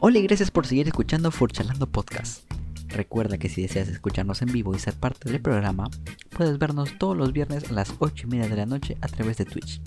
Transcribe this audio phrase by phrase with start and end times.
[0.00, 2.50] Hola y gracias por seguir escuchando Furchalando Podcast.
[2.88, 5.88] Recuerda que si deseas escucharnos en vivo y ser parte del programa,
[6.36, 9.38] puedes vernos todos los viernes a las 8 y media de la noche a través
[9.38, 9.80] de Twitch.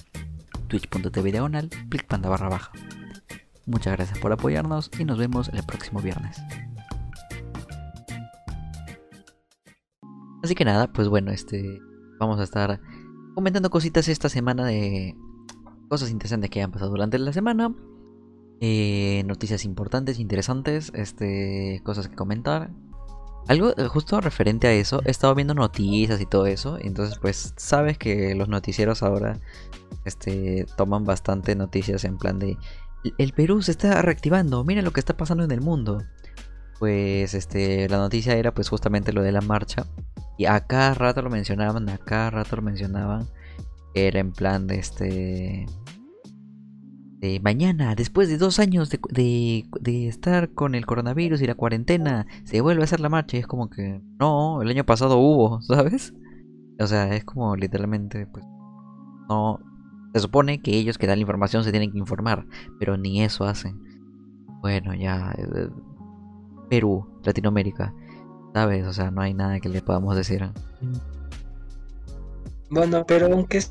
[0.68, 1.70] Twitch.tv diagonal,
[2.07, 2.71] panda barra baja.
[3.65, 6.42] Muchas gracias por apoyarnos y nos vemos el próximo viernes.
[10.44, 11.79] Así que nada, pues bueno, este
[12.19, 12.79] vamos a estar
[13.33, 15.15] comentando cositas esta semana de
[15.90, 17.73] cosas interesantes que hayan pasado durante la semana.
[18.62, 22.70] Eh, noticias importantes, interesantes, este, cosas que comentar.
[23.47, 27.53] Algo eh, justo referente a eso, he estado viendo noticias y todo eso, entonces pues
[27.57, 29.39] sabes que los noticieros ahora
[30.03, 32.57] este, toman bastante noticias en plan de
[33.17, 36.03] el Perú se está reactivando, mira lo que está pasando en el mundo.
[36.80, 39.85] Pues este, la noticia era pues justamente lo de la marcha
[40.38, 43.27] y a cada rato lo mencionaban, a cada rato lo mencionaban.
[43.94, 45.66] Era en plan de este
[47.41, 49.65] mañana, después de dos años de,
[50.07, 53.47] estar con el coronavirus y la cuarentena, se vuelve a hacer la marcha y es
[53.47, 56.13] como que, no, el año pasado hubo, ¿sabes?
[56.80, 58.45] O sea, es como literalmente, pues,
[59.30, 59.59] no,
[60.13, 62.45] se supone que ellos que dan la información se tienen que informar,
[62.80, 63.79] pero ni eso hacen.
[64.61, 65.69] Bueno, ya, eh,
[66.69, 67.94] Perú, Latinoamérica,
[68.53, 68.85] ¿sabes?
[68.88, 70.50] O sea, no hay nada que le podamos decir.
[72.69, 73.61] Bueno, pero aunque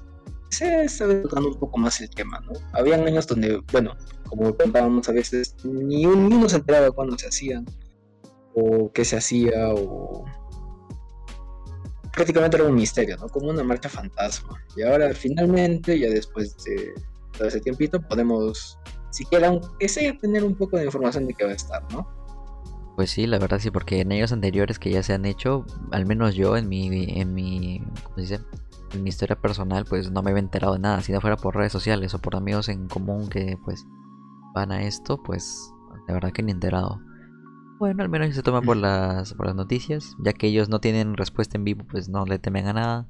[0.55, 2.53] se estaba tocando un poco más el tema, ¿no?
[2.73, 3.97] Habían años donde, bueno,
[4.29, 7.67] como contábamos a veces, ni, uno se enteraba cuándo se hacían,
[8.55, 10.25] o qué se hacía, o
[12.13, 13.29] prácticamente era un misterio, ¿no?
[13.29, 14.63] Como una marcha fantasma.
[14.77, 16.95] Y ahora finalmente, ya después de
[17.37, 18.79] todo ese tiempito, podemos,
[19.11, 22.09] siquiera aunque sea, tener un poco de información de qué va a estar, ¿no?
[22.97, 26.07] Pues sí, la verdad sí, porque en años anteriores que ya se han hecho, al
[26.07, 26.87] menos yo en mi,
[27.21, 28.41] en mi, ¿cómo se dice?
[28.95, 31.57] En mi historia personal pues no me había enterado de nada, si no fuera por
[31.57, 33.85] redes sociales o por amigos en común que pues
[34.55, 35.73] van a esto, pues
[36.07, 37.01] la verdad que ni enterado.
[37.79, 41.17] Bueno, al menos se toma por las, por las noticias, ya que ellos no tienen
[41.17, 43.09] respuesta en vivo, pues no le temen a nada.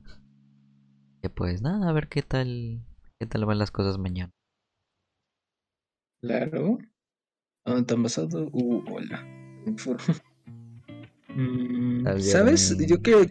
[1.22, 2.82] Que pues nada, a ver qué tal,
[3.18, 4.32] qué tal van las cosas mañana.
[6.22, 6.78] Claro.
[7.64, 8.48] ¿Dónde te han pasado?
[8.52, 9.24] Uh, hola.
[11.36, 12.78] Mm, ¿Sabes?
[12.86, 13.22] Yo creo...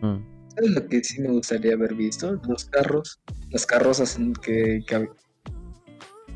[0.00, 0.39] Mm.
[0.54, 2.40] ¿Sabes lo que sí me gustaría haber visto?
[2.48, 4.84] Los carros, las carrozas que,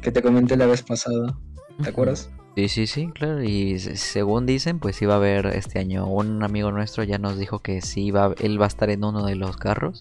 [0.01, 1.37] que, te comenté la vez pasada.
[1.83, 2.31] ¿Te acuerdas?
[2.57, 3.43] Sí, sí, sí, claro.
[3.43, 6.07] Y según dicen, pues iba a haber este año.
[6.07, 9.27] Un amigo nuestro ya nos dijo que sí iba, él va a estar en uno
[9.27, 9.99] de los carros.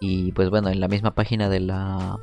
[0.00, 2.18] Y pues bueno, en la misma página de la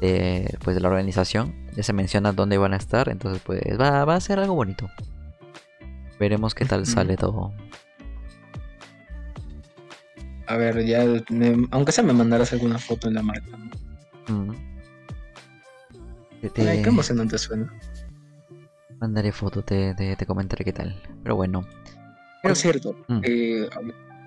[0.00, 3.08] de, pues de la organización ya se menciona dónde van a estar.
[3.08, 4.88] Entonces pues va, va a ser algo bonito.
[6.20, 7.52] Veremos qué tal sale todo.
[10.48, 11.04] A ver, ya,
[11.72, 13.54] aunque sea me mandarás alguna foto en la marca.
[14.28, 14.50] Mm.
[16.56, 17.70] Ay, qué emocionante suena.
[18.98, 20.98] Mandaré foto, te, te, comentaré qué tal.
[21.22, 21.66] Pero bueno.
[22.42, 23.20] Por cierto, mm.
[23.24, 23.68] eh,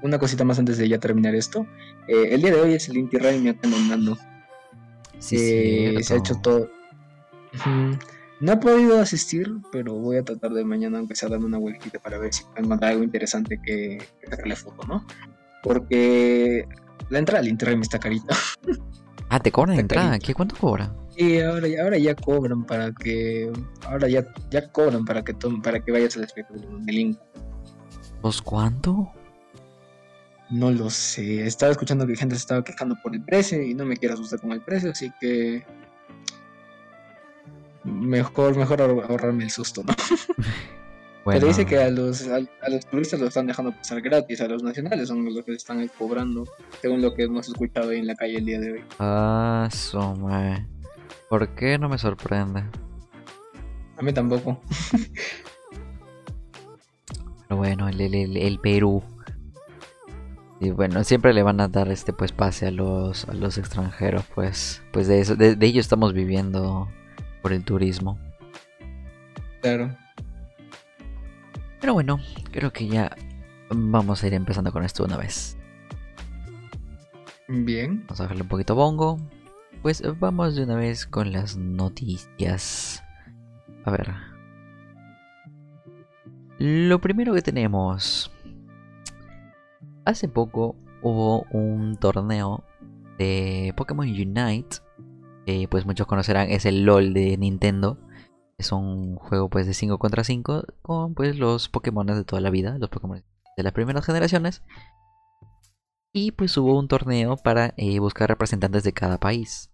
[0.04, 1.66] una cosita más antes de ya terminar esto.
[2.08, 4.16] Eh, el día de hoy es el Inti Raymi acá en
[5.18, 6.70] Sí, eh, se ha hecho todo.
[8.40, 11.98] No he podido asistir, pero voy a tratar de mañana, aunque sea darme una vueltita
[11.98, 15.03] para ver si pueden mandar algo interesante que, que sacarle foto, ¿no?
[15.63, 16.67] Porque
[17.09, 18.35] la entrada al Interrail está carita.
[19.29, 20.19] Ah, ¿te cobran la entrada?
[20.19, 20.94] ¿Qué cuánto cobra?
[21.16, 23.51] Sí, ahora, ahora ya cobran para que.
[23.85, 25.33] Ahora ya, ya cobran para que
[25.63, 27.19] para que vayas al espectáculo de link.
[28.22, 29.11] ¿Pues cuánto?
[30.49, 31.45] No lo sé.
[31.45, 34.41] Estaba escuchando que gente se estaba quejando por el precio y no me quiero asustar
[34.41, 35.66] con el precio, así que.
[37.83, 39.93] Mejor, mejor ahorrarme el susto, ¿no?
[41.26, 42.40] Pero dice que a los, a,
[42.70, 46.46] los turistas lo están dejando pasar gratis, a los nacionales son los que están cobrando,
[46.82, 48.84] según lo que hemos escuchado ahí en la calle el día de hoy.
[49.00, 50.68] Ah, suma.
[51.30, 52.64] ¿Por qué no me sorprende?
[53.98, 54.59] A mí tampoco.
[57.48, 59.03] Pero bueno, el, el, el, Perú.
[60.59, 64.26] Y bueno, siempre le van a dar este pues pase a los, a los extranjeros,
[64.34, 66.90] pues, pues de eso, de, de ello estamos viviendo
[67.42, 68.18] por el turismo.
[69.62, 69.96] Claro.
[71.81, 72.19] Pero bueno,
[72.51, 73.17] creo que ya
[73.72, 75.57] vamos a ir empezando con esto una vez.
[77.47, 78.01] Bien.
[78.01, 79.17] Vamos a dejarle un poquito bongo.
[79.81, 83.03] Pues vamos de una vez con las noticias.
[83.83, 84.13] A ver.
[86.59, 88.31] Lo primero que tenemos.
[90.05, 92.63] Hace poco hubo un torneo
[93.17, 94.78] de Pokémon Unite.
[95.47, 97.97] Que pues muchos conocerán, es el LOL de Nintendo
[98.61, 102.49] es un juego pues de 5 contra 5 con pues los Pokémon de toda la
[102.49, 103.23] vida, los Pokémon
[103.58, 104.63] de las primeras generaciones.
[106.13, 109.72] Y pues hubo un torneo para eh, buscar representantes de cada país.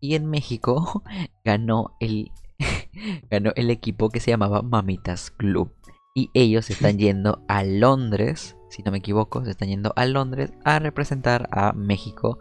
[0.00, 1.02] Y en México
[1.44, 2.30] ganó el,
[3.30, 5.74] ganó el equipo que se llamaba Mamitas Club.
[6.14, 10.52] Y ellos están yendo a Londres, si no me equivoco, se están yendo a Londres
[10.64, 12.38] a representar a México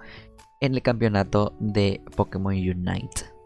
[0.61, 3.37] en el campeonato de Pokémon Unite.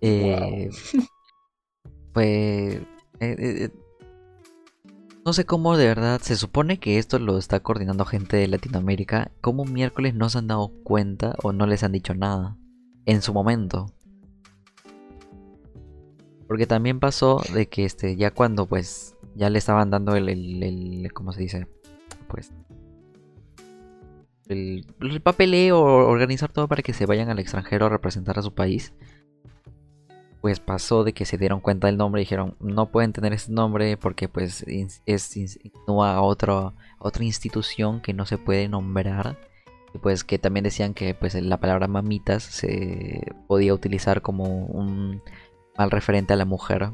[0.00, 0.70] Eh,
[2.12, 2.80] pues eh,
[3.20, 3.70] eh,
[5.24, 9.30] no sé cómo de verdad se supone que esto lo está coordinando gente de Latinoamérica.
[9.40, 12.56] ¿Cómo miércoles no se han dado cuenta o no les han dicho nada
[13.04, 13.86] en su momento?
[16.48, 21.12] Porque también pasó de que este ya cuando pues ya le estaban dando el, el,
[21.12, 21.66] ¿cómo se dice?
[22.26, 22.52] Pues
[24.48, 28.54] el, el papeleo, organizar todo para que se vayan al extranjero a representar a su
[28.54, 28.94] país
[30.40, 33.52] pues pasó de que se dieron cuenta del nombre y dijeron no pueden tener ese
[33.52, 39.38] nombre porque pues es insinúa a otra otra institución que no se puede nombrar
[39.94, 45.22] y pues que también decían que pues la palabra mamitas se podía utilizar como un
[45.76, 46.90] mal referente a la mujer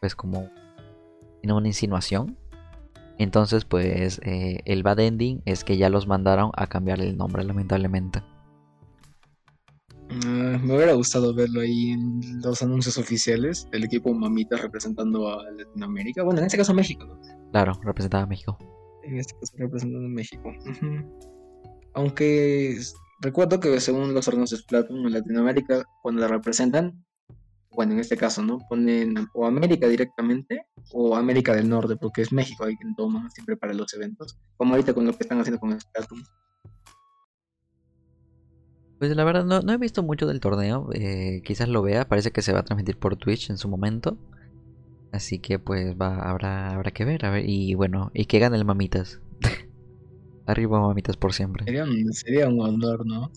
[0.00, 0.50] pues como
[1.42, 2.36] en una insinuación.
[3.18, 7.44] Entonces pues eh, el bad ending es que ya los mandaron a cambiar el nombre
[7.44, 8.22] lamentablemente
[10.26, 15.50] Ah, me hubiera gustado verlo ahí en los anuncios oficiales del equipo Mamita representando a
[15.50, 16.22] Latinoamérica.
[16.22, 17.18] Bueno, en este caso México, ¿no?
[17.50, 18.58] Claro, representaba a México.
[19.04, 20.52] En este caso representando a México.
[21.94, 22.78] Aunque
[23.20, 27.04] recuerdo que según los órganos de Splatoon en Latinoamérica, cuando la representan,
[27.70, 28.58] bueno, en este caso, ¿no?
[28.68, 33.56] Ponen o América directamente o América del Norte, porque es México hay quien toma siempre
[33.56, 36.22] para los eventos, como ahorita con lo que están haciendo con Splatoon.
[39.02, 42.40] Pues la verdad no, he visto mucho del torneo, eh, quizás lo vea, parece que
[42.40, 44.16] se va a transmitir por Twitch en su momento.
[45.10, 48.56] Así que pues va, habrá, habrá que ver, a ver, y bueno, y que gane
[48.56, 49.20] el Mamitas.
[50.46, 51.64] Arriba Mamitas por siempre.
[51.64, 53.32] Sería un, honor, ¿no?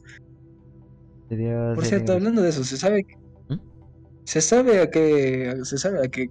[1.74, 3.08] por cierto, hablando de eso, ¿se sabe
[3.50, 3.56] ¿Mm?
[4.24, 6.30] ¿Se sabe a qué se sabe a qué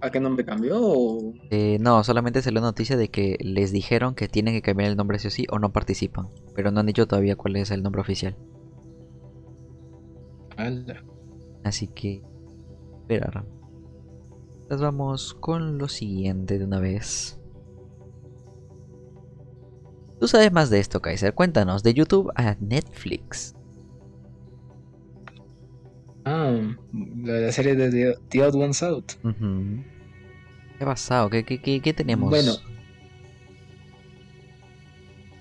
[0.00, 4.28] a qué nombre cambió eh, no, solamente se la noticia de que les dijeron que
[4.28, 7.06] tienen que cambiar el nombre sí o sí o no participan, pero no han dicho
[7.06, 8.36] todavía cuál es el nombre oficial.
[11.64, 12.22] Así que,
[13.00, 13.44] esperar.
[14.70, 17.38] Nos vamos con lo siguiente de una vez.
[20.20, 21.34] Tú sabes más de esto, Kaiser.
[21.34, 23.54] Cuéntanos, de YouTube a Netflix.
[26.24, 26.58] Ah,
[27.22, 29.12] la, serie de The, Odd Ones Out.
[29.22, 31.28] ¿Qué ha pasado?
[31.28, 32.30] ¿Qué, qué, tenemos?
[32.30, 32.54] Bueno,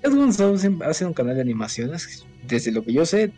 [0.02, 2.26] The Odd Ones Out ha sido un canal de animaciones.
[2.46, 3.32] Desde lo que yo sé,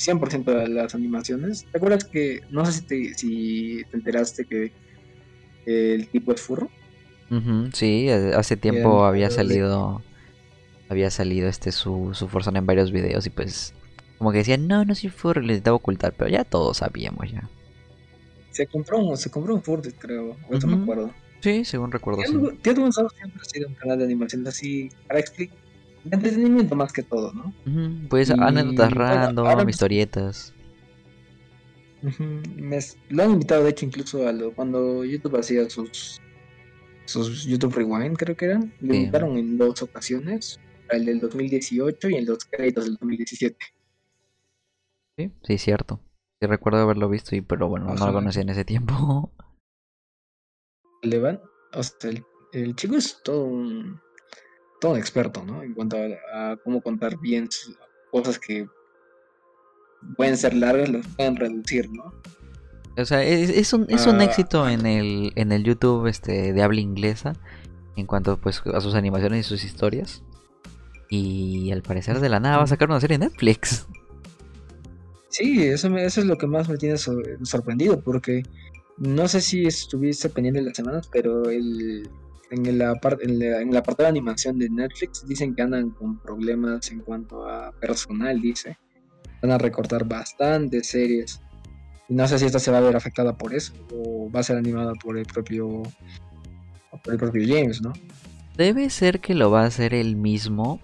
[0.00, 1.66] 100% de las animaciones.
[1.70, 4.72] ¿Te acuerdas que, no sé si te, si te enteraste que
[5.66, 6.70] el tipo es furro?
[7.74, 10.02] sí, eh, hace tiempo había salido,
[10.88, 13.72] había salido este su, su en varios videos y pues
[14.18, 17.48] como que decían, no, no soy furro, le intentaba ocultar, pero ya todos sabíamos ya.
[18.50, 21.14] Se compró un, se compró un furro, creo, o eso me acuerdo.
[21.40, 22.22] Sí, según recuerdo.
[22.22, 22.98] Tío sí.
[23.16, 25.56] siempre ha sido un canal de animación así para explicar
[26.04, 27.52] de entretenimiento más que todo, ¿no?
[28.08, 30.54] Pues anécdotas random, historietas.
[33.10, 36.20] lo han invitado, de hecho, incluso a lo, cuando YouTube hacía sus
[37.04, 38.72] sus YouTube Rewind, creo que eran.
[38.80, 40.60] Lo invitaron en dos ocasiones,
[40.90, 43.56] el del 2018 y en los créditos del 2017.
[45.18, 46.00] Sí, sí, cierto.
[46.40, 49.32] Sí, recuerdo haberlo visto, y, pero bueno, no lo conocía en ese tiempo.
[51.02, 51.40] Levan,
[51.74, 52.10] o sea,
[52.52, 54.00] el chico es todo un
[54.80, 55.62] todo un experto, ¿no?
[55.62, 55.96] En cuanto
[56.34, 57.48] a, cómo contar bien
[58.10, 58.66] cosas que
[60.16, 62.14] pueden ser largas, las pueden reducir, ¿no?
[62.96, 66.62] O sea, es, un, es un ah, éxito en el, en el YouTube este, de
[66.62, 67.34] habla inglesa
[67.96, 70.22] en cuanto pues a sus animaciones y sus historias.
[71.08, 73.86] Y al parecer de la nada va a sacar una serie en Netflix.
[75.28, 78.42] Sí, eso, eso es lo que más me tiene sorprendido, porque
[78.98, 82.08] no sé si estuviste pendiente de las semanas, pero el,
[82.50, 87.00] en el, en, en apartado de animación de Netflix dicen que andan con problemas en
[87.00, 88.76] cuanto a personal, dice.
[89.42, 91.40] Van a recortar bastantes series.
[92.08, 94.42] Y no sé si esta se va a ver afectada por eso o va a
[94.42, 95.82] ser animada por el propio
[97.04, 97.92] por el propio James, ¿no?
[98.56, 100.80] Debe ser que lo va a hacer él mismo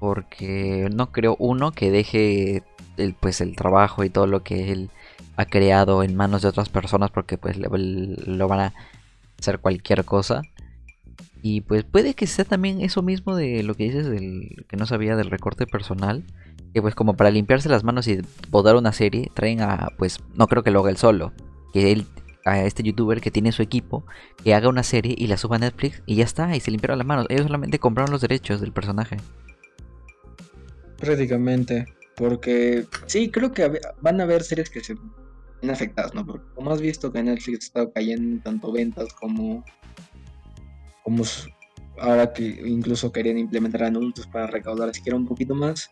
[0.00, 2.62] porque no creo uno que deje
[2.96, 4.90] el, pues el trabajo y todo lo que él
[5.36, 8.74] ha creado en manos de otras personas porque pues lo van a
[9.38, 10.42] hacer cualquier cosa
[11.46, 14.86] y pues puede que sea también eso mismo de lo que dices del que no
[14.86, 16.24] sabía del recorte personal.
[16.72, 20.46] Que pues como para limpiarse las manos y podar una serie, traen a, pues no
[20.46, 21.34] creo que lo haga él solo.
[21.74, 22.06] Que él,
[22.46, 24.06] a este youtuber que tiene su equipo,
[24.42, 26.96] que haga una serie y la suba a Netflix y ya está, y se limpiaron
[26.96, 27.26] las manos.
[27.28, 29.18] Ellos solamente compraron los derechos del personaje.
[30.96, 31.84] Prácticamente.
[32.16, 34.96] Porque sí, creo que van a haber series que se
[35.70, 36.24] afectadas, ¿no?
[36.24, 39.62] Porque como has visto que Netflix está cayendo tanto ventas como,
[41.04, 41.22] como
[42.00, 45.90] ahora que incluso querían implementar anuncios para recaudar siquiera un poquito más.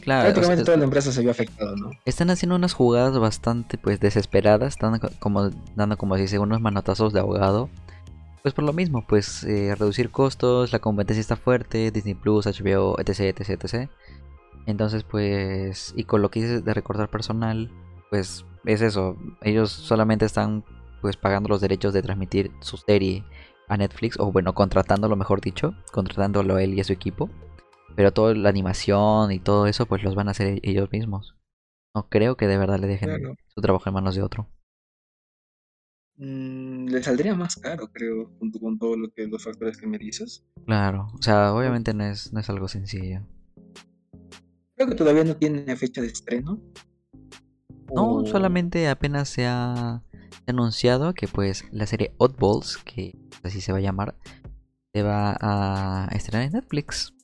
[0.00, 1.90] Claro, Prácticamente toda la empresa se vio afectada, ¿no?
[2.04, 7.20] Están haciendo unas jugadas bastante pues desesperadas, están como dando como dice unos manotazos de
[7.20, 7.68] ahogado.
[8.42, 12.98] Pues por lo mismo, pues eh, reducir costos, la competencia está fuerte, Disney Plus, HBO,
[13.00, 13.90] etc, etc, etc.
[14.66, 17.70] Entonces pues, y con lo que dices de recortar personal,
[18.10, 20.64] pues es eso, ellos solamente están
[21.00, 23.24] pues pagando los derechos de transmitir su serie
[23.68, 27.30] a Netflix, o bueno, contratándolo mejor dicho, contratándolo a él y a su equipo.
[27.96, 31.36] Pero toda la animación y todo eso, pues los van a hacer ellos mismos.
[31.94, 34.48] No creo que de verdad le dejen su trabajo en manos de otro.
[36.16, 39.98] Mm, le saldría más caro, creo, junto con todo lo que los factores que me
[39.98, 40.44] dices.
[40.64, 43.26] Claro, o sea, obviamente no es, no es algo sencillo.
[44.76, 46.60] Creo que todavía no tiene fecha de estreno.
[47.94, 50.02] No, solamente apenas se ha
[50.46, 54.14] anunciado que pues la serie Oddballs, que así se va a llamar,
[54.92, 57.14] se va a estrenar en Netflix.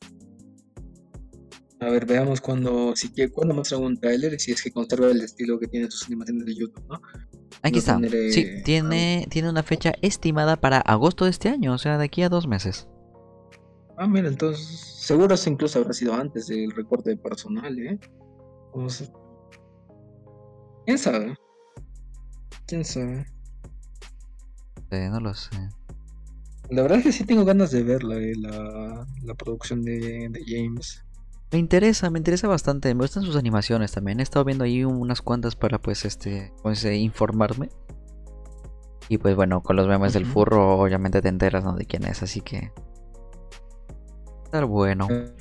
[1.81, 5.23] A ver, veamos cuando, si quiere, cuando muestra un tráiler, si es que conserva el
[5.23, 7.00] estilo que tiene sus animaciones de YouTube, ¿no?
[7.62, 7.99] Aquí está.
[8.31, 12.23] Sí, tiene, tiene una fecha estimada para agosto de este año, o sea, de aquí
[12.23, 12.87] a dos meses.
[13.97, 17.99] Ah, mira, entonces, seguro eso incluso habrá sido antes del recorte de personal, ¿eh?
[20.87, 21.35] ¿Quién sabe?
[22.71, 23.27] ¿Quién sabe?
[24.93, 25.50] no lo sé.
[26.71, 30.41] La verdad es que sí tengo ganas de verla, eh, la, la producción de, de
[30.47, 31.05] James.
[31.50, 32.95] Me interesa, me interesa bastante.
[32.95, 34.21] Me gustan sus animaciones también.
[34.21, 37.71] He estado viendo ahí unas cuantas para pues este, pues, eh, informarme.
[39.09, 41.75] Y pues bueno, con los memes del furro obviamente te enteras ¿no?
[41.75, 42.71] de quién es, así que...
[44.45, 45.09] Estar bueno.
[45.11, 45.35] Eh.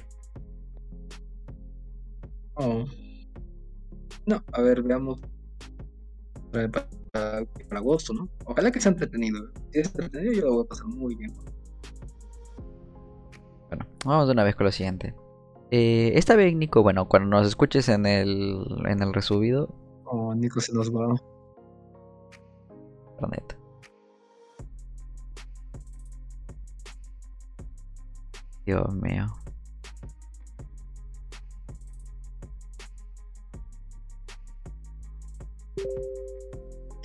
[2.56, 2.86] Oh.
[4.26, 5.22] No, a ver, veamos.
[7.12, 8.30] Para, agosto, ¿no?
[8.46, 9.52] Ojalá que sea entretenido.
[9.72, 11.34] Si es entretenido yo lo voy a pasar muy bien.
[13.70, 15.16] Bueno, vamos de una vez con lo siguiente.
[15.72, 19.74] Eh, esta vez, Nico, bueno, cuando nos escuches en el, en el resubido.
[20.06, 21.16] Oh, Nico se nos va.
[23.18, 23.56] Planeta.
[28.66, 29.28] Dios mío.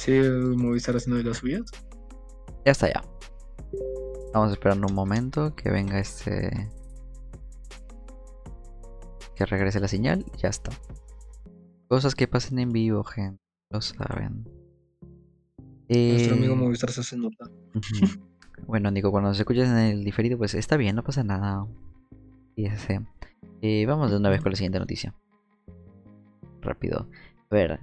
[0.04, 1.62] ¿Sí Movistar haciendo de las suyas?
[2.66, 3.02] Ya está ya.
[4.26, 6.68] Estamos esperando un momento que venga este
[9.34, 10.72] que regrese la señal ya está.
[11.88, 13.42] Cosas que pasen en vivo, gente.
[13.70, 14.46] Lo saben.
[15.88, 17.50] Nuestro amigo eh, Movistar se hace nota.
[18.66, 21.66] bueno, digo, cuando se escuches en el diferido, pues está bien, no pasa nada.
[22.56, 23.00] Y ese.
[23.62, 25.14] Eh, vamos de una vez con la siguiente noticia.
[26.60, 27.08] Rápido.
[27.50, 27.80] A ver,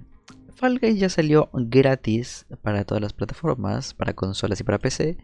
[0.62, 5.18] Fall Guys ya salió gratis para todas las plataformas, para consolas y para PC.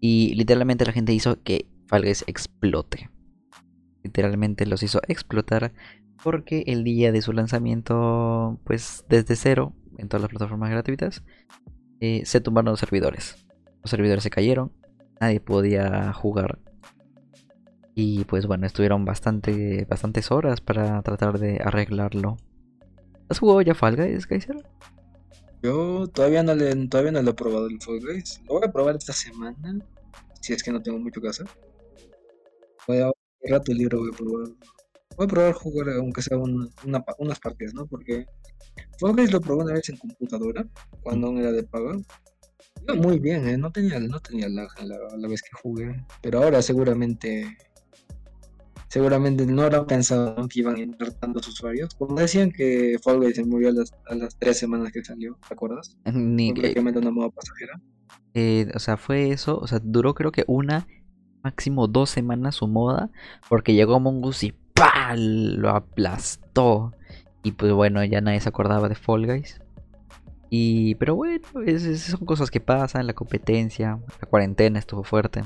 [0.00, 3.10] Y literalmente la gente hizo que Fall Guys explote
[4.06, 5.72] literalmente los hizo explotar
[6.22, 11.22] porque el día de su lanzamiento, pues desde cero, en todas las plataformas gratuitas,
[12.00, 13.36] eh, se tumbaron los servidores.
[13.82, 14.72] Los servidores se cayeron,
[15.20, 16.58] nadie podía jugar.
[17.94, 22.36] Y pues bueno, estuvieron bastante, bastantes horas para tratar de arreglarlo.
[23.28, 24.56] ¿Has jugado ya Fall Guys, Kaiser?
[25.62, 28.40] Yo todavía no, le, todavía no lo he probado el Fall Guys.
[28.46, 29.78] Lo voy a probar esta semana,
[30.40, 31.46] si es que no tengo mucho que hacer.
[32.86, 33.10] Voy a
[33.48, 34.48] rato libre voy a probar.
[35.16, 37.86] Voy a probar jugar aunque sea unas partidas, ¿no?
[37.86, 38.26] Porque
[39.00, 40.66] Fall lo probé una vez en computadora,
[41.02, 41.96] cuando aún era de paga.
[42.82, 43.56] Iba muy bien, ¿eh?
[43.56, 46.04] No tenía, no tenía lag la, la vez que jugué.
[46.22, 47.56] Pero ahora seguramente
[48.88, 51.94] seguramente no habrán pensado que iban a entrar tantos usuarios.
[51.94, 55.38] Como decían que Fall Guys se murió a las, a las tres semanas que salió,
[55.46, 55.96] ¿te acuerdas?
[56.12, 56.74] Ni que...
[56.78, 57.80] una moda pasajera.
[58.34, 60.86] Eh, o sea, fue eso, o sea, duró creo que una
[61.42, 63.10] máximo dos semanas su moda,
[63.48, 65.14] porque llegó Mongoose y ¡pah!
[65.16, 66.92] lo aplastó.
[67.44, 69.60] Y pues bueno, ya nadie se acordaba de Fall Guys.
[70.50, 71.44] Y, pero bueno,
[71.96, 75.42] son cosas que pasan, la competencia, la cuarentena estuvo fuerte.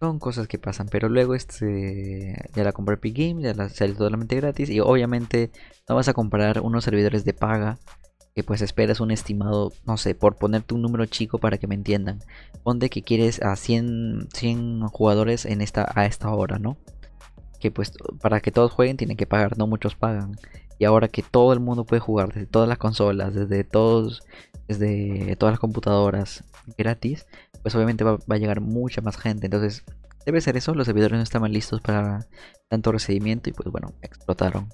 [0.00, 3.96] Son cosas que pasan, pero luego este ya la compré Epic Games, ya la salió
[3.96, 5.50] totalmente gratis y obviamente
[5.88, 7.78] no vas a comprar unos servidores de paga
[8.38, 11.74] que pues esperas un estimado, no sé, por ponerte un número chico para que me
[11.74, 12.20] entiendan.
[12.62, 16.76] Ponte que quieres a 100, 100 jugadores en esta, a esta hora, ¿no?
[17.58, 20.36] Que pues para que todos jueguen tienen que pagar, no muchos pagan.
[20.78, 24.22] Y ahora que todo el mundo puede jugar desde todas las consolas, desde todos,
[24.68, 26.44] desde todas las computadoras
[26.76, 27.26] gratis,
[27.68, 29.46] pues obviamente va, a llegar mucha más gente.
[29.46, 29.84] Entonces
[30.24, 32.26] debe ser eso, los servidores no estaban listos para
[32.68, 34.68] tanto recibimiento y pues bueno, explotaron.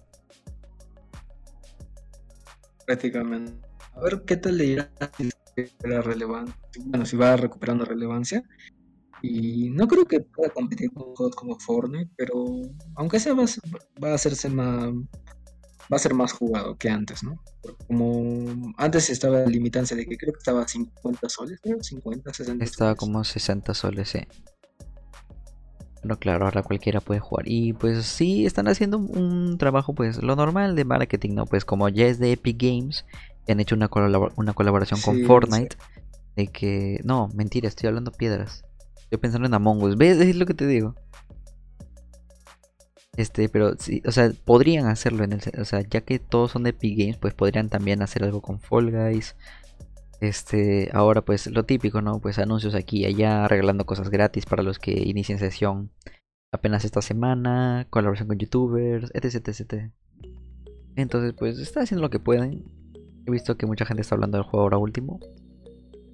[2.87, 3.53] prácticamente.
[3.95, 4.91] A ver qué tal le irá
[5.85, 6.53] la relevante.
[6.85, 8.45] Bueno, si va recuperando relevancia.
[9.23, 12.45] Y no creo que pueda competir con juegos como Fortnite, pero
[12.95, 13.45] aunque sea va,
[14.01, 14.93] va a hacerse más
[15.93, 17.41] va a ser más jugado que antes, ¿no?
[17.87, 22.33] como antes estaba la limitancia de que creo que estaba a 50 soles, creo, 50,
[22.33, 24.21] 60 Estaba como 60 soles, sí.
[26.03, 27.47] Pero claro, ahora cualquiera puede jugar.
[27.49, 31.47] Y pues sí, están haciendo un trabajo, pues lo normal de marketing, ¿no?
[31.47, 33.07] Pues como ya es de Epic Games,
[33.49, 33.89] han hecho una,
[34.37, 35.77] una colaboración con Fortnite.
[36.37, 37.01] De que.
[37.05, 38.65] No, mentira, estoy hablando piedras.
[38.97, 39.97] Estoy pensando en Among Us.
[39.97, 40.19] ¿Ves?
[40.19, 40.95] Es lo que te digo.
[43.17, 46.65] Este, pero sí, o sea, podrían hacerlo en el, o sea, ya que todos son
[46.65, 49.37] de Epic Games, pues podrían también hacer algo con Fall Guys.
[50.21, 52.21] Este, ahora pues lo típico, ¿no?
[52.21, 55.91] Pues anuncios aquí y allá, regalando cosas gratis para los que inician sesión
[56.55, 59.91] apenas esta semana, colaboración con youtubers, etc, etc.
[60.97, 62.65] Entonces, pues está haciendo lo que pueden.
[63.27, 65.19] He visto que mucha gente está hablando del juego ahora último.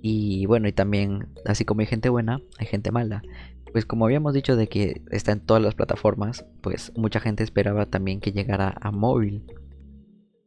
[0.02, 3.22] Y bueno, y también, así como hay gente buena, hay gente mala.
[3.72, 7.86] Pues como habíamos dicho de que está en todas las plataformas, pues mucha gente esperaba
[7.86, 9.44] también que llegara a móvil.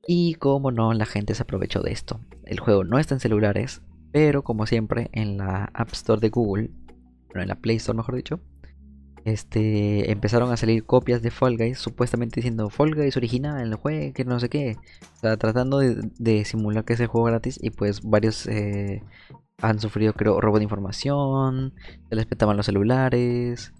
[0.05, 2.19] Y como no, la gente se aprovechó de esto.
[2.43, 6.71] El juego no está en celulares, pero como siempre en la App Store de Google,
[7.27, 8.41] bueno, en la Play Store mejor dicho,
[9.25, 14.13] este, empezaron a salir copias de Fall Guys, supuestamente diciendo Fall Guys original, el juego,
[14.13, 14.75] que no sé qué.
[15.15, 19.01] O sea, tratando de, simular que es el juego gratis y pues varios eh,
[19.63, 21.73] han sufrido, creo, robo de información,
[22.09, 23.73] se les petaban los celulares,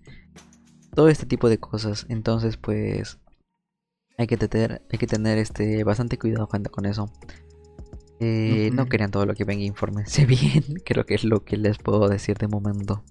[0.96, 2.06] todo este tipo de cosas.
[2.10, 3.20] Entonces, pues,
[4.18, 7.12] hay que tener, hay que tener este, bastante cuidado con eso.
[8.20, 10.64] Eh, no querían todo lo que venga, infórmense bien.
[10.86, 13.04] Creo que es lo que les puedo decir de momento.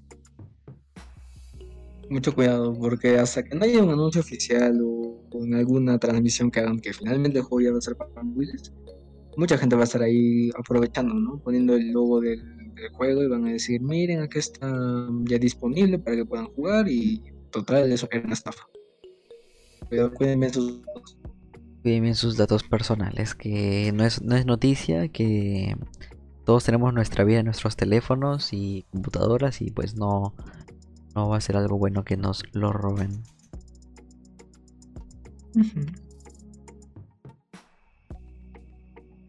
[2.09, 6.61] Mucho cuidado, porque hasta que no haya un anuncio oficial o, en alguna transmisión que
[6.61, 8.73] hagan que finalmente el juego ya va a ser para móviles,
[9.37, 11.39] mucha gente va a estar ahí aprovechando, ¿no?
[11.39, 12.41] Poniendo el logo del,
[12.95, 17.23] juego y van a decir, miren, aquí está ya disponible para que puedan jugar y
[17.51, 18.67] total, eso era una estafa.
[19.89, 21.19] Pero cuiden bien sus datos.
[21.83, 25.77] Cuiden bien sus datos personales, que no es, no es noticia, que
[26.45, 30.35] todos tenemos nuestra vida en nuestros teléfonos y computadoras y pues no,
[31.15, 33.23] no va a ser algo bueno que nos lo roben.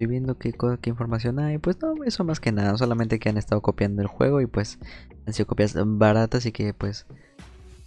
[0.03, 1.59] Estoy viendo qué, qué información hay.
[1.59, 2.77] Pues no, eso más que nada.
[2.77, 4.77] Solamente que han estado copiando el juego y pues
[5.25, 7.05] han sido copias baratas y que pues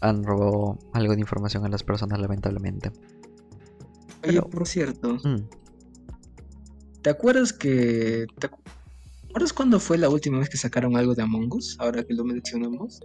[0.01, 2.91] han robado algo de información a las personas lamentablemente.
[4.27, 5.17] Oye, por cierto.
[5.17, 5.47] Mm.
[7.03, 8.27] ¿Te acuerdas que...
[8.39, 11.77] ¿Te acuerdas cuándo fue la última vez que sacaron algo de Among Us?
[11.79, 13.01] Ahora que lo mencionamos.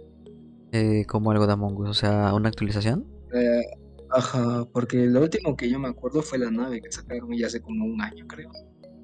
[0.72, 3.06] Eh, como algo de Among Us, o sea, una actualización.
[3.34, 3.60] Eh,
[4.08, 7.60] ajá, porque lo último que yo me acuerdo fue la nave que sacaron ya hace
[7.60, 8.50] como un año, creo.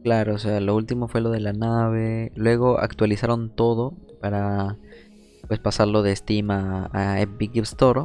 [0.03, 2.33] Claro, o sea, lo último fue lo de la nave.
[2.35, 4.77] Luego actualizaron todo para
[5.49, 8.03] pues pasarlo de Steam a, Epic Store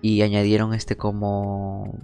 [0.00, 1.98] y añadieron este como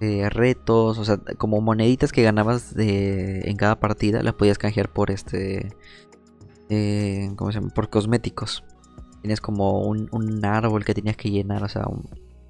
[0.00, 4.92] eh, retos, o sea, como moneditas que ganabas de, en cada partida, las podías canjear
[4.92, 5.70] por este,
[6.68, 7.72] eh, ¿cómo se llama?
[7.74, 8.64] Por cosméticos.
[9.22, 11.84] Tienes como un, un, árbol que tenías que llenar, o sea,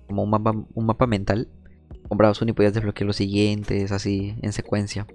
[0.06, 1.48] como un mapa, un mapa mental.
[2.08, 5.06] Comprabas uno y podías desbloquear los siguientes, así, en secuencia.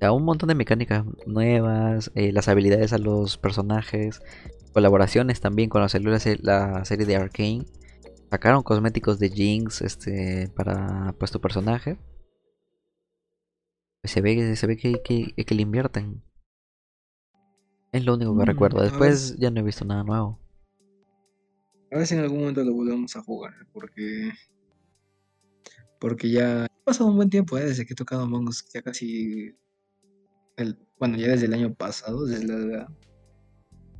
[0.00, 4.20] Un montón de mecánicas nuevas, eh, las habilidades a los personajes,
[4.72, 7.64] colaboraciones también con la, células, la serie de Arkane.
[8.30, 11.96] Sacaron cosméticos de Jinx este, para pues, tu personaje.
[14.02, 16.22] Pues se ve, se ve que, que, le invierten.
[17.92, 18.82] Es lo único que mm, recuerdo.
[18.82, 20.40] Después ya no he visto nada nuevo.
[21.92, 24.32] A ver si en algún momento lo volvemos a jugar, porque.
[26.00, 27.64] Porque ya ha pasado un buen tiempo, ¿eh?
[27.64, 29.56] desde que he tocado Among Us, ya casi.
[30.56, 32.88] El, bueno, ya desde el año pasado, desde la.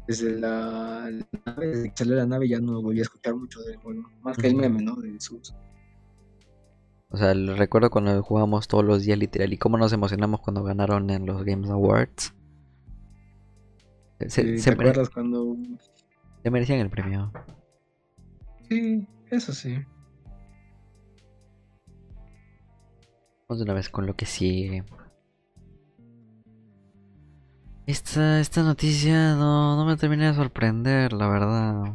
[0.07, 1.11] Desde la,
[1.47, 4.03] nave, desde que salió la nave, ya no volví a escuchar mucho del juego.
[4.23, 4.97] Más que el meme, ¿no?
[4.97, 5.55] De sus.
[7.09, 11.09] O sea, recuerdo cuando jugábamos todos los días literal y cómo nos emocionamos cuando ganaron
[11.11, 12.35] en los Games Awards.
[14.29, 15.57] Se, ¿Te acuerdas cuando
[16.43, 17.33] se merecían el premio?
[18.69, 19.79] Sí, eso sí.
[23.49, 24.85] Vamos de una vez con lo que sigue.
[27.87, 31.95] Esta, esta noticia no, no me termina de sorprender, la verdad.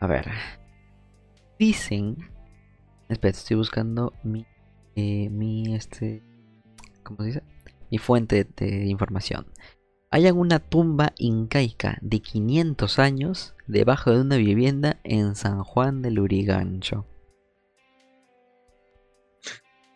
[0.00, 0.30] A ver.
[1.58, 2.16] Dicen.
[3.08, 4.46] Espera, estoy buscando mi.
[4.94, 6.22] Eh, mi este.
[7.02, 7.42] ¿Cómo se dice?
[7.90, 9.46] Mi fuente de información
[10.10, 16.20] hay una tumba incaica de 500 años debajo de una vivienda en San Juan del
[16.20, 17.04] Urigancho.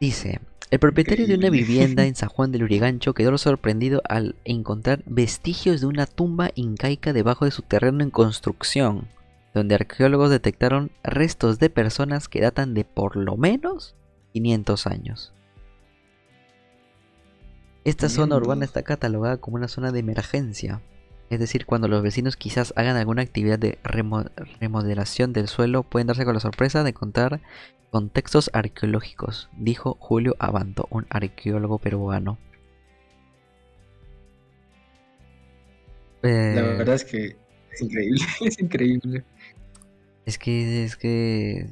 [0.01, 0.40] Dice,
[0.71, 5.81] El propietario de una vivienda en San Juan del Urigancho quedó sorprendido al encontrar vestigios
[5.81, 9.09] de una tumba incaica debajo de su terreno en construcción,
[9.53, 13.97] donde arqueólogos detectaron restos de personas que datan de por lo menos
[14.33, 15.33] 500 años.
[17.83, 20.83] Esta zona urbana está catalogada como una zona de emergencia,
[21.31, 23.79] es decir, cuando los vecinos quizás hagan alguna actividad de
[24.61, 27.41] remodelación del suelo, pueden darse con la sorpresa de encontrar
[27.90, 32.38] contextos arqueológicos, dijo Julio Abanto, un arqueólogo peruano.
[36.22, 37.37] la eh, verdad es que
[37.72, 39.24] es increíble, es increíble.
[40.26, 41.70] Es que, es que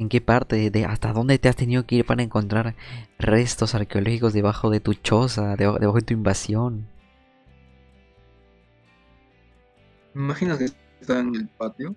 [0.00, 0.70] ¿En qué parte?
[0.70, 2.74] De, ¿Hasta dónde te has tenido que ir para encontrar
[3.18, 6.88] restos arqueológicos debajo de tu choza, debajo, de tu invasión?
[10.14, 10.68] Me imagino que
[11.02, 11.94] está en el patio.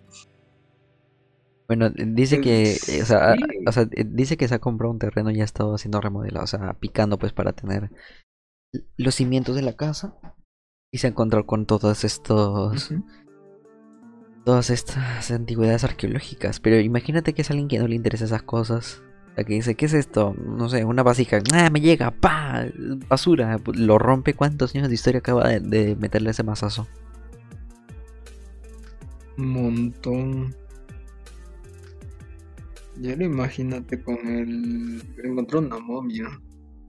[1.67, 4.99] Bueno, dice que, eh, o sea, o sea, eh, dice que se ha comprado un
[4.99, 7.89] terreno y ha estado haciendo remodelado, o sea, picando pues para tener
[8.97, 10.15] los cimientos de la casa
[10.91, 12.91] y se ha encontrado con todos estos
[14.43, 16.59] todas estas antigüedades arqueológicas.
[16.59, 19.01] Pero imagínate que es alguien que no le interesa esas cosas.
[19.35, 20.35] La que dice, ¿qué es esto?
[20.37, 21.39] No sé, una vasija.
[21.53, 22.11] ¡Ah, me llega!
[22.11, 22.65] ¡Pa!
[23.07, 23.57] Basura.
[23.73, 24.35] Lo rompe.
[24.35, 26.87] ¿Cuántos años de historia acaba de, meterle ese mazazo?
[29.37, 30.55] Un montón.
[32.99, 35.01] Ya lo imagínate con el...
[35.23, 36.39] Encontró una momia.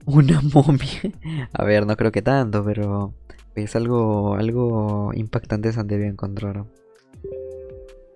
[0.05, 1.11] Una momia.
[1.53, 3.13] A ver, no creo que tanto, pero
[3.55, 6.65] es algo, algo impactante se han debido encontrar.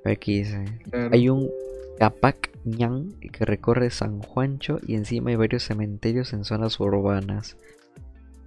[0.06, 0.66] Aquí dice.
[1.12, 1.50] Hay un
[1.98, 7.58] Capac Ñan que recorre San Juancho y encima hay varios cementerios en zonas urbanas.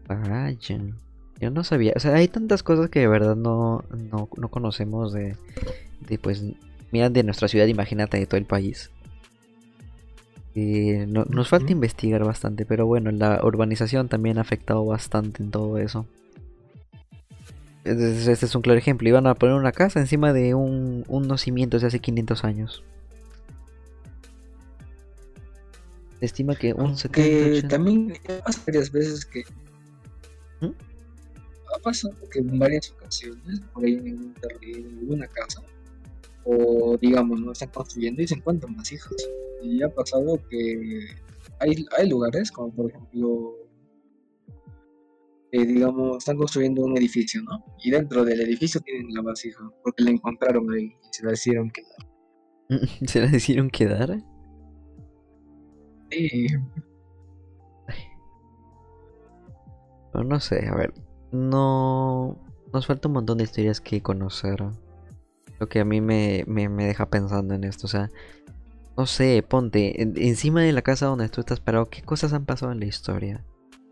[0.08, 0.80] Vaya.
[1.40, 1.92] Yo no sabía.
[1.96, 5.36] O sea, hay tantas cosas que de verdad no, no, conocemos de,
[6.08, 6.44] de, pues,
[6.92, 8.90] mira, de nuestra ciudad, imagínate, de todo el país.
[10.54, 15.78] Y nos falta investigar bastante, pero bueno, la urbanización también ha afectado bastante en todo
[15.78, 16.06] eso.
[17.84, 19.08] Este es un claro ejemplo.
[19.08, 22.84] Iban a poner una casa encima de un, unos cimientos de hace 500 años.
[26.20, 28.12] Se estima que un 70, También
[28.44, 29.42] pasa varias veces que...
[30.60, 30.70] ¿Mm?
[31.74, 34.34] Ha pasado que en varias ocasiones, por ahí en
[35.08, 35.62] una casa,
[36.44, 39.16] o digamos, no están construyendo y se encuentran más hijos.
[39.62, 41.06] Y ha pasado que
[41.60, 43.62] hay, hay lugares, como por ejemplo
[45.54, 47.62] eh, digamos, están construyendo un edificio, ¿no?
[47.84, 51.70] Y dentro del edificio tienen la vasija, porque la encontraron ahí y se la hicieron
[51.70, 52.08] quedar.
[53.06, 54.18] ¿Se la hicieron quedar?
[56.10, 56.46] Sí.
[60.14, 60.94] no sé, a ver,
[61.32, 62.38] no...
[62.72, 64.64] Nos falta un montón de historias que conocer.
[65.62, 68.10] Lo que a mí me, me, me deja pensando en esto, o sea...
[68.96, 72.72] No sé, ponte, encima de la casa donde tú estás parado, ¿qué cosas han pasado
[72.72, 73.44] en la historia?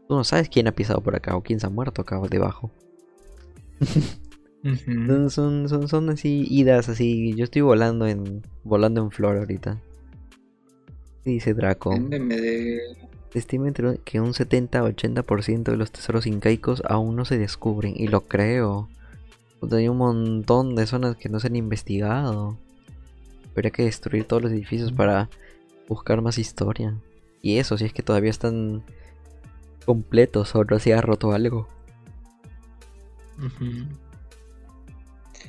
[0.09, 2.72] Tú no sabes quién ha pisado por acá o quién se ha muerto acá debajo.
[5.30, 7.37] son, son, son, así idas así.
[7.37, 9.80] Yo estoy volando en volando en flor ahorita.
[11.24, 11.94] Dice Draco.
[13.33, 13.70] Se estima
[14.04, 17.94] que un 70-80% de los tesoros incaicos aún no se descubren.
[17.96, 18.88] Y lo creo.
[19.73, 22.59] Hay un montón de zonas que no se han investigado.
[23.53, 25.29] Habría que destruir todos los edificios para
[25.88, 26.96] buscar más historia.
[27.42, 28.83] Y eso, si es que todavía están
[29.85, 31.68] completos o no se ha roto algo.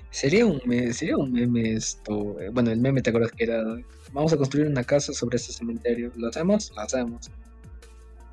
[0.10, 2.40] Sería un meme, sería un meme esto.
[2.40, 3.64] Eh, bueno, el meme te acuerdas que era
[4.14, 6.12] vamos a construir una casa sobre este cementerio.
[6.16, 6.72] ¿Lo hacemos?
[6.76, 7.30] Lo hacemos.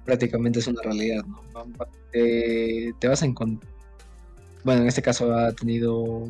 [0.04, 1.42] Prácticamente es una realidad, ¿no?
[2.10, 3.77] te vas a encontrar.
[4.64, 6.24] Bueno, en este caso ha tenido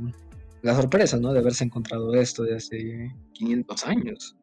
[0.63, 1.33] la sorpresa, ¿no?
[1.33, 4.37] De haberse encontrado esto de hace 500 años.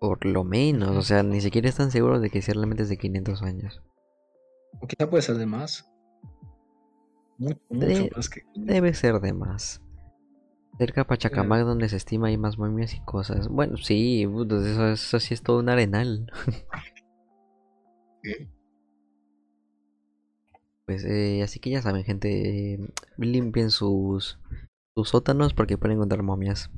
[0.00, 2.98] Por lo menos, o sea, ni siquiera están seguros de que sea realmente es de
[2.98, 3.82] 500 años.
[4.80, 5.90] O quizá puede ser de más.
[7.38, 7.60] Mucho,
[8.14, 9.82] más que Debe ser de más.
[10.78, 13.48] Cerca de Pachacamac, donde se estima hay más momias y cosas.
[13.48, 16.30] Bueno, sí, eso, eso sí es todo un arenal.
[20.86, 22.78] Pues eh, así que ya saben, gente,
[23.18, 24.38] limpien sus,
[24.94, 26.70] sus sótanos porque pueden encontrar momias.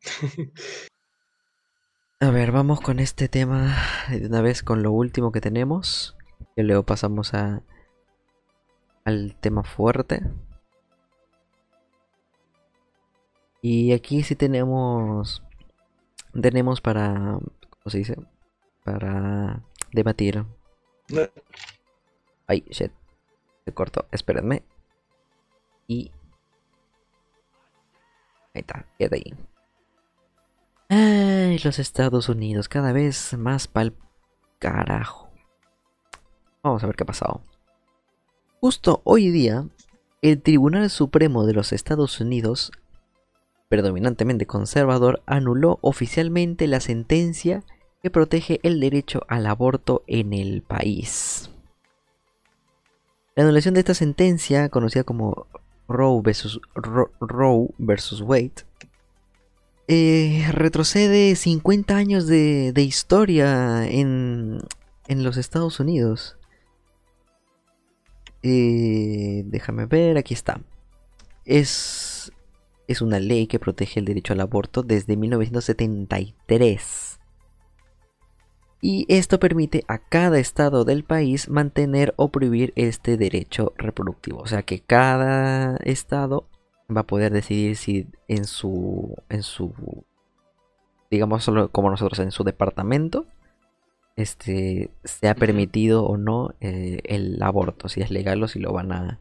[2.20, 3.76] A ver, vamos con este tema
[4.08, 6.16] de una vez con lo último que tenemos.
[6.56, 7.62] Y luego pasamos a
[9.04, 10.22] al tema fuerte.
[13.60, 15.42] Y aquí sí tenemos
[16.32, 17.38] tenemos para
[17.70, 18.16] ¿cómo se dice?
[18.84, 20.44] Para debatir.
[22.46, 22.92] Ay, shit.
[23.64, 24.06] Se cortó.
[24.10, 24.64] Espérenme.
[25.86, 26.10] Y
[28.54, 29.34] ahí está, queda ahí.
[30.88, 33.94] Ay, los Estados Unidos, cada vez más pal
[34.58, 35.30] carajo.
[36.62, 37.42] Vamos a ver qué ha pasado.
[38.60, 39.66] Justo hoy día,
[40.22, 42.72] el Tribunal Supremo de los Estados Unidos,
[43.68, 47.62] predominantemente conservador, anuló oficialmente la sentencia
[48.02, 51.50] que protege el derecho al aborto en el país.
[53.36, 55.48] La anulación de esta sentencia, conocida como
[55.88, 56.60] Roe vs.
[57.20, 58.52] Roe versus Wade,
[59.88, 64.60] eh, retrocede 50 años de, historia en,
[65.08, 66.36] los Estados Unidos.
[68.42, 70.60] Eh, déjame ver, aquí está.
[71.44, 72.30] Es,
[72.86, 77.13] es una ley que protege el derecho al aborto desde 1973.
[78.86, 84.40] Y esto permite a cada estado del país mantener o prohibir este derecho reproductivo.
[84.40, 86.50] O sea que cada estado
[86.94, 89.72] va a poder decidir si en su, en su,
[91.10, 93.24] digamos solo como nosotros, en su departamento,
[94.16, 98.74] este, se ha permitido o no eh, el aborto, si es legal o si lo
[98.74, 99.18] van a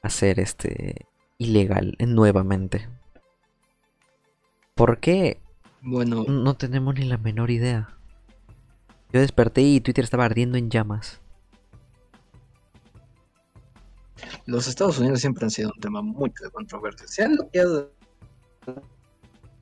[0.00, 1.04] hacer este,
[1.36, 2.88] ilegal nuevamente.
[4.74, 5.38] ¿Por qué?
[5.82, 7.98] Bueno, no tenemos ni la menor idea.
[9.12, 11.20] Yo desperté y Twitter estaba ardiendo en llamas.
[14.46, 17.06] los Estados Unidos siempre han sido un tema mucho de controversia.
[17.06, 17.92] Se han bloqueado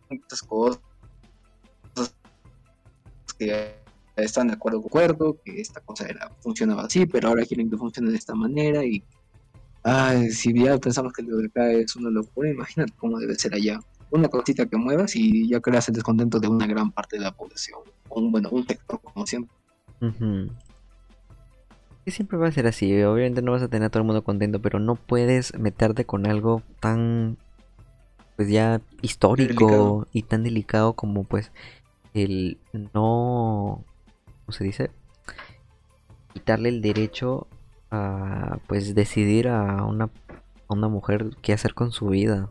[0.09, 0.81] muchas cosas
[3.39, 3.75] que
[4.17, 7.77] están de acuerdo con acuerdo, que esta cosa era, funcionaba así, pero ahora quieren que
[7.77, 9.03] funcione de esta manera y
[9.83, 13.55] ay, si ya pensamos que el de acá es una locura, imagínate cómo debe ser
[13.55, 13.81] allá.
[14.11, 17.33] Una cosita que muevas y ya creas el descontento de una gran parte de la
[17.33, 17.81] población.
[18.09, 19.55] Un, bueno, un sector como siempre
[22.11, 23.03] siempre va a ser así.
[23.03, 26.27] Obviamente no vas a tener a todo el mundo contento, pero no puedes meterte con
[26.27, 27.37] algo tan,
[28.37, 31.53] pues ya histórico y tan delicado como pues
[32.15, 33.85] el no,
[34.45, 34.91] ¿cómo se dice?
[36.33, 37.47] Quitarle el derecho
[37.91, 40.11] a pues decidir a una,
[40.69, 42.51] a una mujer qué hacer con su vida.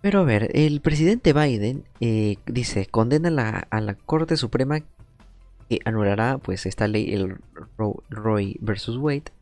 [0.00, 4.80] Pero a ver, el presidente Biden eh, dice, condena a la Corte Suprema
[5.68, 7.36] que anulará pues esta ley, el
[8.08, 9.32] Roy versus Wade.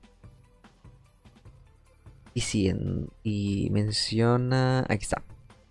[2.35, 2.73] Y, sí,
[3.23, 5.23] y menciona, aquí está,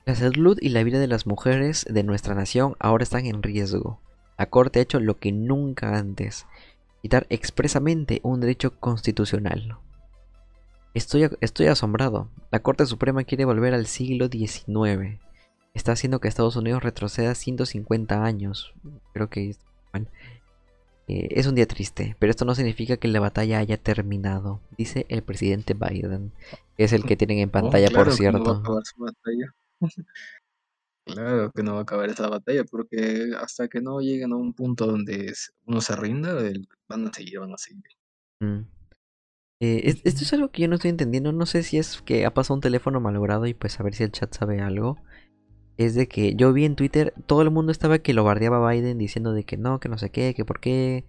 [0.05, 3.99] la salud y la vida de las mujeres de nuestra nación ahora están en riesgo.
[4.37, 6.45] La Corte ha hecho lo que nunca antes,
[7.01, 9.77] quitar expresamente un derecho constitucional.
[10.95, 12.29] Estoy, estoy asombrado.
[12.51, 15.19] La Corte Suprema quiere volver al siglo XIX.
[15.73, 18.73] Está haciendo que Estados Unidos retroceda 150 años.
[19.13, 19.59] Creo que es,
[21.09, 25.05] eh, es un día triste, pero esto no significa que la batalla haya terminado, dice
[25.09, 26.31] el presidente Biden,
[26.77, 28.63] que es el que tienen en pantalla, por cierto.
[31.05, 34.53] claro que no va a acabar esa batalla, porque hasta que no lleguen a un
[34.53, 35.33] punto donde
[35.65, 36.33] uno se rinda,
[36.87, 37.83] van a seguir, van a seguir.
[38.39, 38.61] Mm.
[39.65, 41.31] Eh, esto es algo que yo no estoy entendiendo.
[41.31, 44.03] No sé si es que ha pasado un teléfono malogrado y pues a ver si
[44.03, 44.97] el chat sabe algo.
[45.77, 48.71] Es de que yo vi en Twitter, todo el mundo estaba que lo bardeaba a
[48.71, 51.05] Biden diciendo de que no, que no sé qué, que por qué,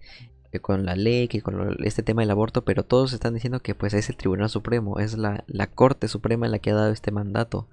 [0.51, 3.75] que con la ley, que con este tema del aborto, pero todos están diciendo que
[3.75, 7.11] pues es el Tribunal Supremo, es la, la Corte Suprema la que ha dado este
[7.11, 7.69] mandato.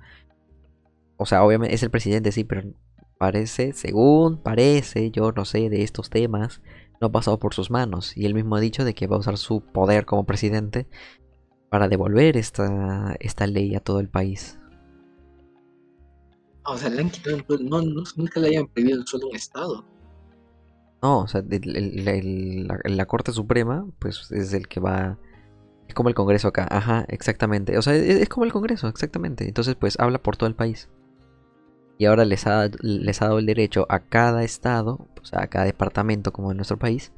[1.17, 2.63] O sea, obviamente es el presidente, sí, pero
[3.19, 6.61] parece, según parece, yo no sé de estos temas,
[7.01, 8.17] no ha pasado por sus manos.
[8.17, 10.89] Y él mismo ha dicho de que va a usar su poder como presidente
[11.71, 14.59] para devolver esta, esta ley a todo el país.
[16.67, 17.83] O sea, le han quitado, no,
[18.17, 19.85] nunca le hayan prohibido solo un estado.
[21.03, 25.19] No, o sea, la, Corte Suprema, pues es el que va.
[25.87, 27.77] Es como el Congreso acá, ajá, exactamente.
[27.77, 29.47] O sea, es, es, como el Congreso, exactamente.
[29.47, 30.89] Entonces, pues habla por todo el país.
[31.99, 35.47] Y ahora les ha, les ha dado el derecho a cada estado, o sea, a
[35.47, 37.13] cada departamento como en nuestro país,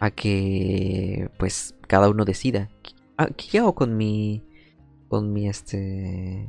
[0.00, 2.70] a que pues cada uno decida.
[3.16, 4.44] Ah, ¿Qué hago con mi.
[5.08, 6.48] con mi este.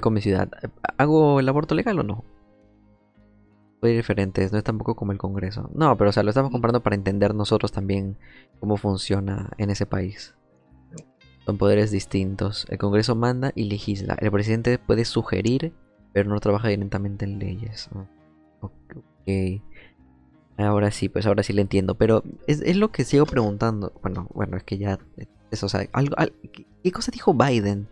[0.00, 0.50] con mi ciudad?
[0.98, 2.24] ¿Hago el aborto legal o no?
[3.80, 5.68] Puede diferentes, no es tampoco como el Congreso.
[5.74, 8.16] No, pero o sea, lo estamos comprando para entender nosotros también
[8.60, 10.36] cómo funciona en ese país.
[11.44, 12.66] Son poderes distintos.
[12.68, 14.16] El Congreso manda y legisla.
[14.20, 15.74] El presidente puede sugerir
[16.12, 17.88] pero no trabaja directamente en leyes.
[18.60, 19.62] Ok.
[20.58, 21.94] Ahora sí, pues ahora sí le entiendo.
[21.94, 23.92] Pero es, lo que sigo preguntando.
[24.02, 24.98] Bueno, bueno, es que ya.
[25.50, 26.16] Eso, o sea, algo,
[26.82, 27.88] ¿qué cosa dijo Biden?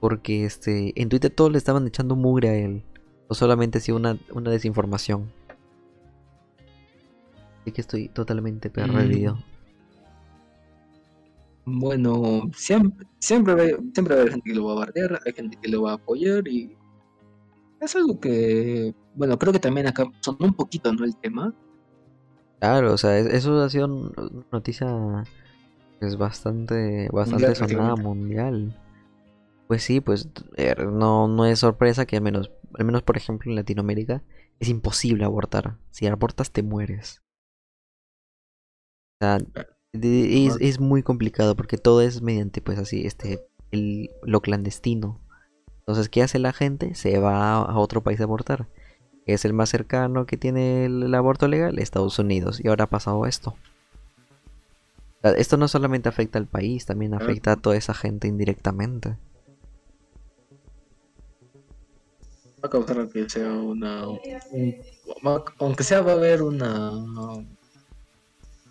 [0.00, 2.84] Porque este en Twitter todos le estaban echando mugre a él.
[3.28, 5.30] O solamente ha sido una, una desinformación.
[7.60, 9.38] Así que estoy totalmente perdido.
[11.66, 15.58] Bueno, siempre, siempre, siempre va a haber gente que lo va a bardear, hay gente
[15.60, 16.74] que lo va a apoyar y
[17.80, 21.04] es algo que bueno, creo que también acá son un poquito, ¿no?
[21.04, 21.54] El tema.
[22.58, 25.24] Claro, o sea, eso ha sido una noticia
[26.00, 28.78] es bastante, bastante sonada mundial.
[29.66, 33.50] Pues sí, pues er, no, no es sorpresa que al menos, al menos por ejemplo
[33.50, 34.22] en Latinoamérica
[34.58, 35.76] es imposible abortar.
[35.90, 37.22] Si abortas te mueres.
[39.20, 39.38] O sea,
[39.92, 45.20] es, es muy complicado porque todo es mediante pues así, este, el, lo clandestino.
[45.90, 46.94] Entonces, ¿qué hace la gente?
[46.94, 48.68] Se va a otro país a abortar.
[49.26, 52.60] Es el más cercano que tiene el, aborto legal, Estados Unidos.
[52.62, 53.56] Y ahora ha pasado esto.
[55.24, 59.16] Esto no solamente afecta al país, también afecta a toda esa gente indirectamente.
[62.62, 64.04] Va a causar que sea una.
[65.58, 66.92] aunque sea, va a haber una.
[66.92, 67.48] Un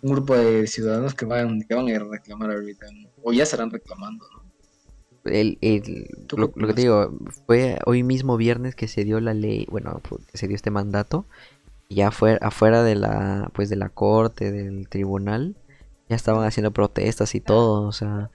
[0.00, 2.86] grupo de ciudadanos que van, que van a reclamar ahorita.
[3.22, 4.49] O ya estarán reclamando, ¿no?
[5.24, 5.58] El,
[6.36, 10.38] lo, que te digo, fue hoy mismo viernes que se dio la ley, bueno, que
[10.38, 11.26] se dio este mandato,
[11.88, 15.56] y ya fue afuera de la, pues de la corte, del tribunal,
[16.08, 18.30] ya estaban haciendo protestas y todo, o sea,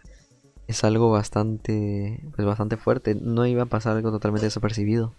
[0.67, 5.13] es algo bastante, pues bastante fuerte, no iba a pasar algo totalmente desapercibido.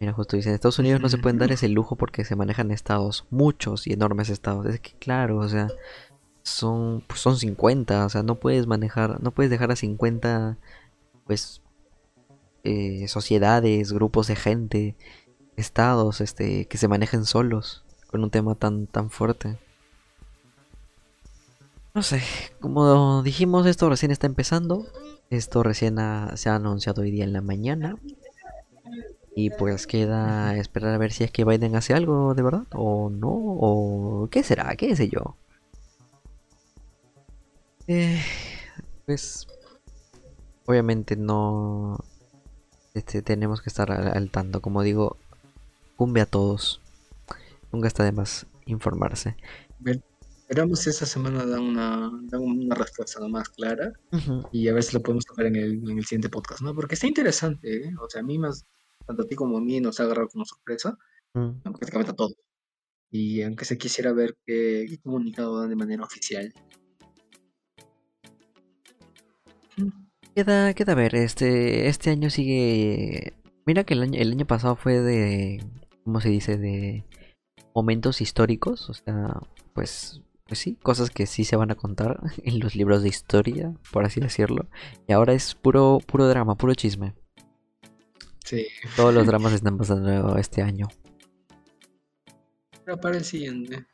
[0.00, 2.70] Mira, justo dice, en Estados Unidos no se pueden dar ese lujo porque se manejan
[2.70, 4.66] estados, muchos y enormes estados.
[4.66, 5.68] Es que claro, o sea,
[6.48, 10.58] son, pues son 50, o sea, no puedes manejar, no puedes dejar a 50,
[11.26, 11.62] pues,
[12.64, 14.96] eh, sociedades, grupos de gente,
[15.56, 19.58] estados, este, que se manejen solos con un tema tan, tan fuerte.
[21.94, 22.22] No sé,
[22.60, 24.86] como dijimos, esto recién está empezando.
[25.30, 25.96] Esto recién
[26.34, 27.96] se ha anunciado hoy día en la mañana.
[29.34, 33.10] Y pues queda esperar a ver si es que Biden hace algo de verdad o
[33.10, 33.30] no.
[33.30, 35.36] O qué será, qué sé yo.
[37.88, 38.22] Eh,
[39.06, 39.46] pues
[40.66, 41.98] obviamente no
[42.92, 44.60] este, tenemos que estar al, tanto.
[44.60, 45.16] Como digo,
[45.96, 46.82] cumbe a todos.
[47.72, 49.36] Nunca está de más informarse.
[50.48, 53.92] Esperamos si esa semana dan una, dan una respuesta más clara
[54.52, 56.74] y a ver si lo podemos tocar en el, en el siguiente podcast, ¿no?
[56.74, 57.94] Porque está interesante, ¿eh?
[58.00, 58.66] O sea, a mí más,
[59.06, 60.96] tanto a ti como a mí nos ha agarrado como sorpresa,
[61.34, 61.60] mm.
[61.62, 62.36] prácticamente a todos.
[63.10, 66.52] Y aunque se quisiera ver qué, qué comunicado dan de manera oficial.
[70.34, 73.34] Queda, queda ver, este, este año sigue...
[73.66, 75.64] Mira que el año, el año pasado fue de...
[76.04, 76.56] ¿Cómo se dice?
[76.56, 77.04] De
[77.74, 78.88] momentos históricos.
[78.88, 79.40] O sea,
[79.74, 83.74] pues, pues sí, cosas que sí se van a contar en los libros de historia,
[83.92, 84.68] por así decirlo.
[85.06, 87.14] Y ahora es puro, puro drama, puro chisme.
[88.44, 88.66] Sí.
[88.96, 90.88] Todos los dramas están pasando este año.
[92.84, 93.84] Pero para el siguiente.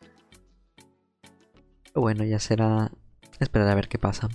[1.94, 2.92] bueno, ya será
[3.40, 4.28] esperar a ver qué pasa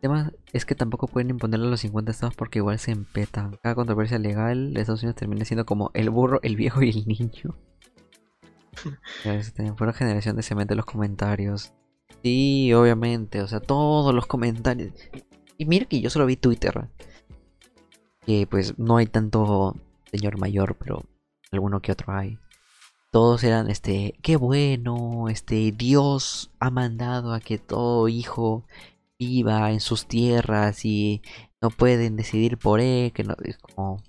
[0.00, 3.58] tema es que tampoco pueden imponerle a los 50 estados porque igual se empetan.
[3.62, 7.56] Cada controversia legal Estados Unidos termina siendo como el burro, el viejo y el niño.
[9.24, 11.72] este, una generación de cemento en los comentarios.
[12.22, 14.92] Sí, obviamente, o sea, todos los comentarios.
[15.58, 16.88] Y mira que yo solo vi Twitter.
[18.24, 19.76] Que pues no hay tanto
[20.10, 21.04] señor mayor, pero
[21.52, 22.38] alguno que otro hay.
[23.12, 28.64] Todos eran, este, qué bueno, este, Dios ha mandado a que todo hijo
[29.18, 31.22] viva en sus tierras y
[31.60, 34.02] no pueden decidir por él, que no es como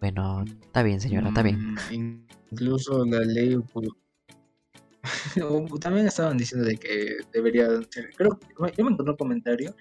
[0.00, 1.74] bueno, está bien, señora, está bien.
[1.92, 3.56] Mm, incluso la ley
[5.80, 7.68] también estaban diciendo de que debería
[8.16, 8.38] creo
[8.76, 9.76] yo me encontré un comentario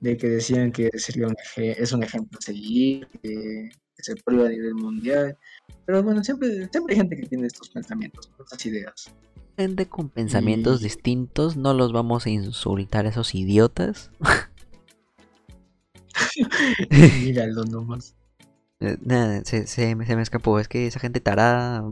[0.00, 4.50] de que decían que sería un es un ejemplo a seguir, que, se prueba a
[4.50, 5.38] nivel mundial.
[5.86, 9.14] Pero bueno, siempre, siempre hay gente que tiene estos pensamientos, estas ideas
[9.56, 14.10] gente con pensamientos distintos, no los vamos a insultar a esos idiotas.
[16.90, 18.16] Míralo nomás.
[18.80, 21.84] Eh, nada, se, se, me escapó, es que esa gente tarada.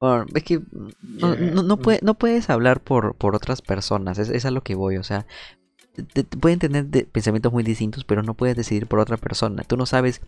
[0.34, 0.60] es que
[1.02, 4.74] no, no, puede, no puedes hablar por, por otras personas, es, es a lo que
[4.74, 5.26] voy, o sea,
[6.40, 9.64] pueden tener pensamientos muy distintos, pero no puedes decidir por otra persona.
[9.64, 10.20] Tú no sabes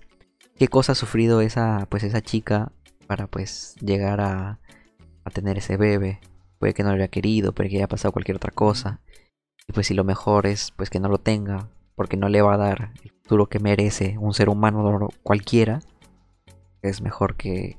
[0.57, 2.73] qué cosa ha sufrido esa, pues, esa chica
[3.07, 4.59] para pues llegar a,
[5.31, 6.21] tener ese bebé.
[6.59, 9.01] Puede que no lo haya querido, puede que haya pasado cualquier otra cosa.
[9.67, 12.55] Y pues si lo mejor es pues que no lo tenga, porque no le va
[12.55, 15.81] a dar el futuro que merece un ser humano cualquiera,
[16.83, 17.77] es mejor que,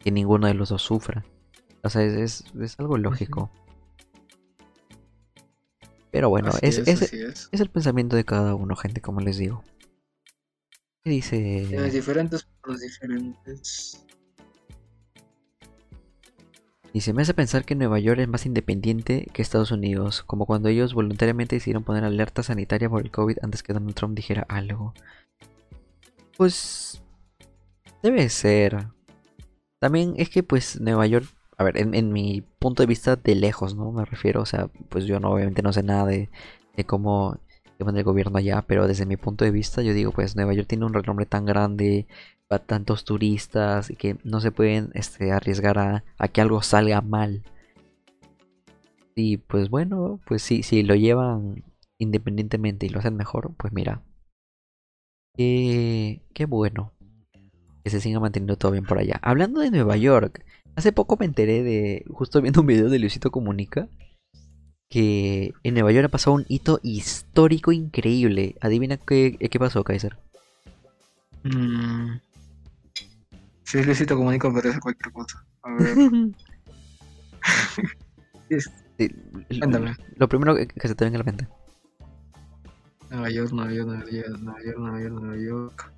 [0.00, 1.24] que ninguno de los dos sufra.
[1.82, 3.50] O sea, es, es, algo lógico.
[6.10, 9.64] Pero bueno, es, es, es, el pensamiento de cada uno, gente, como les digo.
[11.02, 11.36] ¿Qué dice?
[11.90, 14.06] diferentes por los diferentes.
[16.94, 20.44] Y se me hace pensar que Nueva York es más independiente que Estados Unidos, como
[20.44, 24.44] cuando ellos voluntariamente decidieron poner alerta sanitaria por el COVID antes que Donald Trump dijera
[24.48, 24.92] algo.
[26.36, 27.02] Pues
[28.02, 28.88] debe ser.
[29.78, 31.26] También es que pues Nueva York,
[31.56, 33.90] a ver, en, mi punto de vista de lejos, ¿no?
[33.90, 36.28] Me refiero, o sea, pues yo no, obviamente no sé nada de,
[36.76, 37.38] de cómo
[37.78, 40.68] llevan el gobierno allá, pero desde mi punto de vista yo digo, pues Nueva York
[40.68, 42.06] tiene un renombre tan grande,
[42.58, 47.42] tantos turistas y que no se pueden este, arriesgar a, que algo salga mal.
[49.14, 51.64] Y pues bueno, pues sí, si lo llevan
[51.98, 54.02] independientemente y lo hacen mejor, pues mira.
[55.34, 56.92] Qué, qué bueno
[57.82, 59.18] que se siga manteniendo todo bien por allá.
[59.22, 60.44] Hablando de Nueva York,
[60.76, 63.88] hace poco me enteré de, justo viendo un video de Luisito Comunica,
[64.88, 68.56] que en Nueva York ha pasado un hito histórico increíble.
[68.60, 70.18] Adivina qué, qué pasó, Kaiser.
[71.44, 72.18] Mm,
[73.72, 75.42] si es Luisito Comunica parece cualquier cosa.
[75.62, 75.96] A ver.
[80.16, 81.48] Lo primero que, se te venga a la mente.
[83.08, 85.90] Nueva York, Nueva York, Nueva York, Nueva York, Nueva York, Nueva York.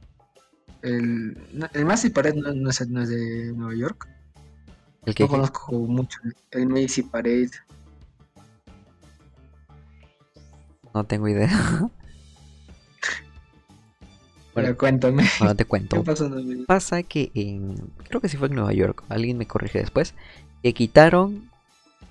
[0.83, 1.37] El,
[1.73, 4.09] el Macy Parade no, no, es, no, es, de Nueva York.
[5.07, 6.21] ¿El que, no conozco mucho.
[6.53, 7.51] El Macy Parade.
[10.95, 11.51] No tengo idea.
[14.55, 15.25] Bueno, cuéntame.
[15.41, 16.03] Ahora te cuento.
[16.67, 17.75] Pasa que en.
[18.09, 19.03] Creo que sí fue en Nueva York.
[19.09, 20.15] Alguien me corrige después.
[20.63, 21.51] Que quitaron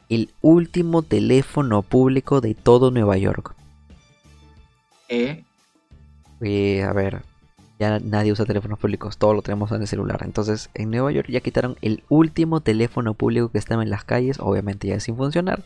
[0.10, 3.56] el último teléfono público de todo Nueva York.
[5.10, 5.44] ¿Eh?
[6.42, 7.22] eh a ver.
[7.80, 10.22] Ya nadie usa teléfonos públicos, todo lo tenemos en el celular.
[10.24, 14.40] Entonces, en Nueva York ya quitaron el último teléfono público que estaba en las calles,
[14.40, 15.64] obviamente ya sin funcionar.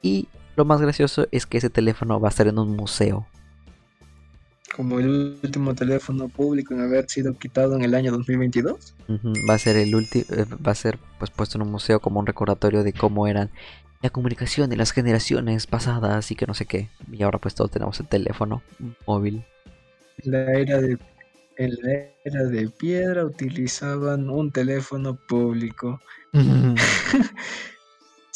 [0.00, 3.26] Y lo más gracioso es que ese teléfono va a estar en un museo
[4.74, 8.94] como el último teléfono público en haber sido quitado en el año 2022.
[9.48, 12.20] Va a ser el último, eh, va a ser pues puesto en un museo como
[12.20, 13.50] un recordatorio de cómo eran
[14.02, 16.88] la comunicación de las generaciones pasadas y que no sé qué.
[17.10, 18.62] Y ahora pues todos tenemos el teléfono
[19.06, 19.44] móvil.
[20.22, 20.98] La era de
[21.56, 21.92] en la
[22.24, 26.00] era de piedra utilizaban un teléfono público.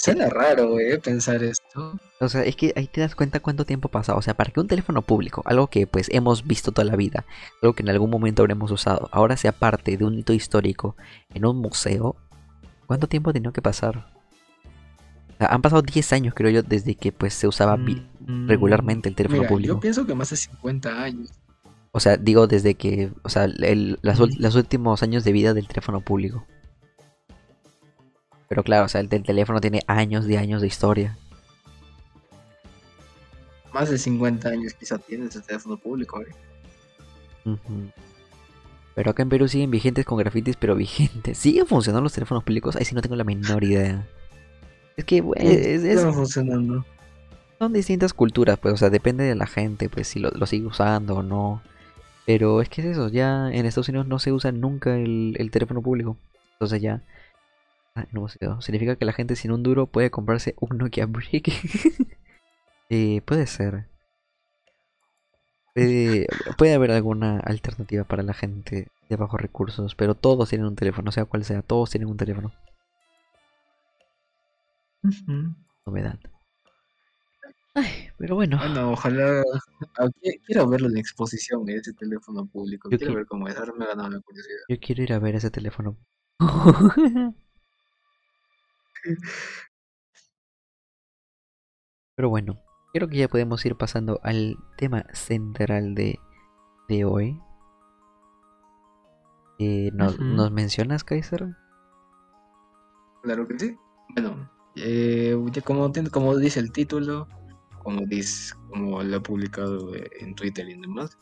[0.04, 1.98] Suena raro, eh, pensar esto.
[2.20, 4.14] O sea, es que ahí te das cuenta cuánto tiempo pasa.
[4.14, 7.24] O sea, para que un teléfono público, algo que pues hemos visto toda la vida,
[7.62, 10.94] algo que en algún momento habremos usado, ahora sea parte de un hito histórico
[11.32, 12.16] en un museo,
[12.86, 14.12] ¿cuánto tiempo ha tenido que pasar?
[15.38, 19.44] han pasado 10 años, creo yo, desde que pues se usaba mm, regularmente el teléfono
[19.48, 19.74] público.
[19.74, 21.32] Yo pienso que más de 50 años.
[21.92, 26.46] O sea, digo desde que, o sea, los últimos años de vida del teléfono público.
[28.48, 31.16] Pero claro, o sea, el del teléfono tiene años de años de historia.
[33.72, 36.28] Más de 50 años quizá tiene ese teléfono público, ¿eh?
[38.94, 41.36] Pero acá en Perú siguen vigentes con grafitis, pero vigentes.
[41.38, 42.76] ¿Siguen funcionando los teléfonos públicos?
[42.76, 44.06] Ahí sí no tengo la menor idea.
[44.96, 46.84] Es que, güey, es, funcionando.
[47.58, 51.16] Son distintas culturas, pues, o sea, depende de la gente, pues, si lo, sigue usando
[51.16, 51.62] o no.
[52.26, 55.50] Pero es que es eso, ya en Estados Unidos no se usa nunca el, el
[55.50, 56.16] teléfono público.
[56.52, 57.02] Entonces ya
[57.94, 58.26] Ah, no
[58.60, 61.48] Significa que la gente sin un duro puede comprarse un Nokia Brick.
[62.90, 63.86] eh, puede ser.
[65.74, 71.10] Puede, haber alguna alternativa para la gente de bajos recursos, pero todos tienen un teléfono,
[71.10, 72.52] sea cual sea, todos tienen un teléfono.
[75.84, 76.18] Novedad.
[77.74, 78.58] Ay, pero bueno.
[78.58, 79.42] Bueno, ojalá.
[80.46, 82.88] Quiero verlo en exposición, ese teléfono público.
[82.88, 83.56] quiero ver cómo es.
[83.56, 84.60] Ahora me ha ganado la curiosidad.
[84.68, 85.96] Yo quiero ir a ver ese teléfono.
[92.16, 92.60] Pero bueno,
[92.92, 96.18] creo que ya podemos ir pasando al tema central de,
[96.88, 97.40] de hoy.
[99.58, 101.56] Eh, ¿nos, mencionas, Kaiser?
[103.22, 103.76] Claro que sí.
[104.14, 107.28] Bueno, eh, como, como dice el título,
[107.82, 111.18] como, dice, como lo ha publicado en Twitter y demás,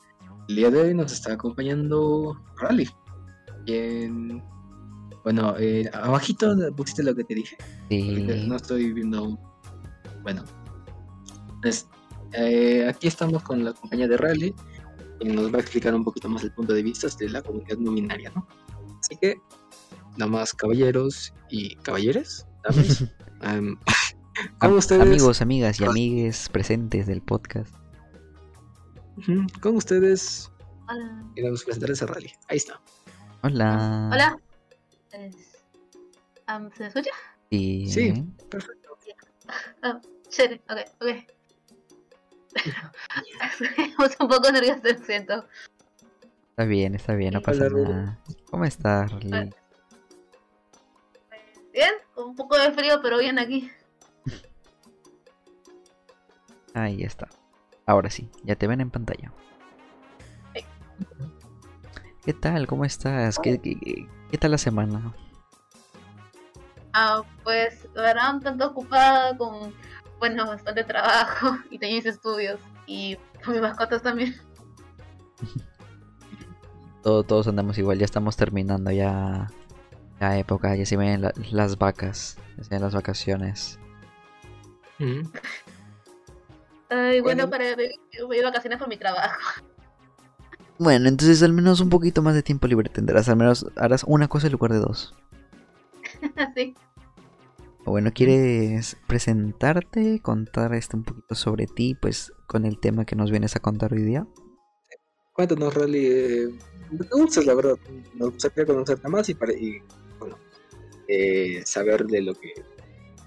[0.48, 2.88] el día de hoy nos está acompañando Rally.
[3.64, 4.42] Quien
[5.24, 7.56] bueno, eh, abajito pusiste lo que te dije.
[7.88, 8.26] Sí.
[8.46, 9.38] No estoy viendo.
[10.22, 10.44] Bueno.
[11.60, 11.86] Pues,
[12.32, 14.54] eh, aquí estamos con la compañía de Rally
[15.20, 17.78] y nos va a explicar un poquito más el punto de vista de la comunidad
[17.78, 18.46] no binaria, ¿no?
[18.98, 19.36] Así que,
[20.16, 22.46] nada más caballeros y caballeres,
[23.44, 23.76] um,
[24.58, 25.02] ¿Cómo ustedes?
[25.02, 27.74] Amigos, amigas y amigues presentes del podcast.
[29.60, 30.50] Con ustedes.
[30.88, 31.24] Hola.
[31.34, 32.32] Queremos presentar ese rally.
[32.48, 32.80] Ahí está.
[33.42, 34.10] Hola.
[34.12, 34.38] Hola.
[35.12, 35.28] ¿Se
[36.58, 37.10] me escucha?
[37.50, 37.86] Sí.
[37.86, 38.98] Sí, perfecto.
[40.28, 41.08] Chévere, ok, ok.
[43.78, 45.46] Estamos un poco nervioso, lo siento.
[46.50, 48.18] Está bien, está bien, no pasa nada.
[48.50, 49.50] ¿Cómo estás, Rally?
[51.72, 53.70] Bien, con un poco de frío, pero bien aquí.
[56.72, 57.28] Ahí está.
[57.84, 59.32] Ahora sí, ya te ven en pantalla.
[62.24, 62.66] ¿Qué tal?
[62.66, 63.38] ¿Cómo estás?
[63.38, 64.06] ¿Qué, qué,
[64.38, 65.12] tal la semana?
[66.92, 69.74] Ah, pues, la verdad, un tanto ocupada con,
[70.18, 74.34] bueno, bastante trabajo y tenis estudios y con mis mascotas también.
[77.02, 79.48] todos, todos andamos igual, ya estamos terminando ya
[80.20, 83.78] la época, ya se ven las vacas, ya se ven las vacaciones.
[86.88, 87.64] Ay, bueno, para
[88.26, 89.62] voy de vacaciones por mi trabajo.
[90.82, 94.26] Bueno, entonces al menos un poquito más de tiempo libre tendrás, al menos harás una
[94.26, 95.14] cosa en lugar de dos.
[96.56, 96.74] sí.
[97.84, 103.30] Bueno, ¿quieres presentarte, contar este un poquito sobre ti, pues con el tema que nos
[103.30, 104.26] vienes a contar hoy día?
[105.34, 106.04] Cuéntanos, Rally.
[106.04, 106.48] Eh,
[106.90, 107.76] me gustas, la verdad.
[108.14, 109.80] Nos gustaría conocerte más y, para, y
[110.18, 110.36] bueno,
[111.06, 112.54] eh, saber de lo que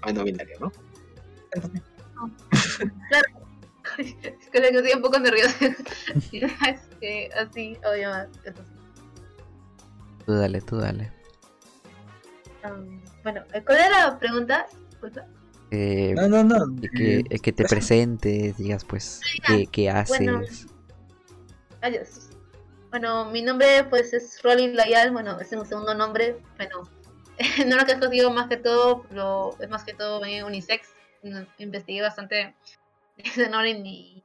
[0.02, 0.72] hay no binario, ¿no?
[3.08, 3.45] claro.
[3.98, 4.14] Es
[4.50, 5.56] que estoy un poco nerviosa.
[6.32, 8.52] este, así, obviamente.
[10.24, 11.12] Tú dale, tú dale.
[12.64, 14.66] Um, bueno, ¿cuál era la pregunta?
[15.70, 16.80] Eh, no, no, no.
[16.96, 20.18] Que, eh, que te presentes, digas pues qué, qué haces.
[20.18, 20.42] Bueno,
[21.80, 22.30] adiós.
[22.90, 26.88] Bueno, mi nombre pues es Rolling Layal, bueno, es un segundo nombre, bueno,
[27.66, 30.88] no lo que he escogido más que todo, lo, es más que todo unisex,
[31.58, 32.54] investigué bastante
[33.50, 34.24] nombre y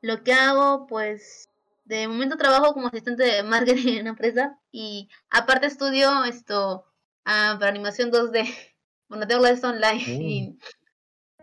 [0.00, 1.48] lo que hago pues
[1.84, 6.84] de momento trabajo como asistente de marketing en una empresa y aparte estudio esto
[7.24, 8.44] ah, para animación 2D.
[9.08, 10.02] Bueno, tengo clases online.
[10.06, 10.58] Y,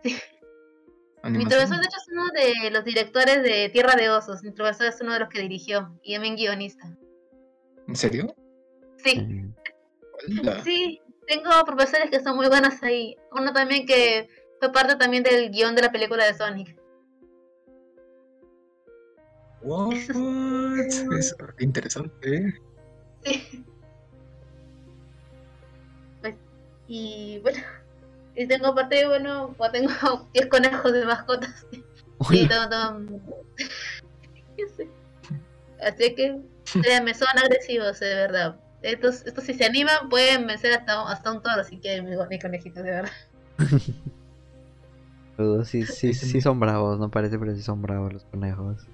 [1.22, 4.42] Mi profesor, de hecho, es uno de los directores de Tierra de Osos.
[4.42, 6.96] Mi profesor es uno de los que dirigió y también guionista.
[7.86, 8.34] ¿En serio?
[8.96, 9.52] Sí.
[10.64, 13.16] Sí, tengo profesores que son muy buenos ahí.
[13.32, 14.28] Uno también que
[14.60, 16.76] fue parte también del guion de la película de Sonic.
[19.62, 19.94] What?
[21.18, 22.60] Es interesante.
[23.24, 23.64] Sí.
[26.20, 26.34] Pues,
[26.86, 27.58] y bueno,
[28.34, 29.90] y tengo aparte, bueno, pues tengo
[30.34, 31.66] 10 conejos de mascotas.
[32.30, 33.00] Y todo, todo.
[35.82, 36.38] Así que,
[37.02, 38.60] me son agresivos, de verdad.
[38.82, 42.84] Estos, estos si se animan pueden vencer hasta, hasta un toro, así que mis conejitos,
[42.84, 43.12] de verdad.
[45.64, 48.86] Sí, sí, sí son bravos, no parece, pero sí son bravos los conejos.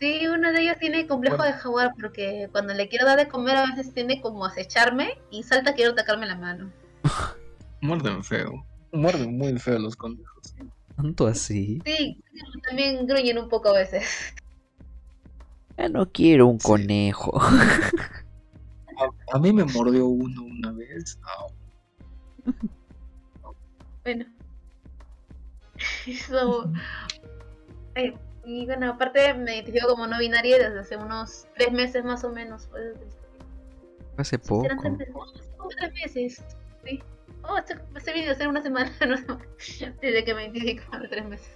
[0.00, 3.56] Sí, uno de ellos tiene complejo de jaguar porque cuando le quiero dar de comer
[3.56, 6.70] a veces tiene como acecharme y salta quiero atacarme la mano.
[7.82, 8.64] Muerden feo.
[8.92, 10.54] Muerden muy feo los conejos.
[10.96, 11.82] ¿Tanto así?
[11.84, 12.22] Sí,
[12.66, 14.34] también gruñen un poco a veces.
[15.76, 17.38] Ya no quiero un conejo.
[19.32, 21.18] A, mí me mordió uno una vez.
[24.02, 24.26] Bueno.
[28.44, 32.30] Y bueno, aparte me identifico como no binaria desde hace unos tres meses más o
[32.30, 32.68] menos.
[34.16, 34.68] Hace poco.
[35.78, 36.42] tres meses,
[36.84, 37.02] sí.
[37.42, 38.92] Oh, este, este video hace una semana,
[39.26, 39.38] no
[40.00, 41.50] desde que me identifico hace tres meses.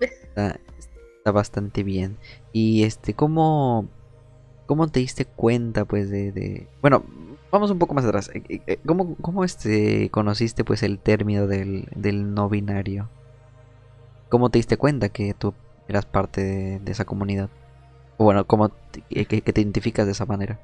[0.00, 2.16] Está, está, bastante bien.
[2.52, 3.88] Y este, ¿cómo,
[4.66, 6.68] cómo te diste cuenta, pues, de, de...
[6.80, 7.04] bueno,
[7.50, 8.30] vamos un poco más atrás.
[8.34, 13.08] Eh, eh, eh, ¿Cómo, cómo este, conociste pues el término del, del no binario?
[14.28, 15.54] ¿Cómo te diste cuenta que tú
[15.88, 17.48] eras parte de, esa comunidad?
[18.18, 20.58] O bueno, ¿cómo te, que, te identificas de esa manera?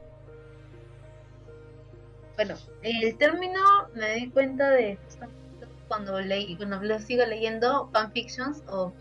[2.36, 3.60] Bueno, el término
[3.94, 4.98] me di cuenta de
[5.86, 8.92] cuando leí, cuando lo sigo leyendo fanfictions o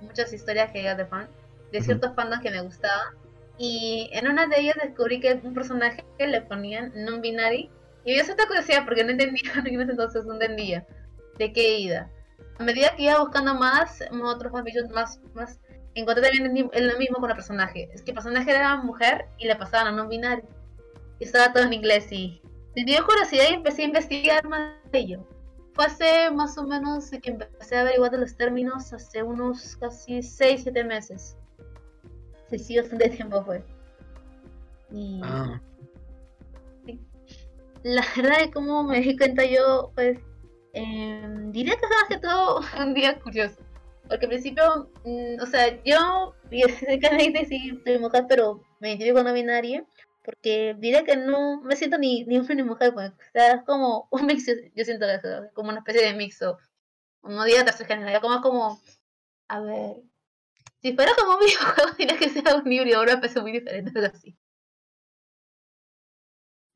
[0.00, 1.28] muchas historias que hay de fan,
[1.72, 3.14] de ciertos fandoms que me gustaban
[3.58, 7.70] y en una de ellas descubrí que un personaje le ponían non-binary.
[8.04, 10.86] Y dio cierta curiosidad porque no entendía, en ese entonces no entendía
[11.38, 12.10] de qué iba.
[12.58, 14.52] A medida que iba buscando más, otros
[14.92, 15.58] más, más,
[15.94, 17.88] encontré también lo mismo con el personaje.
[17.92, 20.42] Es que el personaje era mujer y le pasaban a non-binary.
[21.18, 22.40] Y estaba todo en inglés y
[22.74, 25.28] dio curiosidad y empecé a investigar más de ello.
[25.72, 30.18] Fue hace más o menos que empecé a averiguar de los términos hace unos casi
[30.18, 31.36] 6-7 meses
[32.50, 33.62] sí, sí, bastante tiempo fue.
[34.90, 35.20] Y.
[35.22, 35.60] Ah.
[37.82, 40.18] La verdad de cómo me di cuenta yo, pues.
[40.72, 41.22] Eh,
[41.52, 43.56] diría que fue más que todo un día curioso.
[44.08, 46.34] Porque al principio, mm, o sea, yo,
[47.00, 49.84] claramente sí, soy mujer, pero me identifico no binaria.
[50.24, 53.10] Porque diría que no me siento ni, ni hombre ni mujer, pues.
[53.10, 56.58] O sea, es como un mix, yo siento que como una especie de mixo.
[57.22, 58.80] No diría tercer género, como como,
[59.48, 59.96] a ver,
[60.86, 64.06] si fuera como un videojuego, diría que sea un híbrido, ahora empezó muy diferente, pero
[64.06, 64.36] así.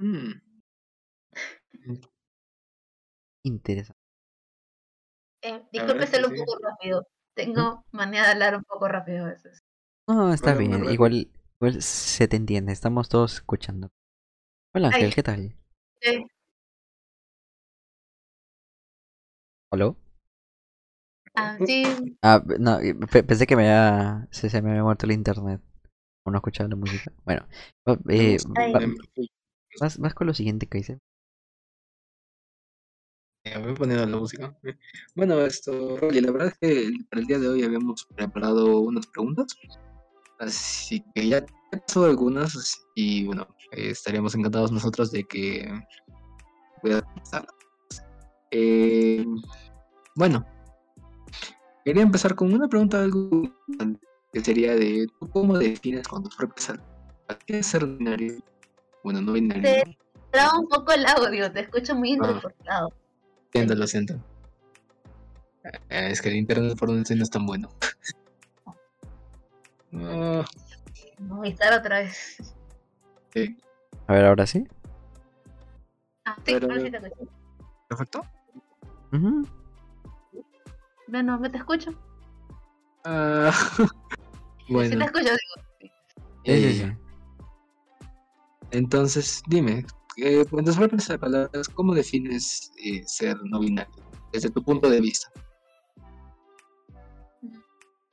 [0.00, 0.32] Mm.
[3.44, 4.00] Interesante.
[5.42, 7.06] Eh, disculpe un poco rápido.
[7.34, 9.60] Tengo manera de hablar un poco rápido a veces.
[10.08, 10.90] No, está bien.
[10.90, 11.30] Igual,
[11.60, 12.72] igual se te entiende.
[12.72, 13.90] Estamos todos escuchando.
[14.74, 15.56] Hola Ángel, ¿qué tal?
[16.02, 16.26] Sí.
[19.72, 19.94] ¿Hola?
[21.40, 21.56] Ah.
[22.22, 22.78] Ah, no,
[23.26, 25.60] pensé que me había, se, se me había muerto el internet.
[26.24, 27.12] O no escuchaba la música.
[27.24, 27.46] Bueno,
[28.08, 28.36] eh,
[29.80, 30.98] vas, vas con lo siguiente que hice.
[33.62, 34.54] voy poniendo la música.
[35.14, 39.06] Bueno, esto, Rolly, la verdad es que para el día de hoy habíamos preparado unas
[39.06, 39.56] preguntas.
[40.38, 45.72] Así que ya pasó algunas y bueno, estaríamos encantados nosotros de que
[46.82, 47.02] puedas
[48.50, 49.24] eh,
[50.16, 50.44] bueno,
[51.90, 53.50] quería empezar con una pregunta algo
[54.32, 58.38] que sería de ¿tú cómo defines cuando propias ¿A qué es ser binario?
[59.02, 59.62] Bueno, no binario.
[59.62, 59.98] Te
[60.30, 62.14] traba un poco el audio, te escucho muy ah.
[62.14, 62.92] entrecortado.
[63.52, 64.14] siento, lo siento.
[65.64, 67.68] Eh, es que el internet por donde estoy no es tan bueno.
[69.90, 70.44] no.
[71.18, 72.54] Voy a estar otra vez.
[73.34, 73.56] Sí.
[74.06, 74.64] A ver, ahora sí.
[76.24, 77.32] Ah, sí, ahora sí te escucho.
[77.88, 78.22] ¿Perfecto?
[81.10, 81.90] Bueno, ¿me te escucho?
[83.02, 83.50] Uh,
[84.68, 84.90] bueno.
[84.90, 85.90] Si te escucho, digo.
[86.44, 86.96] Eh,
[88.72, 89.86] entonces, dime,
[90.18, 94.04] eh, en tus propias palabras, ¿cómo defines eh, ser no binario
[94.34, 95.30] desde tu punto de vista?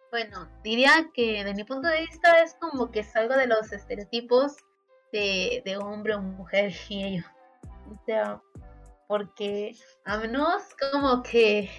[0.09, 4.55] Bueno, diría que de mi punto de vista es como que salgo de los estereotipos
[5.11, 7.25] de, de hombre o mujer y ello.
[7.91, 8.41] O sea,
[9.09, 9.75] porque
[10.05, 11.69] a menos como que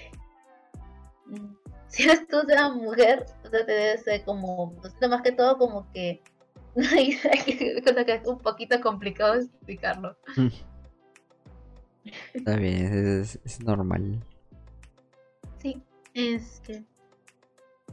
[1.89, 4.74] si eres tú una mujer, o sea, te debe ser como,
[5.09, 6.22] más que todo como que
[7.85, 10.16] cosa que es un poquito complicado explicarlo.
[12.33, 14.24] Está bien, es, normal.
[15.59, 15.83] Sí,
[16.14, 16.85] es que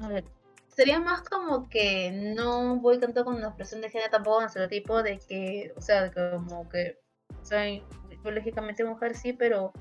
[0.01, 0.25] a ver,
[0.67, 4.69] sería más como que no voy tanto con la expresión de género tampoco en el
[4.69, 6.99] tipo de que, o sea, como que
[7.43, 7.83] soy
[8.23, 9.71] biológicamente mujer, sí, pero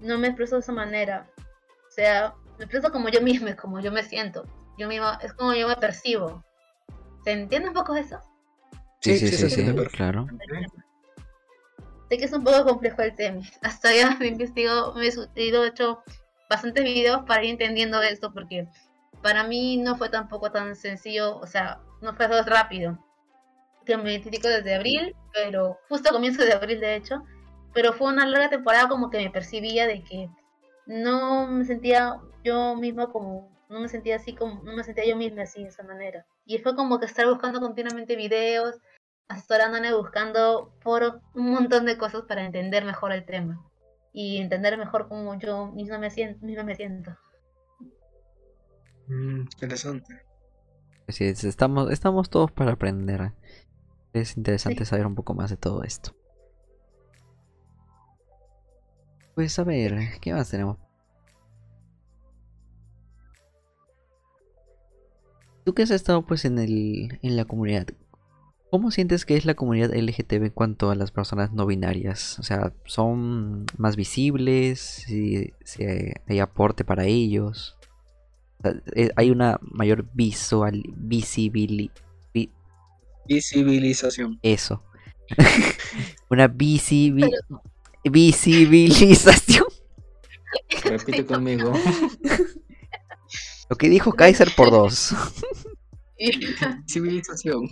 [0.00, 1.28] no me expreso de esa manera.
[1.88, 4.44] O sea, me expreso como yo misma, como yo me siento.
[4.78, 6.44] Yo misma, es como yo me percibo.
[7.24, 8.18] ¿Se entiende un poco eso?
[9.00, 10.26] Sí, sí, sí, sí, claro.
[12.08, 13.40] Sé que es un poco complejo el tema.
[13.62, 16.02] Hasta ya me investigo, me he ido hecho
[16.50, 18.68] bastantes videos para ir entendiendo esto, porque
[19.22, 22.98] para mí no fue tampoco tan sencillo, o sea, no fue todo rápido.
[23.86, 27.22] Que me identifico desde abril, pero justo a comienzo de abril, de hecho,
[27.72, 30.30] pero fue una larga temporada como que me percibía de que
[30.86, 35.16] no me sentía yo misma como, no me sentía así como, no me sentía yo
[35.16, 36.26] misma así de esa manera.
[36.44, 38.76] Y fue como que estar buscando continuamente videos,
[39.28, 43.64] asesorándome, buscando por un montón de cosas para entender mejor el tema
[44.12, 46.44] y entender mejor cómo yo misma me siento.
[46.46, 47.16] Misma me siento.
[49.08, 50.22] Mm, interesante.
[51.08, 53.32] Así es, estamos, estamos todos para aprender.
[54.12, 56.14] Es interesante saber un poco más de todo esto.
[59.34, 60.78] Pues a ver, ¿qué más tenemos?
[65.64, 67.86] Tú que has estado pues en el en la comunidad,
[68.70, 72.38] ¿cómo sientes que es la comunidad LGTB en cuanto a las personas no binarias?
[72.38, 74.80] O sea, ¿son más visibles?
[74.80, 75.52] ¿Si,
[76.28, 77.76] hay aporte para ellos?
[78.94, 81.90] Eh, ¿Hay una mayor visual, visibilización?
[84.42, 84.82] Eso.
[86.30, 87.60] una visibilización
[88.10, 89.66] visibilización.
[90.84, 91.72] Repite conmigo.
[93.74, 95.12] Lo que dijo Kaiser por dos.
[96.86, 97.68] Civilización.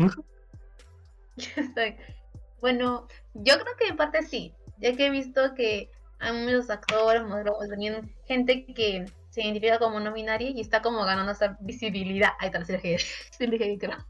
[2.60, 7.22] Bueno, yo creo que en parte sí, ya que he visto que hay muchos actores,
[7.22, 12.30] modelos, también gente que se identifica como no binaria y está como ganando esa visibilidad.
[12.40, 14.04] Ahí está, sí, creo.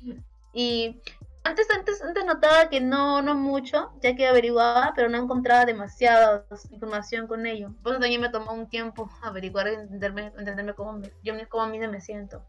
[0.54, 1.02] Y
[1.44, 6.46] antes, antes, antes notaba que no, no mucho, ya que averiguaba, pero no encontraba demasiada
[6.70, 7.74] información con ello.
[7.82, 11.78] Por eso también me tomó un tiempo averiguar, entenderme, entenderme cómo yo cómo a mí
[11.78, 12.42] me siento.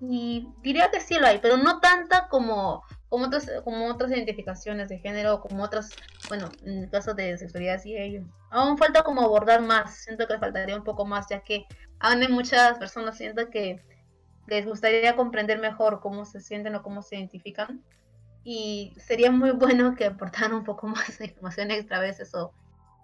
[0.00, 4.88] Y diría que sí lo hay, pero no tanta como, como, otras, como otras identificaciones
[4.88, 5.90] de género, como otras,
[6.28, 8.24] bueno, en el de sexualidad y ello.
[8.50, 11.66] Aún falta como abordar más, siento que faltaría un poco más, ya que
[12.00, 13.80] aún hay muchas personas, siento que
[14.46, 17.82] les gustaría comprender mejor cómo se sienten o cómo se identifican.
[18.44, 22.52] Y sería muy bueno que aportaran un poco más de información extra a veces o,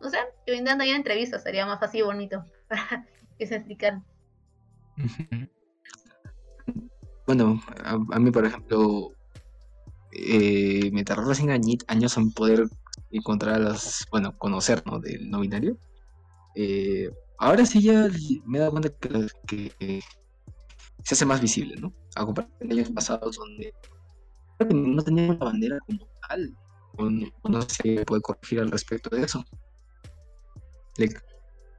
[0.00, 3.06] no sé, que ahí entrevistas, sería más y bonito para
[3.38, 4.04] que se explicaran.
[7.26, 9.12] Bueno, a, mí, por ejemplo,
[10.12, 12.68] eh, me tardó recién años en poder
[13.10, 14.98] encontrar las, bueno, conocer, ¿no?
[14.98, 15.78] Del no binario.
[16.54, 18.08] Eh, ahora sí ya
[18.44, 18.90] me he dado cuenta
[19.46, 20.02] que,
[21.08, 21.90] se hace más visible, ¿no?
[22.16, 23.72] A comparación de años pasados donde
[24.74, 26.54] no teníamos la bandera como tal.
[26.98, 27.08] O
[27.48, 29.42] no, se puede corregir al respecto de eso.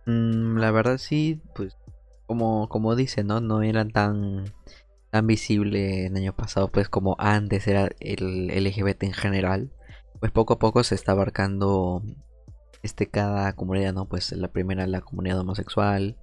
[0.07, 1.77] Mm, la verdad sí, pues
[2.25, 3.39] como, como dice, ¿no?
[3.39, 4.51] No eran tan
[5.11, 9.71] tan visible en año pasado, pues como antes era el LGBT en general,
[10.19, 12.01] pues poco a poco se está abarcando
[12.81, 14.07] este cada comunidad, ¿no?
[14.07, 16.17] Pues la primera la comunidad homosexual,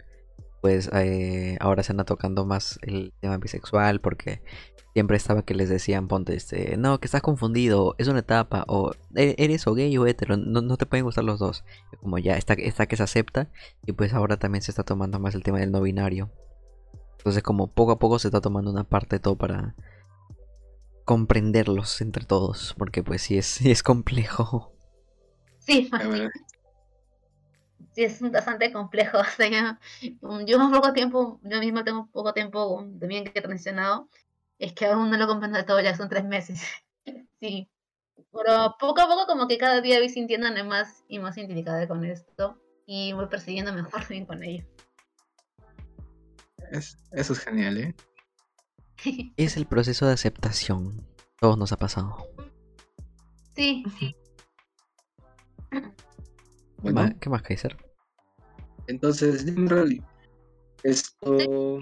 [0.67, 4.43] pues eh, ahora se anda tocando más el tema bisexual porque
[4.95, 8.91] siempre estaba que les decían, ponte, este, no, que estás confundido, es una etapa, o
[9.15, 11.65] e-, eres o gay o hetero, no, no te pueden gustar los dos.
[12.01, 13.49] Como ya está, está que se acepta
[13.87, 16.33] y pues ahora también se está tomando más el tema del no binario.
[17.19, 19.77] Entonces como poco a poco se está tomando una parte de todo para
[21.05, 24.73] comprenderlos entre todos, porque pues sí es, sí es complejo.
[25.61, 25.89] Sí,
[27.97, 29.19] sí, es bastante complejo.
[30.23, 34.09] O yo, yo poco tiempo, yo mismo tengo poco tiempo también que he transicionado,
[34.59, 36.61] es que aún no lo comprendo de todo, ya son tres meses.
[37.41, 37.69] sí,
[38.33, 42.05] pero poco a poco como que cada día voy sintiéndome más y más identificada con
[42.05, 44.65] esto y voy persiguiendo mejor bien con ello
[46.71, 47.95] eso es genial, ¿eh?
[49.37, 51.07] Es el proceso de aceptación.
[51.41, 52.17] Todos nos ha pasado.
[53.55, 53.85] Sí.
[57.21, 57.77] ¿Qué más, Kaiser?
[58.87, 60.01] Entonces, dime,
[60.83, 61.79] esto.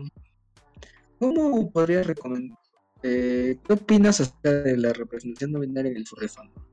[1.19, 2.59] ¿Cómo podría recomendar?
[3.03, 6.27] Eh, ¿Qué opinas acerca de la representación no binaria en el furry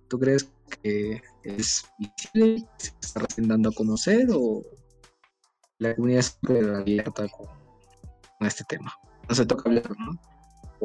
[0.08, 0.50] ¿Tú crees
[0.82, 4.62] que es visible, se está recién dando a conocer o
[5.80, 7.48] la comunidad es súper abierta con
[8.48, 8.94] este tema.
[9.28, 10.20] No se toca hablar, ¿no?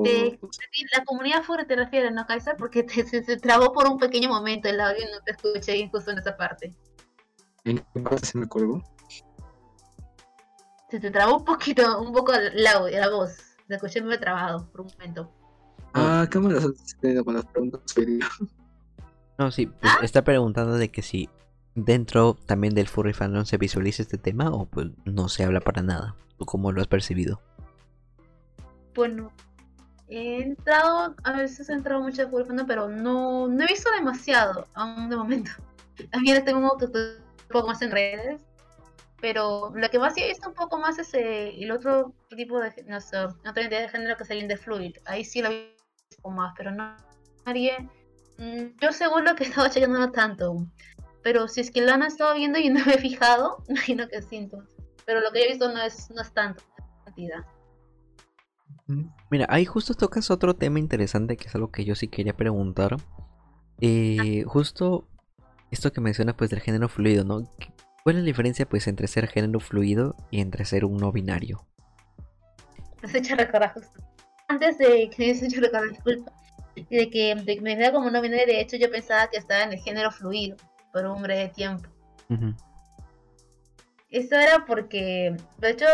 [0.04, 2.56] la comunidad fuera te refieres, ¿no, Kaiser?
[2.56, 5.90] Porque te, se, trabó por un pequeño momento el audio y no te escuché bien
[5.90, 6.74] justo en esa parte.
[7.64, 8.82] ¿En qué parte se me colgó?
[10.88, 13.38] Se te trabó un poquito, un poco el audio, la voz.
[13.66, 15.32] Te escuché muy trabado por un momento.
[15.94, 17.82] Ah, ¿cómo lo estás teniendo con las preguntas?
[19.38, 20.04] No, sí, pues ¿Ah?
[20.04, 21.28] está preguntando de que si
[21.74, 25.82] dentro también del furry fandom se visualiza este tema o pues no se habla para
[25.82, 26.14] nada.
[26.38, 27.40] ¿Tú cómo lo has percibido?
[28.94, 29.32] Bueno,
[30.08, 33.90] he entrado, a veces he entrado mucho de furry fandom, pero no, no he visto
[33.90, 35.50] demasiado aún de momento.
[36.12, 36.78] También tengo un
[37.50, 38.40] poco más en redes,
[39.20, 42.60] pero lo que más sí he visto un poco más es eh, el otro tipo
[42.60, 44.96] de, no sé, otra identidad de género que es el de fluid.
[45.06, 45.74] Ahí sí lo he
[46.10, 46.96] visto más, pero no
[47.46, 47.88] nadie.
[48.38, 50.66] Mm, yo según lo que he estado chequeando no tanto.
[51.22, 54.22] Pero si es que lo han estado viendo y no me he fijado, imagino que
[54.22, 54.62] siento.
[55.06, 56.62] Pero lo que he visto no es, no es tanto
[57.04, 57.44] cantidad.
[59.30, 62.96] Mira, ahí justo tocas otro tema interesante que es algo que yo sí quería preguntar.
[63.80, 65.08] Eh, justo
[65.70, 67.48] esto que mencionas pues del género fluido, ¿no?
[68.06, 71.66] ¿Cuál es la diferencia pues entre ser género fluido y entre ser un no binario?
[73.02, 74.00] Me has hecho recordar justo.
[74.46, 76.30] Antes de que me has hecho recordar, disculpa,
[76.76, 79.64] de que, de que me da como no binario, de hecho yo pensaba que estaba
[79.64, 80.56] en el género fluido
[80.92, 81.88] por un breve tiempo.
[84.08, 85.86] Esto era porque, de hecho,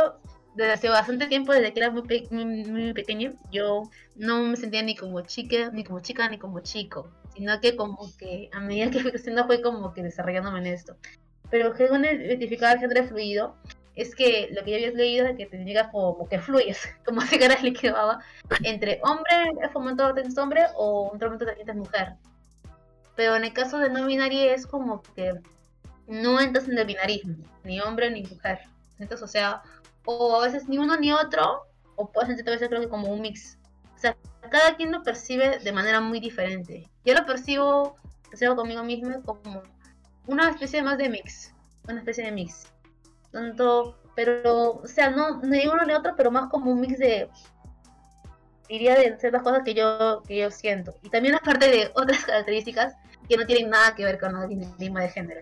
[0.55, 3.85] desde hace bastante tiempo, desde que era muy, muy, pequeño, yo
[4.17, 8.15] no me sentía ni como chica, ni como chica, ni como chico, sino que como
[8.19, 10.99] que a medida que fui creciendo fue como que desarrollándome en esto.
[11.53, 13.55] Pero según identificar el género fluido,
[13.95, 17.21] es que lo que ya habías leído es que te llega como que fluyes, como
[17.21, 17.95] si cara líquido
[18.65, 22.15] entre hombre, es momento de hombre o un momento de mujer.
[23.17, 25.35] Pero en el caso de no binario es como que
[26.07, 28.61] no entras en el binarismo, ni hombre ni mujer.
[28.99, 29.63] Entonces, o sea,
[30.07, 33.09] o a veces ni uno ni otro, o puedes sentirte a veces creo que como
[33.09, 33.59] un mix.
[33.95, 34.17] O sea,
[34.51, 36.89] cada quien lo percibe de manera muy diferente.
[37.05, 37.97] Yo lo percibo,
[38.31, 39.63] percibo conmigo mismo como
[40.27, 41.55] una especie más de mix,
[41.89, 42.73] una especie de mix.
[43.31, 47.29] Tanto, pero, o sea, no ni uno ni otro, pero más como un mix de
[48.69, 50.95] diría de ciertas cosas que yo, que yo siento.
[51.03, 52.95] Y también aparte de otras características
[53.29, 55.41] que no tienen nada que ver con el binarismo de género.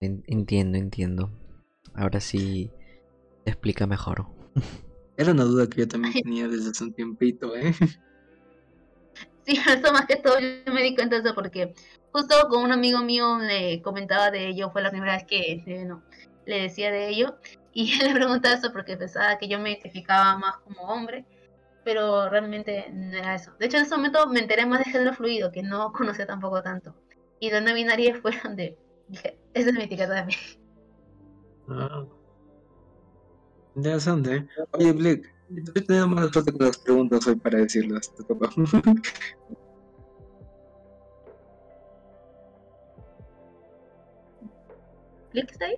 [0.00, 1.30] Entiendo, entiendo.
[1.94, 2.70] Ahora sí
[3.44, 4.26] te explica mejor.
[5.16, 7.74] Era una duda que yo también tenía desde hace un tiempito, ¿eh?
[9.46, 11.74] Sí, eso más que todo yo me di cuenta de eso porque
[12.12, 15.88] justo con un amigo mío le comentaba de ello, fue la primera vez que eh,
[16.46, 17.36] le decía de ello
[17.72, 21.24] y él le preguntaba eso porque pensaba que yo me identificaba más como hombre,
[21.84, 23.52] pero realmente no era eso.
[23.58, 26.62] De hecho, en ese momento me enteré más de género fluido, que no conocía tampoco
[26.62, 26.94] tanto.
[27.38, 28.76] Y de no binaria fue donde
[29.08, 30.40] dije, esa es mi etiqueta también.
[31.68, 32.04] Ah.
[33.76, 34.48] Interesante.
[34.72, 38.12] Oye, Blake, Estoy teniendo más suerte con las preguntas hoy para decirlas.
[45.30, 45.76] ¿Click está ahí?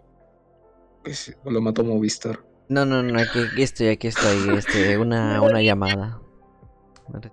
[1.05, 2.43] Pues, o lo mató Movistar.
[2.69, 4.57] No, no, no, aquí, estoy, aquí estoy.
[4.57, 6.21] Este, una, una llamada.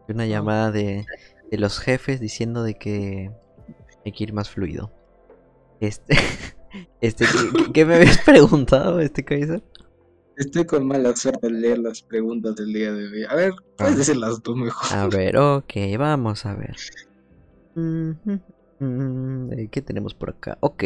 [0.07, 1.05] Una llamada de,
[1.51, 3.31] de los jefes diciendo de que
[4.05, 4.91] hay que ir más fluido.
[5.79, 6.17] Este,
[7.01, 7.25] este,
[7.73, 9.63] ¿qué, me habías preguntado, este Kaiser?
[10.37, 13.23] Estoy con mala suerte de leer las preguntas del día de hoy.
[13.23, 13.97] A ver, puedes ah.
[13.97, 14.97] decirlas tú mejor.
[14.97, 16.75] A ver, ok, vamos a ver.
[19.71, 20.57] ¿Qué tenemos por acá?
[20.59, 20.83] Ok.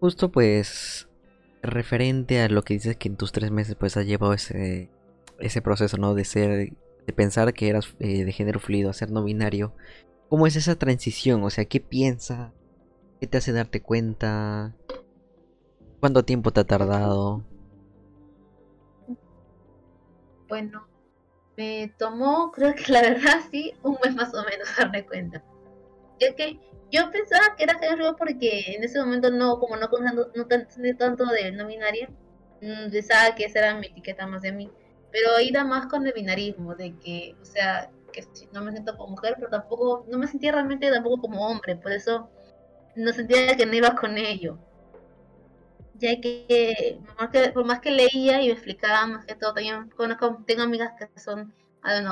[0.00, 1.08] Justo pues
[1.62, 4.90] referente a lo que dices que en tus tres meses pues has llevado ese,
[5.38, 6.14] ese proceso, ¿no?
[6.14, 6.72] De ser,
[7.06, 9.72] de pensar que eras eh, de género fluido a ser no binario.
[10.28, 11.42] ¿Cómo es esa transición?
[11.42, 12.52] O sea, ¿qué piensa?
[13.20, 14.74] ¿Qué te hace darte cuenta?
[16.00, 17.42] ¿Cuánto tiempo te ha tardado?
[20.48, 20.88] Bueno,
[21.56, 25.44] me tomó, creo que la verdad sí, un mes más o menos darme cuenta.
[26.18, 26.58] Es que
[26.90, 31.26] yo pensaba que era género porque en ese momento no, como no conocía no tanto
[31.26, 32.08] de no binaria,
[32.62, 34.70] mm, pensaba que esa era mi etiqueta más de mí.
[35.10, 39.10] Pero iba más con el binarismo, de que, o sea, que no me siento como
[39.10, 42.30] mujer, pero tampoco, no me sentía realmente tampoco como hombre, por eso
[42.94, 44.58] no sentía que no iba con ello.
[45.98, 47.00] Ya que
[47.52, 51.20] por más que, leía y me explicaba más que todo, también conozco, tengo amigas que
[51.20, 51.52] son,
[51.84, 52.06] I don't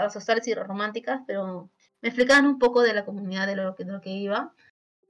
[0.00, 3.92] asociales y románticas, pero me explicaban un poco de la comunidad de lo que, de
[3.92, 4.54] lo que iba,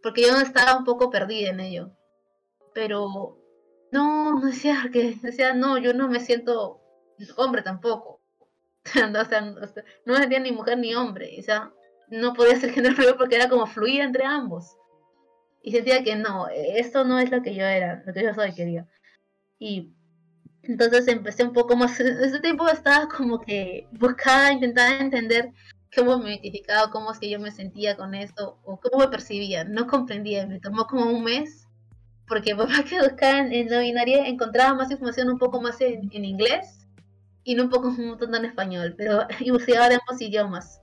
[0.03, 1.93] porque yo estaba un poco perdida en ello.
[2.75, 3.39] Pero
[3.93, 6.81] no, no decía que decía, no, yo no me siento
[7.37, 8.21] hombre tampoco.
[8.85, 11.37] o sea, no me sentía ni mujer ni hombre.
[11.39, 11.73] O sea,
[12.09, 14.77] no podía ser género porque era como fluir entre ambos.
[15.67, 18.53] Y sentía que no, esto no es lo que yo era, lo que yo soy,
[18.53, 18.87] quería.
[19.59, 19.95] Y
[20.63, 25.53] entonces empecé un poco más, en ese tiempo estaba como que buscaba, intentaba entender
[25.97, 29.65] cómo me identificaba, cómo es que yo me sentía con esto, o cómo me percibía.
[29.65, 31.67] No comprendía, me tomó como un mes,
[32.29, 36.87] porque papá que buscaba en, la binaria encontraba más información un poco más en, inglés
[37.43, 40.83] y no un poco un montón en español, pero usaba de ambos idiomas.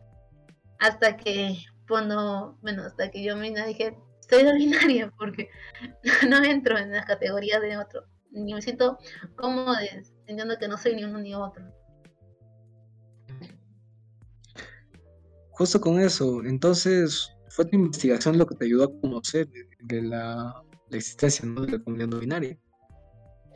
[0.80, 3.96] Hasta que, bueno, hasta que yo me dije,
[4.32, 5.50] estoy no binaria, porque
[6.30, 8.98] no entro en las categorías de otro, ni me siento
[9.36, 11.64] cómodo entendiendo que no soy ni uno ni otro.
[15.62, 19.48] justo con eso, entonces fue tu investigación lo que te ayudó a conocer
[19.82, 20.56] de la,
[20.90, 22.58] existencia de la comunidad no binaria.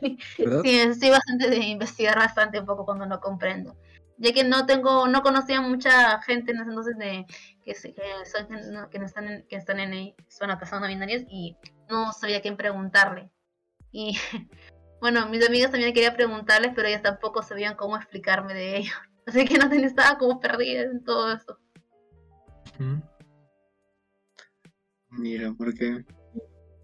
[0.00, 3.76] Sí, estoy bastante de investigar bastante un poco cuando no comprendo.
[4.18, 7.26] Ya que no tengo, no conocía mucha gente en ese entonces de
[7.64, 10.14] que, que, que, están en, que están en
[10.46, 11.56] no binarias y
[11.88, 13.30] no sabía quién preguntarle.
[13.92, 14.16] Y
[15.00, 18.92] bueno, mis amigas también quería preguntarles, pero ellas tampoco sabían cómo explicarme de ello.
[19.26, 21.58] Así que no estaba como perdida en todo eso.
[25.10, 26.04] Mira, porque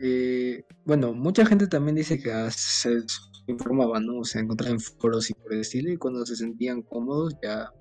[0.05, 3.05] eh, bueno, mucha gente también dice que se
[3.47, 4.19] informaba, ¿no?
[4.19, 7.73] O sea, encontraban foros y por estilo, y cuando se sentían cómodos ya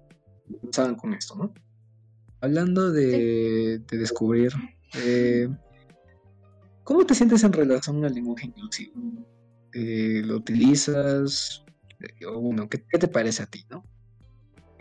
[0.50, 1.54] empezaban con esto, ¿no?
[2.42, 4.52] Hablando de, descubrir,
[4.96, 5.48] eh,
[6.84, 8.94] ¿cómo te sientes en relación al lenguaje inclusivo?
[9.74, 11.64] Eh, ¿Lo utilizas?
[12.28, 13.84] o bueno, ¿qué, ¿qué te parece a ti, no?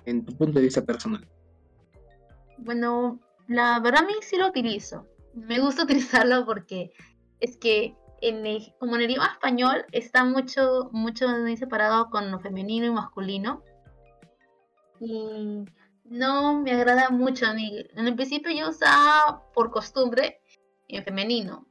[0.06, 1.28] En tu punto de vista personal.
[2.56, 5.06] Bueno, la verdad a mí sí lo utilizo.
[5.34, 6.92] Me gusta utilizarlo porque
[7.40, 8.44] es que en
[8.78, 13.62] como en el idioma español está mucho, mucho separado con lo femenino y masculino.
[15.00, 15.64] Y
[16.04, 17.84] no me agrada mucho a mí.
[17.94, 20.40] En el principio yo usaba por costumbre
[20.88, 21.66] en femenino.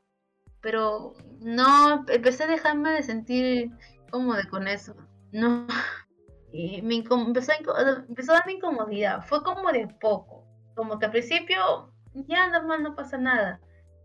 [0.62, 3.72] Pero no, empecé a dejarme de sentir
[4.12, 4.96] cómodo con eso.
[5.32, 5.68] No.
[6.54, 9.22] me empezó, a, empezó a darme incomodidad.
[9.26, 10.40] Fue como de poco
[10.80, 13.60] como que al principio ya normal no pasa nada,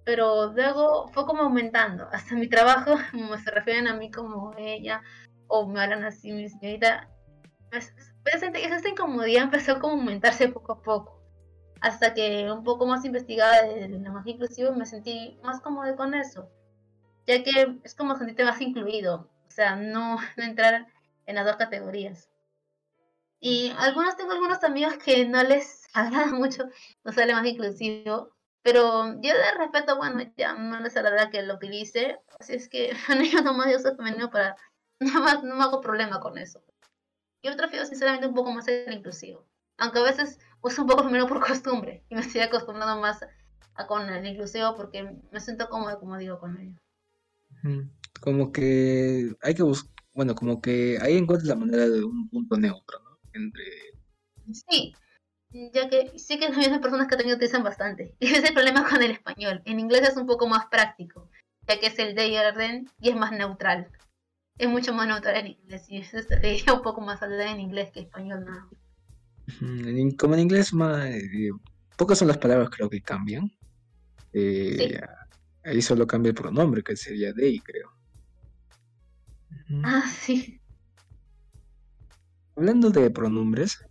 [0.05, 2.09] pero luego fue como aumentando.
[2.13, 5.03] Hasta mi trabajo, como se refieren a mí como ella,
[5.49, 7.09] o me hablan así, mi señorita,
[7.71, 7.93] pues,
[8.23, 11.23] pues esa incomodidad empezó como a aumentarse poco a poco.
[11.81, 16.49] Hasta que un poco más investigada del lenguaje inclusivo me sentí más cómodo con eso.
[17.27, 19.31] Ya que es como sentirte más incluido.
[19.47, 20.87] O sea, no, entrar
[21.27, 22.31] en las dos categorías.
[23.41, 26.65] Y algunos tengo algunos amigos que no les agrada mucho,
[27.13, 28.34] sale más inclusivo,
[28.65, 32.93] pero yo de respeto, bueno, ya no les agrada que lo utilice, así es que
[33.07, 34.57] bueno, yo nomás yo uso femenino para,
[35.01, 36.61] no, no me hago problema con eso.
[37.45, 39.47] Yo prefiero sinceramente un poco más el inclusivo,
[39.79, 43.21] aunque a veces uso un poco femenino por costumbre y me estoy acostumbrando más
[43.75, 46.81] a, con el inclusivo porque me siento cómodo, como digo, con ello.
[48.21, 52.57] Como que hay que buscar bueno, como que ahí encuentras la manera de un punto
[52.57, 53.19] neutro, ¿no?
[53.33, 53.65] Entre...
[54.53, 54.95] Sí,
[55.55, 58.15] ya que sí que las personas que también utilizan bastante.
[58.19, 59.63] Y ese es el problema con el español.
[59.65, 61.31] En inglés es un poco más práctico,
[61.69, 63.89] ya que es el de orden y es más neutral.
[64.59, 67.91] Es mucho más neutral en inglés y eso sería un poco más hablar en inglés
[67.93, 68.71] que español, ¿no?
[70.17, 71.51] Como en inglés, más, eh,
[71.97, 73.51] pocas son las palabras creo que cambian.
[74.33, 75.01] Eh,
[75.65, 77.93] ahí solo cambia el pronombre, que sería they, creo.
[79.85, 80.61] Ah, sí.
[82.57, 83.85] Hablando de pronombres,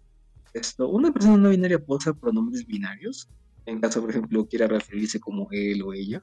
[0.53, 3.29] esto, ¿una persona no binaria puede pronombres binarios?
[3.65, 6.21] En caso, por ejemplo, quiera referirse como él o ella.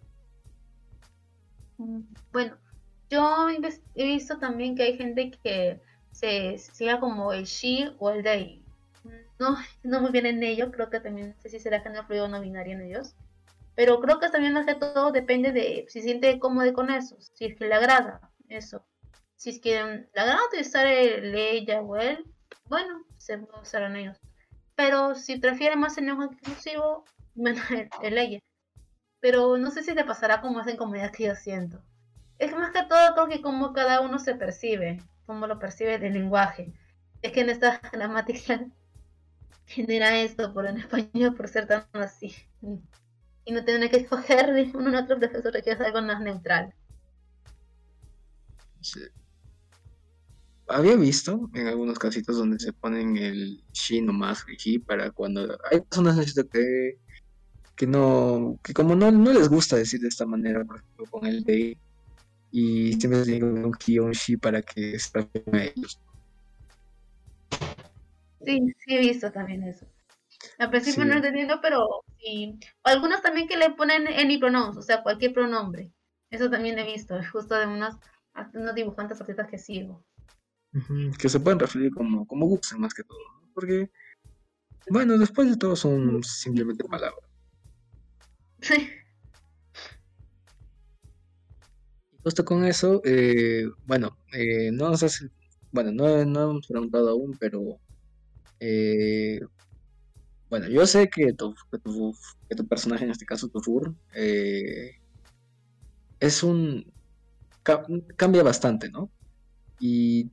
[1.79, 2.01] Mm,
[2.33, 2.57] bueno,
[3.09, 3.49] yo
[3.95, 5.81] he visto también que hay gente que
[6.13, 8.63] se siga como el she o el they.
[9.39, 12.27] No, no muy bien en ello, creo que también, no sé si será género fluido
[12.27, 13.15] o no binario en ellos.
[13.75, 17.47] Pero creo que también más que todo depende de si siente cómodo con eso, si
[17.47, 18.85] es que le agrada eso.
[19.37, 22.27] Si es que le agrada utilizar el ella o él,
[22.69, 24.21] bueno, se puede en ellos.
[24.75, 27.05] Pero si prefiere más el lenguaje inclusivo,
[27.35, 27.63] bueno,
[28.03, 28.41] el, ella.
[29.21, 31.83] Pero no sé si le pasará como esa incomodidad que yo siento.
[32.39, 36.15] Es más que todo creo que como cada uno se percibe, cómo lo percibe el
[36.15, 36.73] lenguaje.
[37.21, 38.65] Es que en esta gramática
[39.67, 42.35] genera esto por en español por ser tan así.
[43.45, 46.73] Y no tener que escoger uno u otro profesor que es algo más neutral.
[48.81, 49.01] Sí
[50.71, 55.81] había visto en algunos casitos donde se ponen el she nomás, she, para cuando hay
[55.81, 56.19] personas
[56.49, 56.99] que,
[57.77, 61.27] que no, que como no, no les gusta decir de esta manera, por ejemplo, con
[61.27, 61.77] el de
[62.53, 66.01] y siempre digo un he o un she para que se a ellos.
[68.45, 69.87] Sí, sí he visto también eso.
[70.59, 71.87] Al principio no entendiendo, pero
[72.19, 72.59] sí.
[72.83, 75.93] Algunos también que le ponen any pronouns, o sea, cualquier pronombre.
[76.31, 77.97] Eso también he visto, justo de unos,
[78.55, 80.05] unos dibujantes artistas que sigo
[81.19, 83.19] que se pueden referir como, como más que todo,
[83.55, 83.91] porque,
[84.89, 87.25] bueno, después de todo son simplemente palabras.
[88.61, 88.89] Sí.
[92.23, 95.31] Justo con eso, eh, bueno, eh, no nos hace,
[95.73, 97.81] bueno, no, no hemos preguntado aún, pero
[98.61, 99.41] eh,
[100.51, 102.15] bueno, yo sé que tu, que tu,
[102.49, 103.95] que tu, personaje, en este caso tu fur,
[106.21, 106.93] es un
[108.17, 109.11] cambia bastante, ¿no?
[109.79, 110.31] Y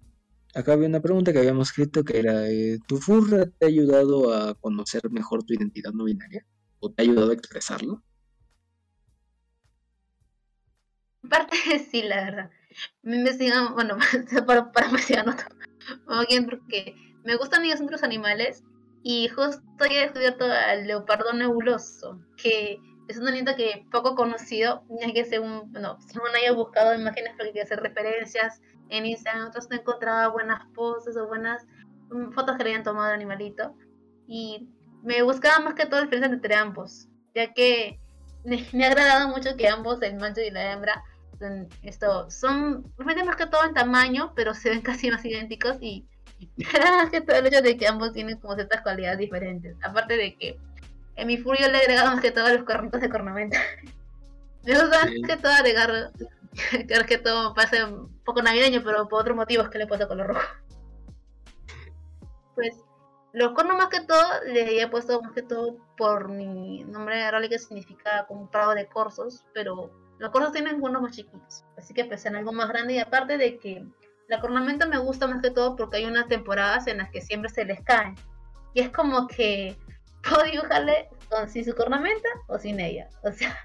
[0.55, 4.33] Acá había una pregunta que habíamos escrito que era, eh, ¿tu furra te ha ayudado
[4.33, 6.45] a conocer mejor tu identidad no binaria?
[6.79, 8.03] ¿O te ha ayudado a expresarlo?
[11.29, 11.57] Parte
[11.91, 12.51] sí, la verdad.
[13.03, 13.97] Me investigan, bueno,
[14.47, 15.47] para, para investigar otro.
[16.27, 18.63] bien porque me gustan los otros animales
[19.03, 25.13] y justo he descubierto al leopardo nebuloso, que es un animal que poco conocido, ya
[25.13, 29.77] que según, bueno, según haya buscado imágenes para que hacer referencias en Instagram, otros no
[29.77, 31.65] encontraba buenas poses o buenas
[32.09, 33.75] mm, fotos que le habían tomado al animalito.
[34.27, 34.69] Y
[35.03, 37.99] me buscaba más que todo diferencia entre ambos, ya que
[38.43, 41.03] me, ha agradado mucho que ambos, el macho y la hembra,
[41.39, 46.05] son, esto, son más que todo en tamaño, pero se ven casi más idénticos y
[46.73, 49.75] más que todo el hecho de que ambos tienen como ciertas cualidades diferentes.
[49.83, 50.57] Aparte de que
[51.15, 53.59] en mi furio le he agregado más que todo los cuernitos de cornamenta.
[54.63, 56.11] Me gusta más que todo agregar
[56.87, 60.27] Creo que todo parece un poco navideño, pero por otros motivos que le puesto color
[60.27, 60.47] rojo.
[62.55, 62.83] Pues
[63.33, 67.49] los cornos más que todo le he puesto más que todo por mi nombre rally
[67.49, 72.05] que significa como prado de corzos, pero los corzos tienen cuernos más chiquitos, así que
[72.05, 73.85] pensé en algo más grande y aparte de que
[74.27, 77.49] la cornamenta me gusta más que todo porque hay unas temporadas en las que siempre
[77.49, 78.15] se les caen
[78.73, 79.77] y es como que
[80.27, 83.55] puedo dibujarle con sin su cornamenta o sin ella, o sea,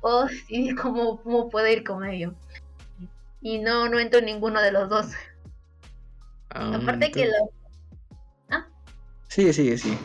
[0.00, 2.34] o si cómo, cómo puede ir con ello.
[3.40, 5.06] Y no, no entro en ninguno de los dos.
[6.50, 7.50] Ah, Aparte que lo...
[8.50, 8.66] ¿Ah?
[9.28, 9.96] Sigue, sigue, sí.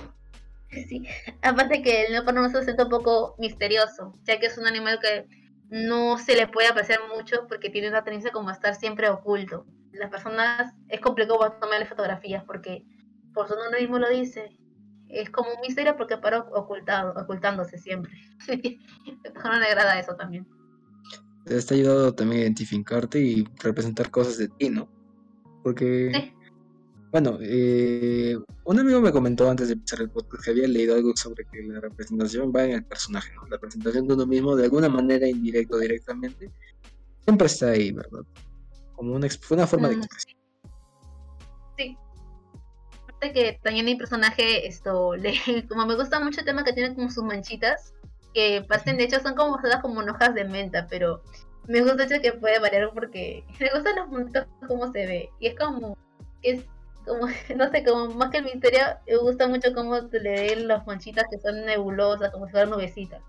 [0.69, 1.05] Sí.
[1.41, 5.27] Aparte que el leopardo se siente un poco misterioso, ya que es un animal que
[5.69, 9.65] no se le puede apreciar mucho porque tiene una tendencia como a estar siempre oculto.
[9.91, 12.85] Las personas es complicado tomarle fotografías porque
[13.33, 14.57] por su nombre mismo lo dice,
[15.13, 18.13] es como un misterio porque para ocultado, ocultándose siempre.
[19.43, 20.47] no le agrada eso también.
[21.45, 24.89] Te ha ayudado también a identificarte y representar cosas de ti, ¿no?
[25.61, 26.33] Porque,
[27.11, 31.11] bueno, eh, un amigo me comentó antes de empezar el podcast que había leído algo
[31.15, 33.43] sobre que la representación va en el personaje, ¿no?
[33.43, 36.49] La representación de uno mismo, de alguna manera, indirecta o directamente,
[37.23, 38.21] siempre está ahí, ¿verdad?
[38.95, 39.99] Como una, una forma de mm.
[39.99, 40.42] expresión.
[43.23, 45.33] Sí, que también mi personaje, esto, le,
[45.69, 47.93] como me gusta mucho el tema que tiene como sus manchitas,
[48.33, 51.21] que parecen, de hecho, son como como hojas de menta, pero
[51.67, 55.29] me gusta mucho que puede variar porque me gustan los momentos como se ve.
[55.39, 55.97] Y es como,
[56.41, 56.65] es
[57.05, 60.67] como, no sé, como más que el misterio, me gusta mucho cómo se le ven
[60.67, 63.21] las manchitas que son nebulosas, como si fueran nubecitas.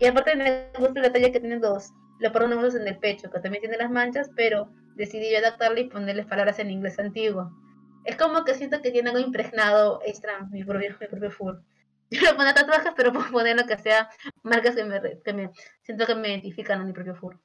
[0.00, 3.40] Y aparte me gusta el detalle que tienen dos, le ponemos en el pecho, que
[3.40, 7.50] también tiene las manchas, pero decidí yo adaptarle y ponerles palabras en inglés antiguo.
[8.08, 11.62] Es como que siento que tiene algo impregnado extra mi propio, mi propio fur.
[12.10, 14.08] Yo le pongo tatuajes, pero puedo poner lo que sea
[14.42, 15.50] marcas que me, que me
[15.82, 17.38] siento que me identifican a mi propio fur.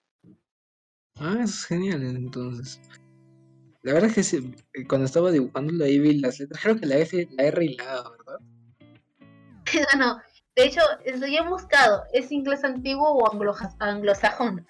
[1.20, 2.80] Ah, eso es genial, entonces.
[3.82, 4.56] La verdad es que sí,
[4.88, 7.96] cuando estaba dibujando ahí vi las letras, creo que la F, la R y la
[7.96, 8.40] A, ¿verdad?
[9.98, 10.22] no,
[10.56, 10.80] de hecho,
[11.18, 13.76] lo he buscado, ¿es inglés antiguo o anglosajón?
[13.80, 14.66] anglosajón.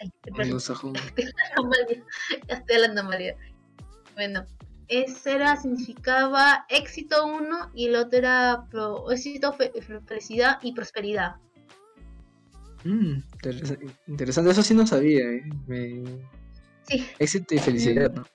[2.47, 3.35] ya estoy hablando María.
[4.15, 4.43] Bueno,
[4.97, 8.65] ese era, significaba éxito uno y el otro era
[9.11, 9.55] éxito,
[10.05, 11.35] felicidad y prosperidad.
[12.83, 13.19] Mm,
[14.07, 15.43] interesante, eso sí no sabía, ¿eh?
[16.87, 17.07] Sí.
[17.19, 18.25] Éxito y felicidad, ¿no?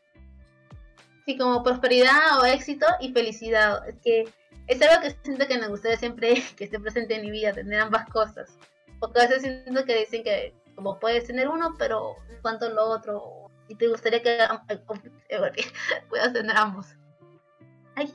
[1.27, 3.87] Sí, como prosperidad o éxito y felicidad.
[3.87, 4.25] Es que
[4.67, 7.81] es algo que siento que me gustaría siempre que esté presente en mi vida, tener
[7.81, 8.57] ambas cosas.
[9.01, 13.48] Porque a veces siento que dicen que como puedes tener uno, pero cuanto lo otro,
[13.69, 14.39] y te gustaría que
[16.09, 16.97] puedas tener ambos.
[17.95, 18.13] Ay.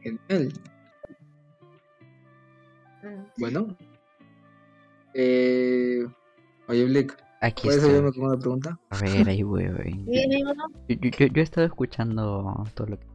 [0.00, 0.52] Genial.
[3.02, 3.22] Mm.
[3.38, 3.76] Bueno.
[5.14, 6.06] Eh,
[6.68, 7.16] oye, Blick.
[7.40, 8.78] Aquí ¿Puedes ayudarme con una pregunta?
[8.90, 10.04] A ver, ahí voy, voy.
[10.06, 13.06] Yo, yo, yo, he estado escuchando todo lo que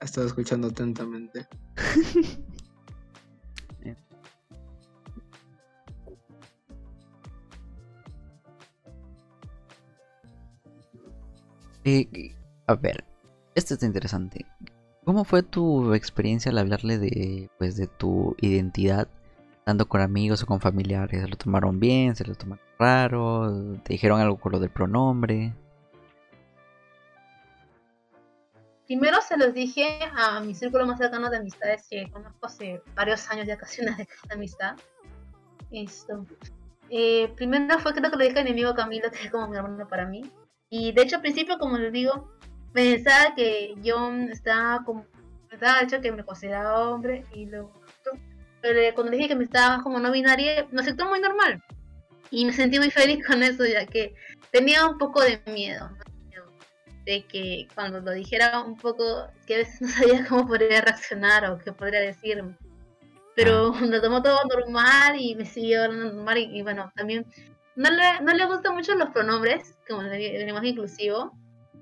[0.00, 1.46] He estado escuchando atentamente.
[11.86, 12.34] Eh,
[12.66, 13.04] a ver,
[13.54, 14.44] esto es interesante.
[15.04, 19.08] ¿Cómo fue tu experiencia al hablarle de, pues, de tu identidad,
[19.64, 21.22] tanto con amigos o con familiares?
[21.22, 22.16] ¿Se lo tomaron bien?
[22.16, 23.78] ¿Se lo tomaron raro?
[23.84, 25.54] ¿Te dijeron algo con lo del pronombre?
[28.86, 33.28] primero se los dije a mi círculo más cercano de amistades que conozco hace varios
[33.30, 34.76] años, ya casi una década de amistad.
[35.70, 36.24] Esto.
[36.88, 39.56] Eh, primero fue creo que lo dije a mi amigo Camilo, que es como mi
[39.56, 40.30] hermano para mí.
[40.70, 42.30] Y de hecho al principio, como les digo,
[42.72, 45.06] pensaba que yo estaba como,
[45.50, 47.72] estaba hecho que me consideraba hombre y luego
[48.62, 51.62] pero cuando le dije que me estaba como no binaria, me aceptó muy normal.
[52.32, 54.14] Y me sentí muy feliz con eso, ya que
[54.50, 55.88] tenía un poco de miedo
[57.06, 61.48] de que cuando lo dijera un poco, que a veces no sabía cómo podría reaccionar
[61.48, 62.56] o qué podría decirme.
[63.36, 63.80] Pero ah.
[63.86, 67.24] lo tomó todo normal y me siguió hablando normal y, bueno, también
[67.76, 70.10] no le, no le gustan mucho los pronombres, como el
[70.46, 71.32] lenguaje inclusivo,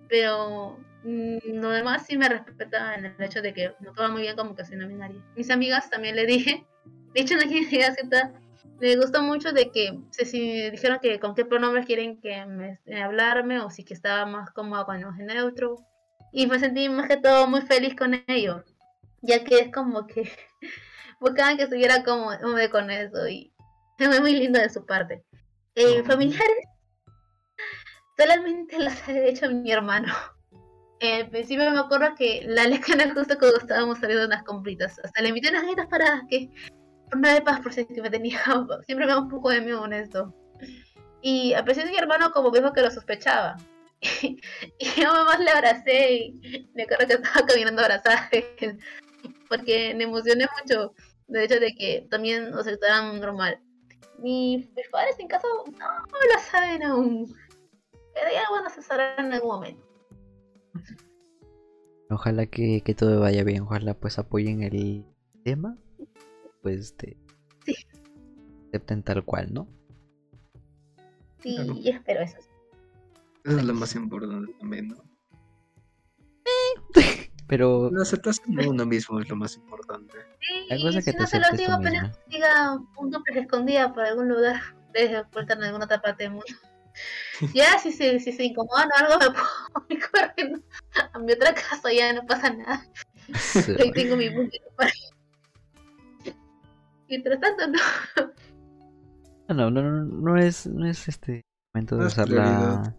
[0.09, 4.23] pero mm, lo demás sí me respeta en el hecho de que no toma muy
[4.23, 5.23] bien soy no binaria.
[5.37, 6.67] Mis amigas también le dije,
[7.15, 8.33] de hecho quiere aceptar
[8.81, 12.81] me gustó mucho de que se si dijeron que con qué pronombres quieren que me,
[12.87, 15.77] eh, hablarme o si que estaba más cómoda con el neutro.
[16.33, 18.65] Y me sentí más que todo muy feliz con ello,
[19.23, 20.29] ya que es como que
[21.21, 22.39] buscaban que estuviera cómodo
[22.71, 23.53] con eso y
[23.97, 25.25] fue muy lindo de su parte.
[25.77, 26.67] Eh, familiares,
[28.19, 30.13] solamente los ha hecho mi hermano.
[31.01, 34.99] Eh, al principio me acuerdo que la lecana justo cuando estábamos saliendo unas compritas.
[35.05, 36.49] Hasta le invité unas galletas para que
[37.13, 38.41] una de paz por si que me tenía,
[38.87, 40.33] siempre me da un poco de miedo con esto.
[41.21, 43.57] Y a pesar de mi hermano como dijo que lo sospechaba.
[44.23, 44.41] y
[44.97, 48.31] yo más le abracé y me acuerdo que estaba caminando abrazada
[49.49, 50.95] porque me emocioné mucho
[51.27, 53.61] de hecho de que también nos aceptaran normal.
[54.19, 55.87] Mis, mis padres en caso no,
[56.35, 57.35] lo saben aún.
[58.15, 59.85] Pero ya bueno, se sabrán en algún momento.
[62.11, 65.05] Ojalá que, que todo vaya bien, ojalá pues apoyen el
[65.43, 65.77] tema
[66.65, 67.17] pues este
[67.67, 67.75] sí.
[68.69, 69.69] acepten tal cual, ¿no?
[71.41, 72.39] Sí, espero eso.
[73.45, 74.97] Eso es lo más importante también, ¿no?
[77.47, 77.91] Pero.
[77.93, 80.19] La aceptación de uno mismo es lo más importante.
[80.41, 84.05] Sí, La cosa que si no se lo digo, apenas diga un nombre escondida por
[84.05, 84.61] algún lugar,
[84.93, 86.47] desde puerta en alguna otra parte del mundo.
[87.53, 89.19] Ya, si se, si se incomodan o algo,
[89.89, 90.63] me puedo ir corriendo
[91.13, 92.87] a mi otra casa, ya no pasa nada.
[93.81, 94.93] Ahí tengo mi búnker para
[97.09, 97.79] Mientras tanto, no.
[99.49, 101.43] No, no, no, no es, no es este
[101.75, 102.95] momento de hacer la...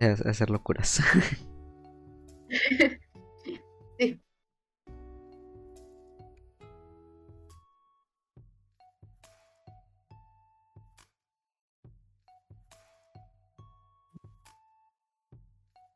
[0.00, 1.02] hacer locuras.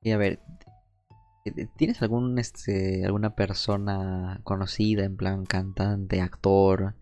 [0.07, 0.39] Y a ver,
[1.77, 6.95] ¿tienes algún este alguna persona conocida en plan cantante, actor,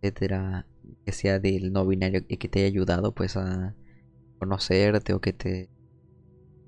[0.00, 0.66] etcétera,
[1.04, 3.74] que sea del no binario y que te haya ayudado pues a
[4.38, 5.68] conocerte o que te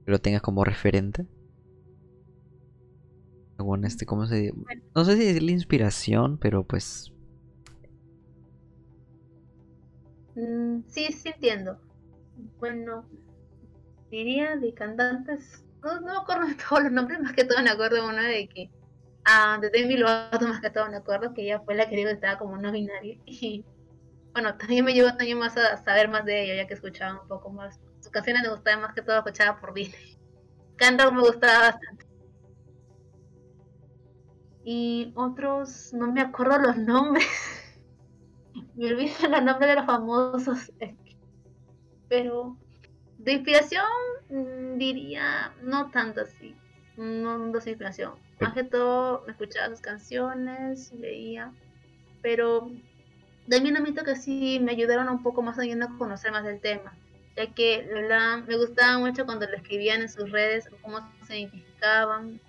[0.05, 1.25] lo tengas como referente.
[3.57, 4.53] Bueno, este, ¿cómo se
[4.95, 7.15] No sé si es la inspiración, pero pues.
[10.35, 11.79] Mm, sí, sí entiendo.
[12.61, 13.07] Bueno,
[14.13, 15.65] diría de cantantes.
[15.83, 18.71] No, me acuerdo de todos los nombres, más que todo me acuerdo una de que.
[19.25, 22.09] Ah, de Demi Lovato, más que todo me acuerdo que ella fue la que digo
[22.09, 23.19] que estaba como no binaria.
[23.27, 23.65] Y
[24.33, 27.29] bueno, también me llevó año más a saber más de ella, ya que escuchaba un
[27.29, 27.81] poco más.
[28.01, 30.19] Sus canciones me gustaban más que todo, escuchaba por Disney.
[30.77, 32.07] Canta me gustaba bastante.
[34.65, 37.27] Y otros, no me acuerdo los nombres.
[38.75, 40.73] me olvido los nombres de los famosos.
[42.09, 42.57] Pero
[43.25, 43.85] de inspiración
[44.29, 46.55] mm, diría no tanto así.
[46.97, 48.15] No, no de inspiración.
[48.41, 51.53] Más que todo escuchaba sus canciones, leía.
[52.21, 52.71] Pero
[53.49, 55.63] también admito que sí me ayudaron un poco más a
[55.99, 56.93] conocer más del tema.
[57.37, 57.89] Ya que
[58.47, 62.41] me gustaba mucho cuando lo escribían en sus redes, cómo se identificaban.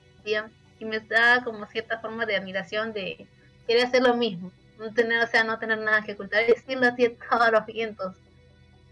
[0.79, 3.27] Y me daba como cierta forma de admiración de
[3.67, 4.51] querer hacer lo mismo.
[4.77, 6.45] No tener, o sea, no tener nada que ocultar.
[6.45, 8.15] Decirlo así a todos los vientos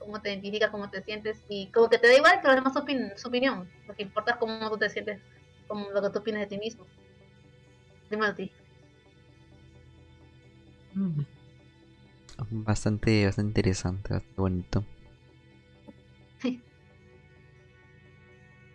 [0.02, 2.76] cómo te identificas, cómo te sientes y como que te da igual que los demás
[2.76, 3.70] opinen su opinión.
[3.88, 5.20] Lo que importa es cómo tú te sientes,
[5.68, 6.86] como lo que tú opinas de ti mismo.
[8.10, 8.52] Dime a ti.
[10.94, 11.22] Mm.
[12.50, 14.84] Bastante, bastante interesante, bastante bonito.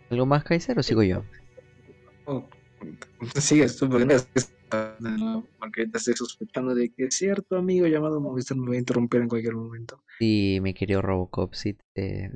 [0.09, 1.23] ¿Algo más, Kaiser, o sigo yo?
[2.25, 2.47] Oh,
[3.39, 9.21] sigues tú, porque estoy sospechando de que cierto amigo llamado Movistar me va a interrumpir
[9.21, 10.03] en cualquier momento.
[10.19, 12.29] Sí, mi querido Robocop, sí, te...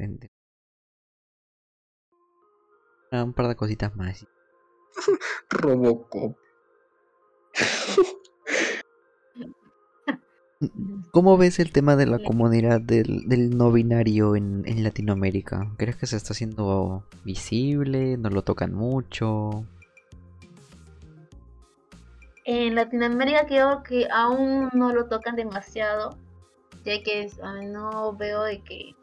[3.11, 4.25] Ah, un par de cositas más.
[5.49, 6.37] Robocop.
[11.11, 15.73] ¿Cómo ves el tema de la comunidad del, del no binario en, en, Latinoamérica?
[15.77, 18.15] ¿Crees que se está haciendo visible?
[18.17, 19.65] ¿No lo tocan mucho?
[22.45, 26.17] En Latinoamérica creo que aún no lo tocan demasiado,
[26.83, 28.95] ya que no veo de que,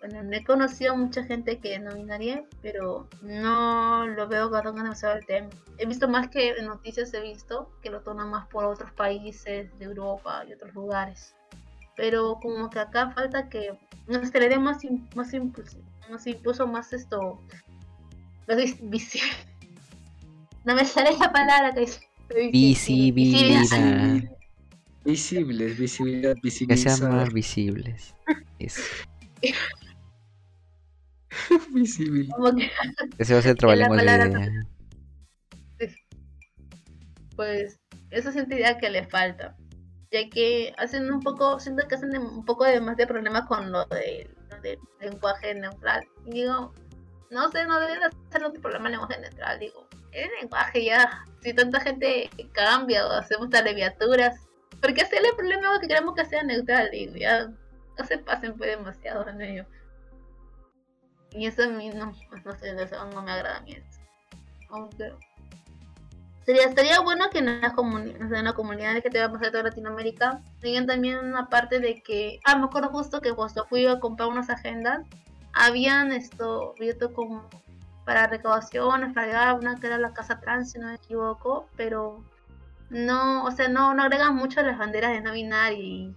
[0.00, 4.50] bueno, no he conocido a mucha gente que es no binaria, pero no lo veo
[4.50, 5.50] que demasiado el tema.
[5.76, 9.84] He visto más que noticias, he visto que lo toman más por otros países de
[9.84, 11.34] Europa y otros lugares.
[11.96, 14.78] Pero como que acá falta que nos le dé más,
[15.14, 15.78] más impulso,
[16.10, 17.38] más impulso, más esto,
[20.62, 22.09] No me sale la palabra que dice
[22.52, 24.22] Visibilidad.
[25.04, 26.84] Visibles, visibilidad, visibilidad.
[26.84, 28.14] Que sean más visibles.
[28.58, 28.82] Eso.
[31.72, 32.28] Visible.
[33.18, 34.64] Ese va a ser el trabajo de
[37.36, 37.80] Pues
[38.10, 39.56] esa siento idea que le falta.
[40.12, 43.70] Ya que hacen un poco, siento que hacen un poco de más de problema con
[43.70, 44.28] lo del
[45.00, 46.04] lenguaje neutral.
[46.26, 46.74] Y digo,
[47.30, 49.58] no sé, no deben hacer otro problema lenguaje neutral.
[49.60, 54.48] Digo, el lenguaje ya, si tanta gente cambia o hacemos abreviaturas,
[54.80, 56.92] ¿por qué hacerle problema que queremos que sea neutral?
[56.92, 59.66] Y ya no se pasen pues demasiado en ello.
[61.32, 63.76] Y eso a mí no, pues, no sé, eso no me agrada a mí.
[64.70, 65.12] Aunque
[66.44, 69.64] sería, estaría bueno que en la, en la comunidad que te va a pasar toda
[69.64, 74.00] Latinoamérica tengan también una parte de que, ah, me acuerdo justo que cuando fui a
[74.00, 75.06] comprar unas agendas,
[75.52, 76.74] habían esto,
[77.14, 77.48] como
[78.10, 82.24] para recaudaciones, para una que era la casa trans, si no me equivoco, pero
[82.88, 86.14] no, o sea, no, no agregan mucho las banderas de no binario y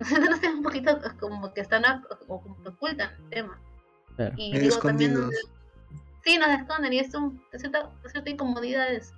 [0.28, 1.84] no sé, un poquito como que están
[2.26, 3.60] como que ocultan el tema.
[4.36, 5.14] Y digo también
[6.24, 9.14] sí nos esconden y es un es cierta, cierta incomodidad eso.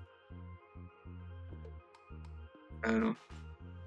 [2.83, 3.17] Claro.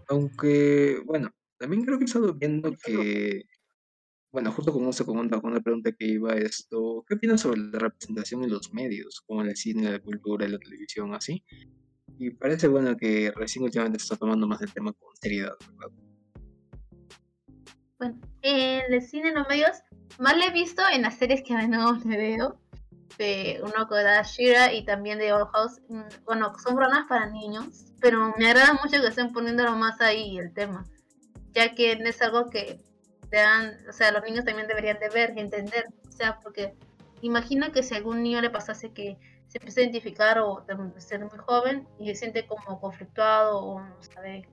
[0.08, 3.46] Aunque, bueno, también creo que he estado viendo que
[4.32, 7.60] bueno, justo con eso, con una, con una pregunta que iba esto, ¿qué opinas sobre
[7.60, 11.44] la representación en los medios, como el cine, la cultura, la televisión, así?
[12.18, 15.96] Y parece bueno que recién últimamente se está tomando más el tema con seriedad, ¿verdad?
[18.00, 19.78] Bueno, en el cine, en los medios,
[20.18, 22.58] más lo he visto en las series que a menudo me veo,
[23.18, 25.82] de uno que da Shira y también de Old House.
[25.90, 30.38] Mm, bueno, son programas para niños, pero me agrada mucho que estén poniéndolo más ahí
[30.38, 30.86] el tema,
[31.52, 32.80] ya que es algo que
[33.90, 36.76] o sea, los niños también deberían de ver y entender, o sea, porque
[37.22, 39.18] imagina que si a algún niño le pasase que
[39.48, 43.82] se empieza a identificar o de ser muy joven y se siente como conflictuado o
[43.82, 44.48] no sabe,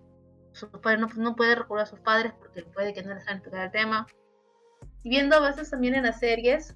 [0.83, 4.07] padres no, puede recurrir a sus padres porque puede que no les saben el tema.
[5.03, 6.75] Y viendo a veces también en las series,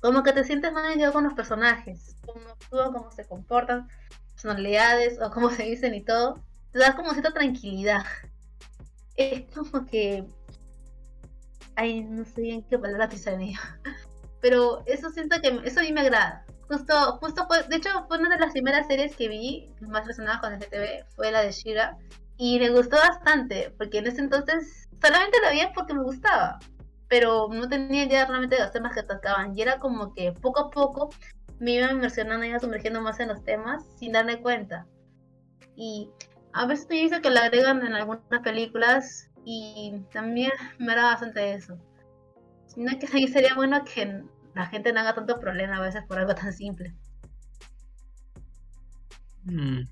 [0.00, 3.88] como que te sientes más identificado con los personajes, cómo actúan, cómo se comportan,
[4.32, 6.42] personalidades o cómo se dicen y todo,
[6.72, 8.04] te da como cierta tranquilidad.
[9.16, 10.24] es como que.
[11.76, 13.58] Ay, no sé bien qué palabra salía.
[14.40, 15.60] Pero eso siento que.
[15.64, 16.44] Eso a mí me agrada.
[16.68, 17.62] Justo, justo fue.
[17.64, 21.06] De hecho, fue una de las primeras series que vi más relacionadas con el GTV.
[21.14, 21.96] Fue la de Shira.
[22.36, 23.72] Y me gustó bastante.
[23.78, 26.58] Porque en ese entonces solamente la vi porque me gustaba.
[27.08, 29.56] Pero no tenía idea realmente de los temas que tocaban.
[29.56, 31.10] Y era como que poco a poco
[31.62, 34.86] me iba inmersionando, iba sumergiendo más en los temas sin darme cuenta.
[35.76, 36.10] Y
[36.52, 41.54] a veces me dice que la agregan en algunas películas y también me da bastante
[41.54, 41.78] eso.
[42.66, 44.22] Sino que sería bueno que
[44.54, 46.94] la gente no haga tanto problema a veces por algo tan simple.
[49.44, 49.82] Mm.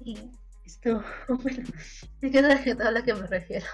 [0.00, 0.30] Y
[0.64, 1.64] esto, bueno,
[2.20, 3.66] es que es a lo que me refiero.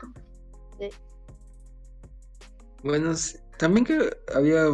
[2.82, 3.12] Bueno,
[3.59, 4.65] también que había,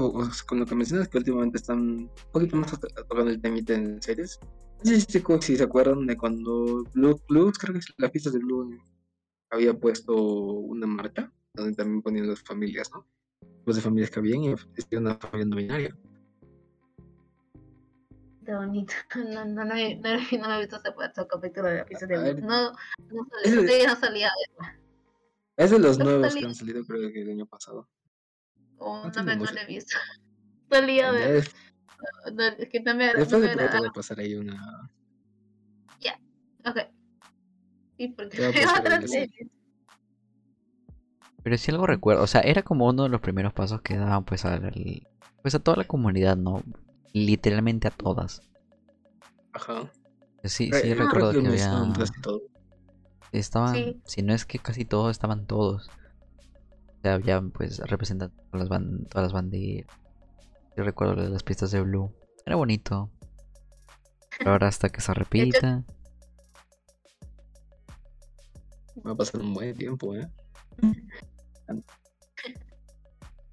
[0.46, 4.38] con lo que mencionas, que últimamente están un poquito más tocando el tema en series.
[4.84, 8.38] No sé si, se acuerdan de cuando Blue, Blue, creo que es la pista de
[8.38, 8.78] Blue,
[9.50, 13.04] había puesto una marca donde también ponían las familias, ¿no?
[13.66, 15.96] Los de familias que habían y existía una familia no binaria.
[18.44, 18.94] Qué bonito.
[19.16, 19.96] No, no, no, no, he
[20.60, 22.46] visto ese capítulo de la pista de Blue.
[22.46, 22.76] No, no,
[23.10, 24.30] no, no salía
[25.56, 27.88] Es de los nuevos que han salido, creo que el año pasado.
[28.78, 29.96] Oh, no, me, no lo he visto.
[30.70, 31.12] Salía a
[32.58, 34.90] es que me, Después de voy a pasar ahí una.
[36.00, 36.18] Ya,
[36.64, 36.78] ok.
[37.98, 39.00] Sí, porque otra
[41.42, 44.24] Pero si algo recuerdo, o sea, era como uno de los primeros pasos que daban
[44.24, 44.60] pues a,
[45.42, 46.62] pues a toda la comunidad, ¿no?
[47.12, 48.42] Literalmente a todas.
[49.52, 49.90] Ajá.
[50.44, 51.92] Sí, sí, recuerdo que, había...
[53.32, 55.88] Estaban, si no es que casi todos, estaban todos.
[55.88, 59.88] O sea, había pues representan todas las, todas las banderas.
[60.78, 62.14] Yo recuerdo las pistas de Blue.
[62.46, 63.10] Era bonito.
[64.38, 65.82] Pero ahora hasta que se repita.
[69.04, 70.28] Va a pasar un buen tiempo, ¿eh?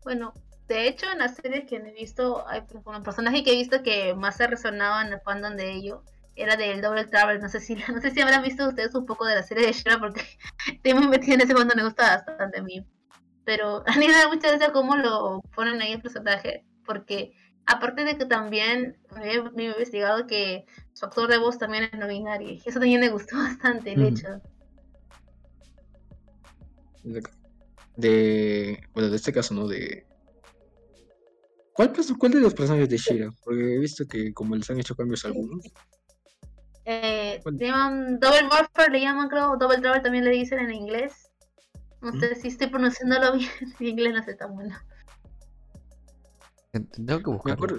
[0.04, 0.36] Bueno,
[0.68, 4.14] de hecho en las series que he visto, hay un personaje que he visto que
[4.14, 6.04] más se resonaba en el fandom de ello,
[6.36, 9.26] era del Double Travel, no sé si no sé si habrán visto ustedes un poco
[9.26, 10.22] de la serie de Shira porque
[10.72, 12.86] estoy muy metida en ese mundo, me gusta bastante a mí
[13.46, 17.34] pero a mí me da mucha gracia cómo lo ponen ahí el personaje, porque
[17.66, 22.08] aparte de que también me he, investigado que su actor de voz también es no
[22.08, 24.42] binario, y eso también me gustó bastante el hecho.
[27.96, 29.68] De, bueno, de este caso, ¿no?
[29.68, 30.06] De...
[31.74, 33.30] ¿Cuál, ¿Cuál de los personajes de Shira?
[33.44, 35.66] Porque he visto que como les han hecho cambios algunos.
[36.86, 41.32] Eh, llaman Double Warfare, le llaman creo, Double Travel también le dicen en inglés.
[42.02, 43.50] No sé si estoy pronunciándolo bien,
[43.80, 44.76] mi inglés no sé tan bueno.
[46.80, 47.78] Tengo que buscarlo.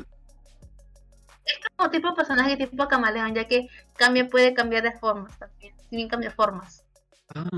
[1.44, 5.74] Es como tipo personaje tipo camaleón, ya que cambia, puede cambiar de formas también.
[5.88, 6.84] Si bien cambia formas.
[7.34, 7.48] Ah,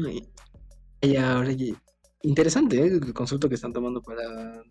[1.01, 1.53] ya, ahora
[2.23, 2.87] Interesante ¿eh?
[2.87, 4.63] el concepto que están tomando para,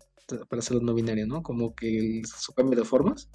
[0.48, 1.42] para hacerlo no binario, ¿no?
[1.42, 3.28] Como que su cambio de formas.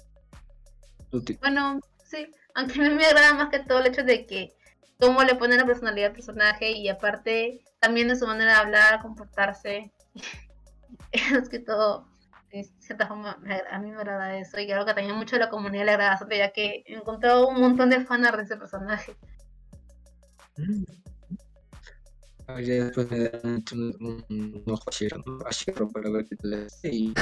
[1.40, 4.54] Bueno, sí, aunque a mí me agrada más que todo el hecho de que
[5.00, 9.02] cómo le pone la personalidad al personaje y aparte también de su manera de hablar,
[9.02, 9.92] comportarse.
[11.12, 12.06] es que todo,
[12.54, 13.36] de cierta forma,
[13.70, 16.18] a mí me agrada eso y creo que también mucho a la comunidad le agrada
[16.30, 19.16] ya que he encontrado un montón de fans de ese personaje.
[20.56, 20.84] Mm.
[22.64, 24.92] después me dan un, ojo a
[25.50, 26.80] Shiro, para ver qué tal es.
[26.84, 27.12] Y...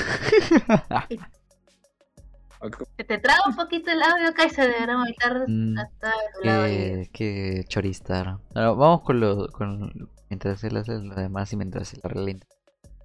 [3.04, 6.64] te traga un poquito el audio, Kaiser, deberíamos evitar mm, hasta el lado.
[7.12, 8.38] Qué choristar.
[8.54, 12.46] vamos con lo, con, mientras él hace lo demás y mientras él arregla.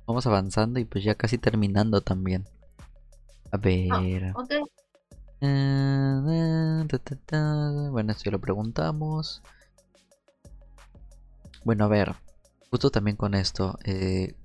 [0.08, 2.46] Vamos avanzando y pues ya casi terminando también.
[3.52, 4.34] A ver.
[5.42, 6.22] Ah,
[7.92, 9.42] bueno, esto ya lo preguntamos.
[11.66, 12.16] Bueno, a ver.
[12.72, 13.78] Justo también con esto.
[13.84, 14.36] Eh,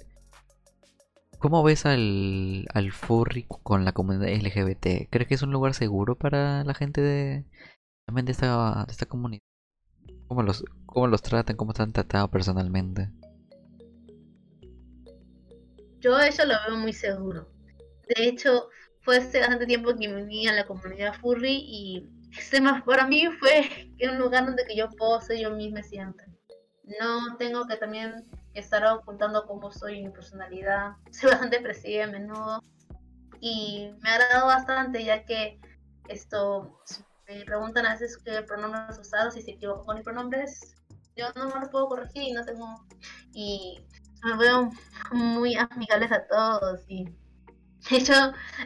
[1.38, 5.08] ¿Cómo ves al, al furry con la comunidad LGBT?
[5.10, 7.44] ¿Crees que es un lugar seguro para la gente de,
[8.06, 9.42] también de esta, de esta comunidad?
[10.28, 11.56] ¿Cómo los, ¿Cómo los tratan?
[11.56, 13.10] ¿Cómo están tratados personalmente?
[16.02, 17.48] Yo eso lo veo muy seguro.
[18.08, 18.68] De hecho,
[19.02, 23.06] fue hace bastante tiempo que me uní a la comunidad furry y ese más para
[23.06, 26.26] mí fue un lugar donde que yo puedo ser yo misma siempre.
[27.00, 30.96] No tengo que también estar ocultando cómo soy mi personalidad.
[31.12, 32.64] Soy bastante expresiva a menudo
[33.40, 35.60] y me ha agradado bastante ya que
[36.08, 36.80] esto
[37.28, 40.74] me preguntan a veces qué pronombres usar, si se equivoco con mis pronombres,
[41.14, 42.86] yo no me los puedo corregir y no tengo
[43.34, 43.80] y
[44.22, 44.70] me veo
[45.12, 47.04] muy amigables a todos y
[47.90, 48.12] de hecho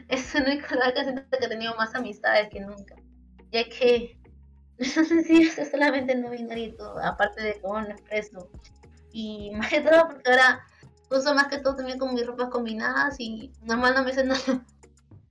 [0.09, 2.97] es el único lugar que siento que he tenido más amistades que nunca
[3.51, 4.19] ya que
[4.79, 8.51] sí, es solamente no binarito, aparte de cómo lo expreso.
[9.13, 10.61] Y más que todo porque ahora
[11.11, 14.65] uso más que todo también con mis ropas combinadas y normal no me hacen nada.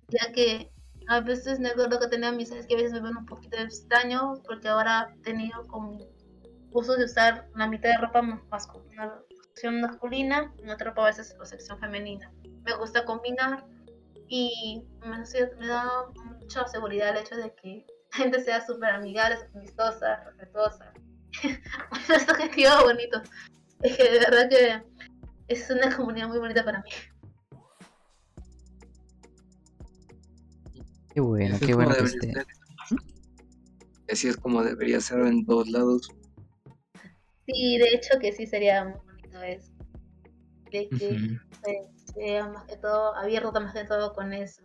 [0.08, 0.72] Ya que
[1.08, 4.42] a veces me acuerdo que tenía mis que a veces me ven un poquito extraño
[4.48, 6.00] porque ahora he tenido como
[6.72, 9.14] uso de usar la mitad de ropa masculina,
[9.56, 12.30] sección masculina y otra a veces la sección femenina.
[12.66, 13.66] Me gusta combinar
[14.28, 16.08] y me, me da
[16.42, 20.92] mucha seguridad el hecho de que la gente sea súper amigable, amistosa, respetuosa.
[22.14, 23.22] Esto que quedó bonito.
[23.82, 24.84] Es que de verdad que
[25.48, 26.90] es una comunidad muy bonita para mí.
[31.14, 32.34] Qué bueno, qué bueno que esté.
[34.12, 36.10] Así es como debería ser en todos lados.
[37.48, 39.00] Sí, de hecho que sí sería
[39.42, 39.72] eso.
[40.72, 41.40] De que
[42.14, 44.62] sea más que todo abierto más que todo con eso.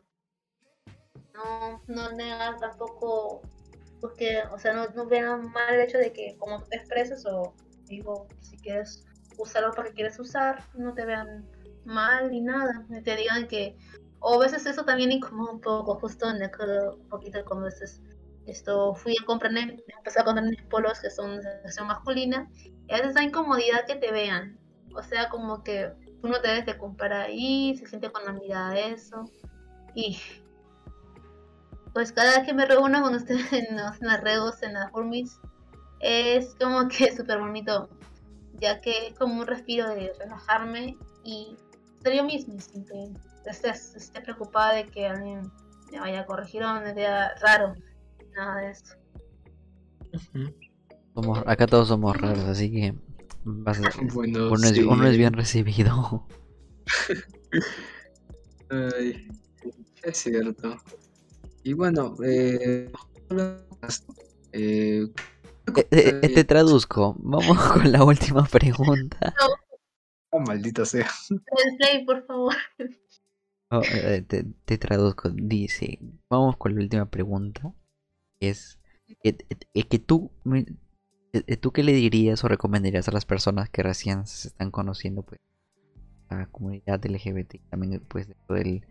[1.34, 3.42] No, no negar tampoco,
[4.00, 7.54] porque, o sea, no, no vean mal el hecho de que como te expresas o
[7.84, 9.04] digo, si quieres
[9.38, 11.48] usar lo que quieres usar, no te vean
[11.84, 13.76] mal ni nada, te digan que
[14.20, 16.50] o a veces eso también incomoda un poco, justo en el
[16.94, 18.02] un poquito como veces
[18.46, 22.92] esto fui a comprar, empecé a comprar mis polos que son de sección masculina, y
[22.92, 24.59] a veces da incomodidad que te vean.
[24.94, 25.92] O sea, como que
[26.22, 29.24] uno te debes de comprar ahí, se siente con la mirada de eso.
[29.94, 30.18] Y
[31.92, 35.40] pues cada vez que me reúno con ustedes en, los, las redes, en las formis,
[36.00, 37.88] es como que súper bonito,
[38.60, 41.56] ya que es como un respiro de relajarme y
[42.02, 43.12] ser yo mismo, sin que
[43.44, 45.50] esté, preocupada de que alguien
[45.90, 47.74] me vaya a corregir o me vea raro,
[48.34, 48.94] nada de eso.
[51.46, 52.94] acá todos somos raros, así que
[53.44, 56.26] uno, es, bien recibido.
[60.02, 60.76] es cierto.
[61.62, 62.90] Y bueno, eh,
[64.52, 65.06] eh,
[65.90, 67.16] eh, te traduzco.
[67.18, 69.34] Vamos con la última pregunta.
[70.30, 71.08] Oh, maldita sea.
[71.28, 72.54] Translate, por favor.
[73.70, 73.82] Oh,
[74.64, 75.30] te, traduzco.
[75.30, 75.98] Dice,
[76.28, 77.72] vamos con la última pregunta.
[78.40, 78.78] Es
[79.22, 80.30] que, tú,
[81.60, 85.40] tú qué le dirías o recomendarías a las personas que recién se están conociendo, pues,
[86.28, 88.86] a la comunidad LGBT, también pues del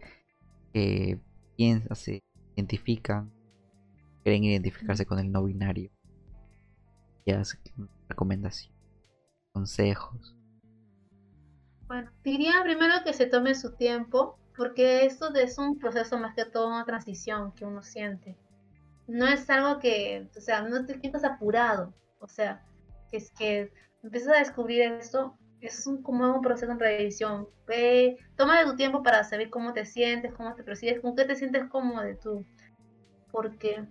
[0.73, 1.19] que
[1.55, 2.23] piensa, se
[2.55, 3.31] identifican,
[4.23, 5.91] quieren identificarse con el no binario.
[8.07, 8.75] Recomendaciones,
[9.53, 10.35] consejos.
[11.87, 16.45] Bueno, diría primero que se tome su tiempo, porque esto es un proceso más que
[16.45, 18.35] todo una transición que uno siente.
[19.07, 22.63] No es algo que, o sea, no te sientas apurado, o sea,
[23.11, 23.71] es que
[24.03, 27.47] empiezas a descubrir esto, es un, como un proceso en revisión.
[27.67, 31.25] Ve, toma de tu tiempo para saber cómo te sientes, cómo te percibes, con qué
[31.25, 32.45] te sientes cómodo de tú.
[33.31, 33.85] Porque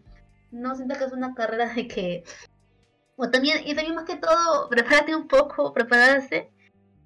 [0.50, 2.24] no sientas que es una carrera de que...
[3.16, 6.50] O también, y también más que todo, prepárate un poco, prepararse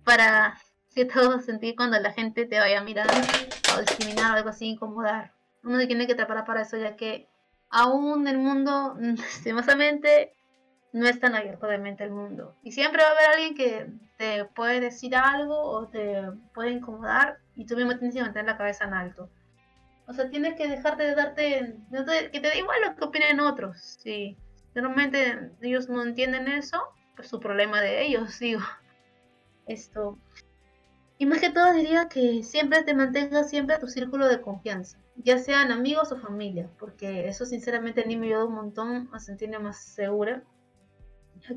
[0.04, 0.58] para
[0.94, 3.06] que todo sentir cuando la gente te vaya a mirar
[3.74, 5.32] o discriminar o algo así, incomodar.
[5.64, 7.28] Uno tiene que preparar para eso, ya que
[7.70, 10.34] aún el mundo, lastimosamente,
[10.92, 12.54] no es tan abierto de mente el mundo.
[12.62, 13.86] Y siempre va a haber alguien que
[14.16, 16.22] te puede decir algo o te
[16.54, 19.30] puede incomodar y tú mismo tienes que mantener la cabeza en alto.
[20.06, 21.76] O sea, tienes que dejarte de darte,
[22.30, 23.78] que te da igual lo que opinen otros.
[24.02, 24.36] Si
[24.74, 26.78] normalmente ellos no entienden eso,
[27.16, 28.60] pues su problema de ellos, digo.
[29.66, 30.18] Esto.
[31.18, 34.98] Y más que todo diría que siempre te mantengas siempre a tu círculo de confianza,
[35.16, 39.20] ya sean amigos o familia, porque eso sinceramente a mí me ayuda un montón a
[39.20, 40.42] sentirme más segura,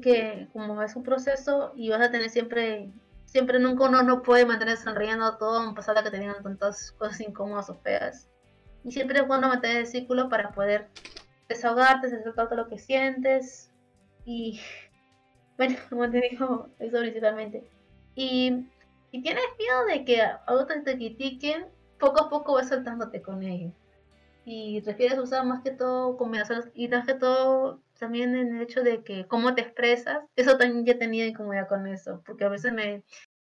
[0.01, 2.91] que como es un proceso y vas a tener siempre,
[3.25, 7.21] siempre nunca uno no puede mantener sonriendo todo, pesar de que te tengan tantas cosas
[7.21, 8.29] incómodas o feas.
[8.83, 10.89] Y siempre es bueno mantener el círculo para poder
[11.47, 13.71] desahogarte, desahogarte todo lo que sientes.
[14.25, 14.59] Y
[15.57, 17.63] bueno, como te digo, eso principalmente.
[18.15, 18.67] Y
[19.11, 21.65] si tienes miedo de que a otros te critiquen,
[21.99, 23.73] poco a poco vas soltándote con ellos.
[24.45, 28.83] Y refieres usar más que todo combinaciones y más que todo también en el hecho
[28.83, 32.71] de que cómo te expresas, eso también ya tenido incomodidad con eso, porque a veces
[32.71, 33.03] me,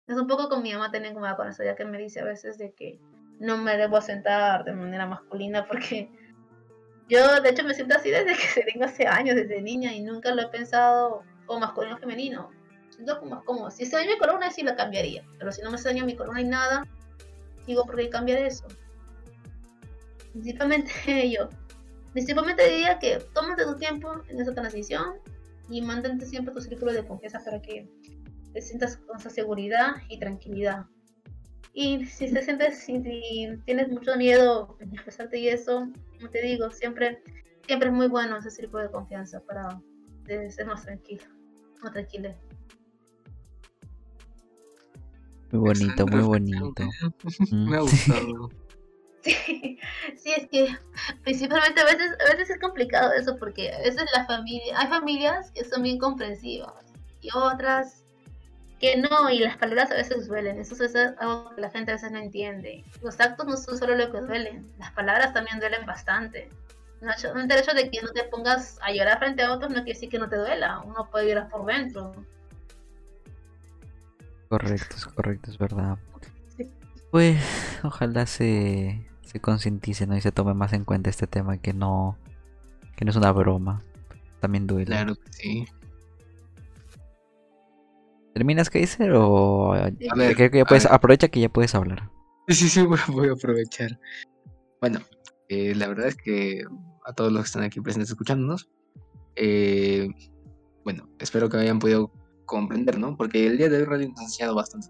[0.07, 2.25] es un poco con mi mamá tener incomodidad con eso, ya que me dice a
[2.25, 2.99] veces de que
[3.39, 6.09] no me debo sentar de manera masculina porque
[7.07, 10.35] yo de hecho me siento así desde que tengo hace años, desde niña y nunca
[10.35, 12.49] lo he pensado como masculino o femenino
[13.19, 15.23] como como Si se daña mi corona, sí la cambiaría.
[15.37, 16.85] Pero si no me se daña mi corona y nada,
[17.65, 18.67] digo, ¿por qué cambiar eso?
[20.41, 20.91] Principalmente
[21.31, 21.49] yo.
[22.13, 25.15] Principalmente diría que tómate tu tiempo en esa transición
[25.69, 27.87] y mantente siempre tu círculo de confianza para que
[28.53, 30.85] te sientas con esa seguridad y tranquilidad.
[31.73, 32.99] Y si te sientes, si,
[33.65, 35.87] tienes mucho miedo en expresarte y eso,
[36.17, 37.21] como te digo, siempre
[37.67, 39.79] siempre es muy bueno ese círculo de confianza para
[40.25, 41.23] ser más tranquilo,
[41.83, 42.33] más tranquilo.
[45.51, 46.87] Muy bonito, muy bonito.
[47.51, 48.49] Me ha gustado.
[49.23, 49.79] Sí,
[50.15, 50.77] sí, es que
[51.23, 55.51] principalmente a veces, a veces es complicado eso porque a veces la familia, hay familias
[55.51, 56.73] que son bien comprensivas
[57.21, 58.05] y otras
[58.79, 61.95] que no, y las palabras a veces duelen, eso es algo que la gente a
[61.95, 62.85] veces no entiende.
[63.01, 66.49] Los actos no son solo lo que duelen, las palabras también duelen bastante.
[67.01, 69.93] No, el hecho de que no te pongas a llorar frente a otros no quiere
[69.93, 72.13] decir que no te duela, uno puede llorar por dentro.
[74.47, 75.97] Correcto, es correcto, es verdad.
[77.11, 77.37] Pues
[77.83, 80.17] ojalá se, se concientice ¿no?
[80.17, 82.17] y se tome más en cuenta este tema que no,
[82.95, 83.83] que no es una broma.
[84.39, 84.85] También duele.
[84.85, 85.67] Claro que sí.
[88.33, 89.11] ¿Terminas, Kaiser?
[89.13, 92.09] O a ver, creo que ya puedes, aprovecha que ya puedes hablar.
[92.47, 92.81] Sí, sí, sí,
[93.11, 93.99] voy a aprovechar.
[94.81, 94.99] Bueno,
[95.49, 96.63] eh, la verdad es que
[97.05, 98.67] a todos los que están aquí presentes escuchándonos,
[99.35, 100.07] eh,
[100.83, 102.11] bueno, espero que hayan podido
[102.45, 103.15] comprender, ¿no?
[103.15, 104.87] Porque el día de hoy Radio nos ha enseñado bastante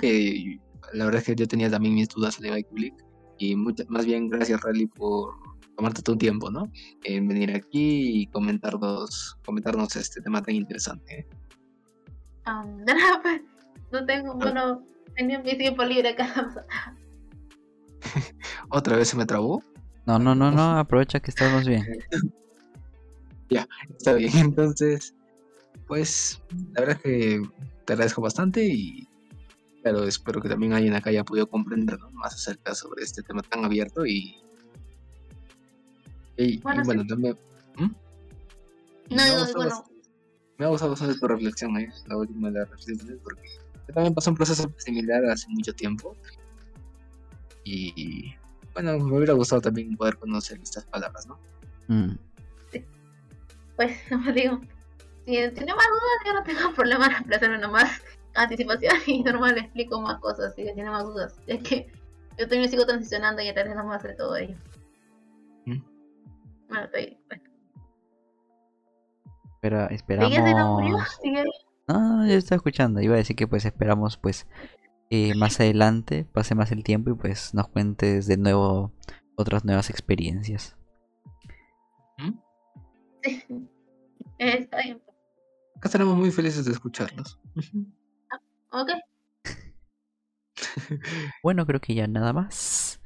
[0.00, 0.60] que
[0.92, 2.94] la verdad es que yo tenía también mis dudas de Bike
[3.38, 5.34] y más bien gracias Rally por
[5.76, 6.70] tomarte tu tiempo, ¿no?
[7.04, 11.20] En venir aquí y comentarnos, comentarnos este tema tan interesante.
[11.20, 11.26] ¿eh?
[13.22, 13.42] Pues,
[13.92, 14.84] no tengo, bueno,
[15.16, 16.66] tenía mi tiempo libre acá.
[18.70, 19.62] ¿Otra vez se me trabó?
[20.06, 21.84] No, no, no, no, aprovecha que estamos bien.
[23.48, 24.30] ya, está bien.
[24.36, 25.14] Entonces,
[25.86, 26.42] pues,
[26.74, 27.42] la verdad es que
[27.84, 29.08] te agradezco bastante y
[29.82, 33.64] claro, espero que también alguien acá haya podido comprender más acerca sobre este tema tan
[33.64, 34.38] abierto y,
[36.36, 37.36] y bueno, también...
[37.76, 37.90] ¿Mm?
[39.10, 39.84] No, no, bueno,
[40.58, 41.92] me ha gustado bastante tu reflexión, ¿eh?
[42.06, 43.48] la última de las reflexiones, porque
[43.92, 46.16] también pasó un proceso similar hace mucho tiempo.
[47.64, 48.34] Y
[48.72, 51.38] bueno, me hubiera gustado también poder conocer estas palabras, ¿no?
[51.88, 52.16] Mm.
[53.76, 54.60] Pues, como digo,
[55.24, 57.90] si tiene más dudas, yo no tengo problema en reemplazarme nomás
[58.34, 61.38] anticipación y normal le explico más cosas si tiene más dudas.
[61.46, 61.92] Es que
[62.38, 64.56] yo también sigo transicionando y aprendiendo más de todo ello.
[65.66, 65.82] ¿Mm?
[66.68, 67.42] Bueno, estoy, bueno.
[69.60, 70.32] Pero esperamos.
[71.86, 73.00] No, yo estaba escuchando.
[73.00, 74.46] Iba a decir que pues esperamos pues
[75.10, 78.92] eh, más adelante pase más el tiempo y pues nos cuentes de nuevo
[79.36, 80.76] otras nuevas experiencias.
[84.38, 85.02] Está bien.
[85.76, 87.38] Acá estaremos muy felices de escucharlos.
[87.56, 87.60] Ah,
[88.70, 88.90] ok.
[91.42, 93.00] bueno, creo que ya nada más.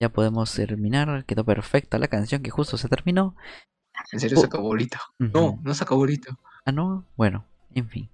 [0.00, 1.24] Ya podemos terminar.
[1.24, 3.36] Quedó perfecta la canción que justo se terminó.
[4.10, 5.00] En serio se acabó ahorita.
[5.18, 6.36] No, no se acabó ahorita.
[6.64, 7.04] Ah, no.
[7.16, 7.44] Bueno,
[7.74, 8.10] en fin.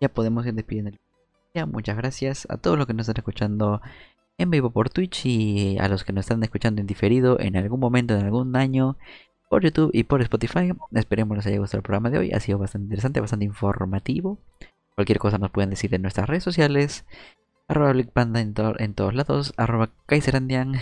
[0.00, 0.98] Ya podemos ir despidiendo el
[1.54, 3.82] ya, muchas gracias a todos los que nos están escuchando
[4.38, 7.78] en vivo por Twitch y a los que nos están escuchando en diferido en algún
[7.78, 8.96] momento, en algún año,
[9.50, 10.72] por YouTube y por Spotify.
[10.92, 12.32] Esperemos les haya gustado el programa de hoy.
[12.32, 14.38] Ha sido bastante interesante, bastante informativo.
[15.02, 17.04] Cualquier cosa nos pueden decir en nuestras redes sociales.
[17.66, 19.52] Arroba Panda en, en, todos lados.
[19.56, 20.74] Arroba Kaiserandian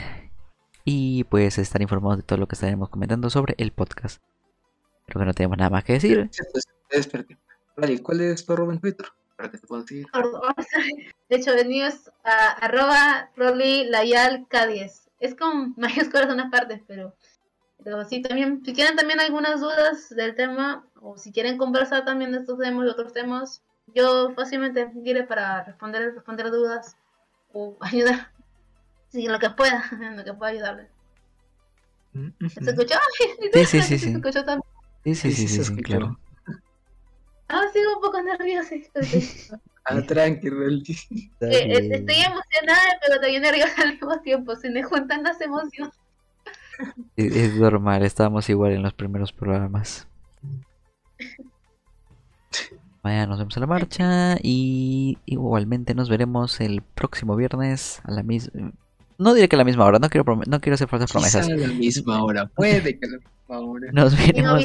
[0.85, 4.23] y pues estar informados de todo lo que estaremos comentando sobre el podcast.
[5.07, 6.29] Creo que no tenemos nada más que decir.
[8.03, 9.07] ¿cuál es tu arroba en Twitter?
[9.39, 10.07] Para que te puedan seguir.
[11.31, 15.09] De hecho, el mío es arroba Layal K10.
[15.21, 17.15] Es con mayúsculas en unas partes, pero,
[17.83, 22.33] pero sí, también, si quieren también algunas dudas del tema, o si quieren conversar también
[22.33, 23.63] de estos temas y otros temas,
[23.95, 26.97] yo fácilmente quiero para responder, responder dudas
[27.53, 28.31] o ayudar
[29.11, 29.85] Sí, lo que pueda,
[30.17, 30.89] lo que pueda ayudarle.
[32.13, 32.95] ¿Se escuchó?
[33.53, 33.99] Sí, sí, sí.
[33.99, 34.63] ¿Se escuchó también?
[35.05, 36.19] Sí, sí, sí, sí, sí, claro.
[37.49, 38.77] Ah, sigo un poco nerviosa.
[39.85, 40.69] ah, tranquilo.
[40.69, 40.83] Eh,
[41.41, 44.55] eh, estoy emocionada, pero también nerviosa al mismo tiempo.
[44.55, 45.95] Se me juntan las emociones.
[47.17, 50.07] Es normal, estábamos igual en los primeros programas.
[53.03, 58.23] Mañana nos vemos a la marcha y igualmente nos veremos el próximo viernes a la
[58.23, 58.73] misma
[59.21, 61.47] no diré que a la misma hora, no quiero, no quiero hacer falsas promesas.
[61.47, 63.87] a la misma hora, puede que a la misma hora.
[63.93, 64.65] Nos veremos.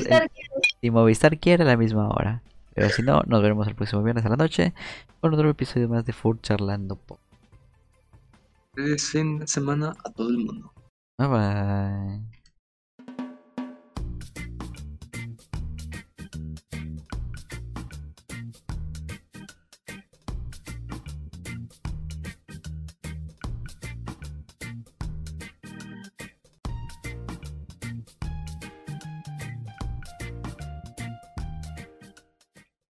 [0.81, 2.41] Si Movistar, quiere a la misma hora.
[2.73, 4.73] Pero si no, nos veremos el próximo viernes a la noche
[5.21, 7.19] con otro episodio más de Food Charlando Pop.
[8.73, 10.73] Feliz fin de semana a todo el mundo.
[11.17, 12.34] Bye bye.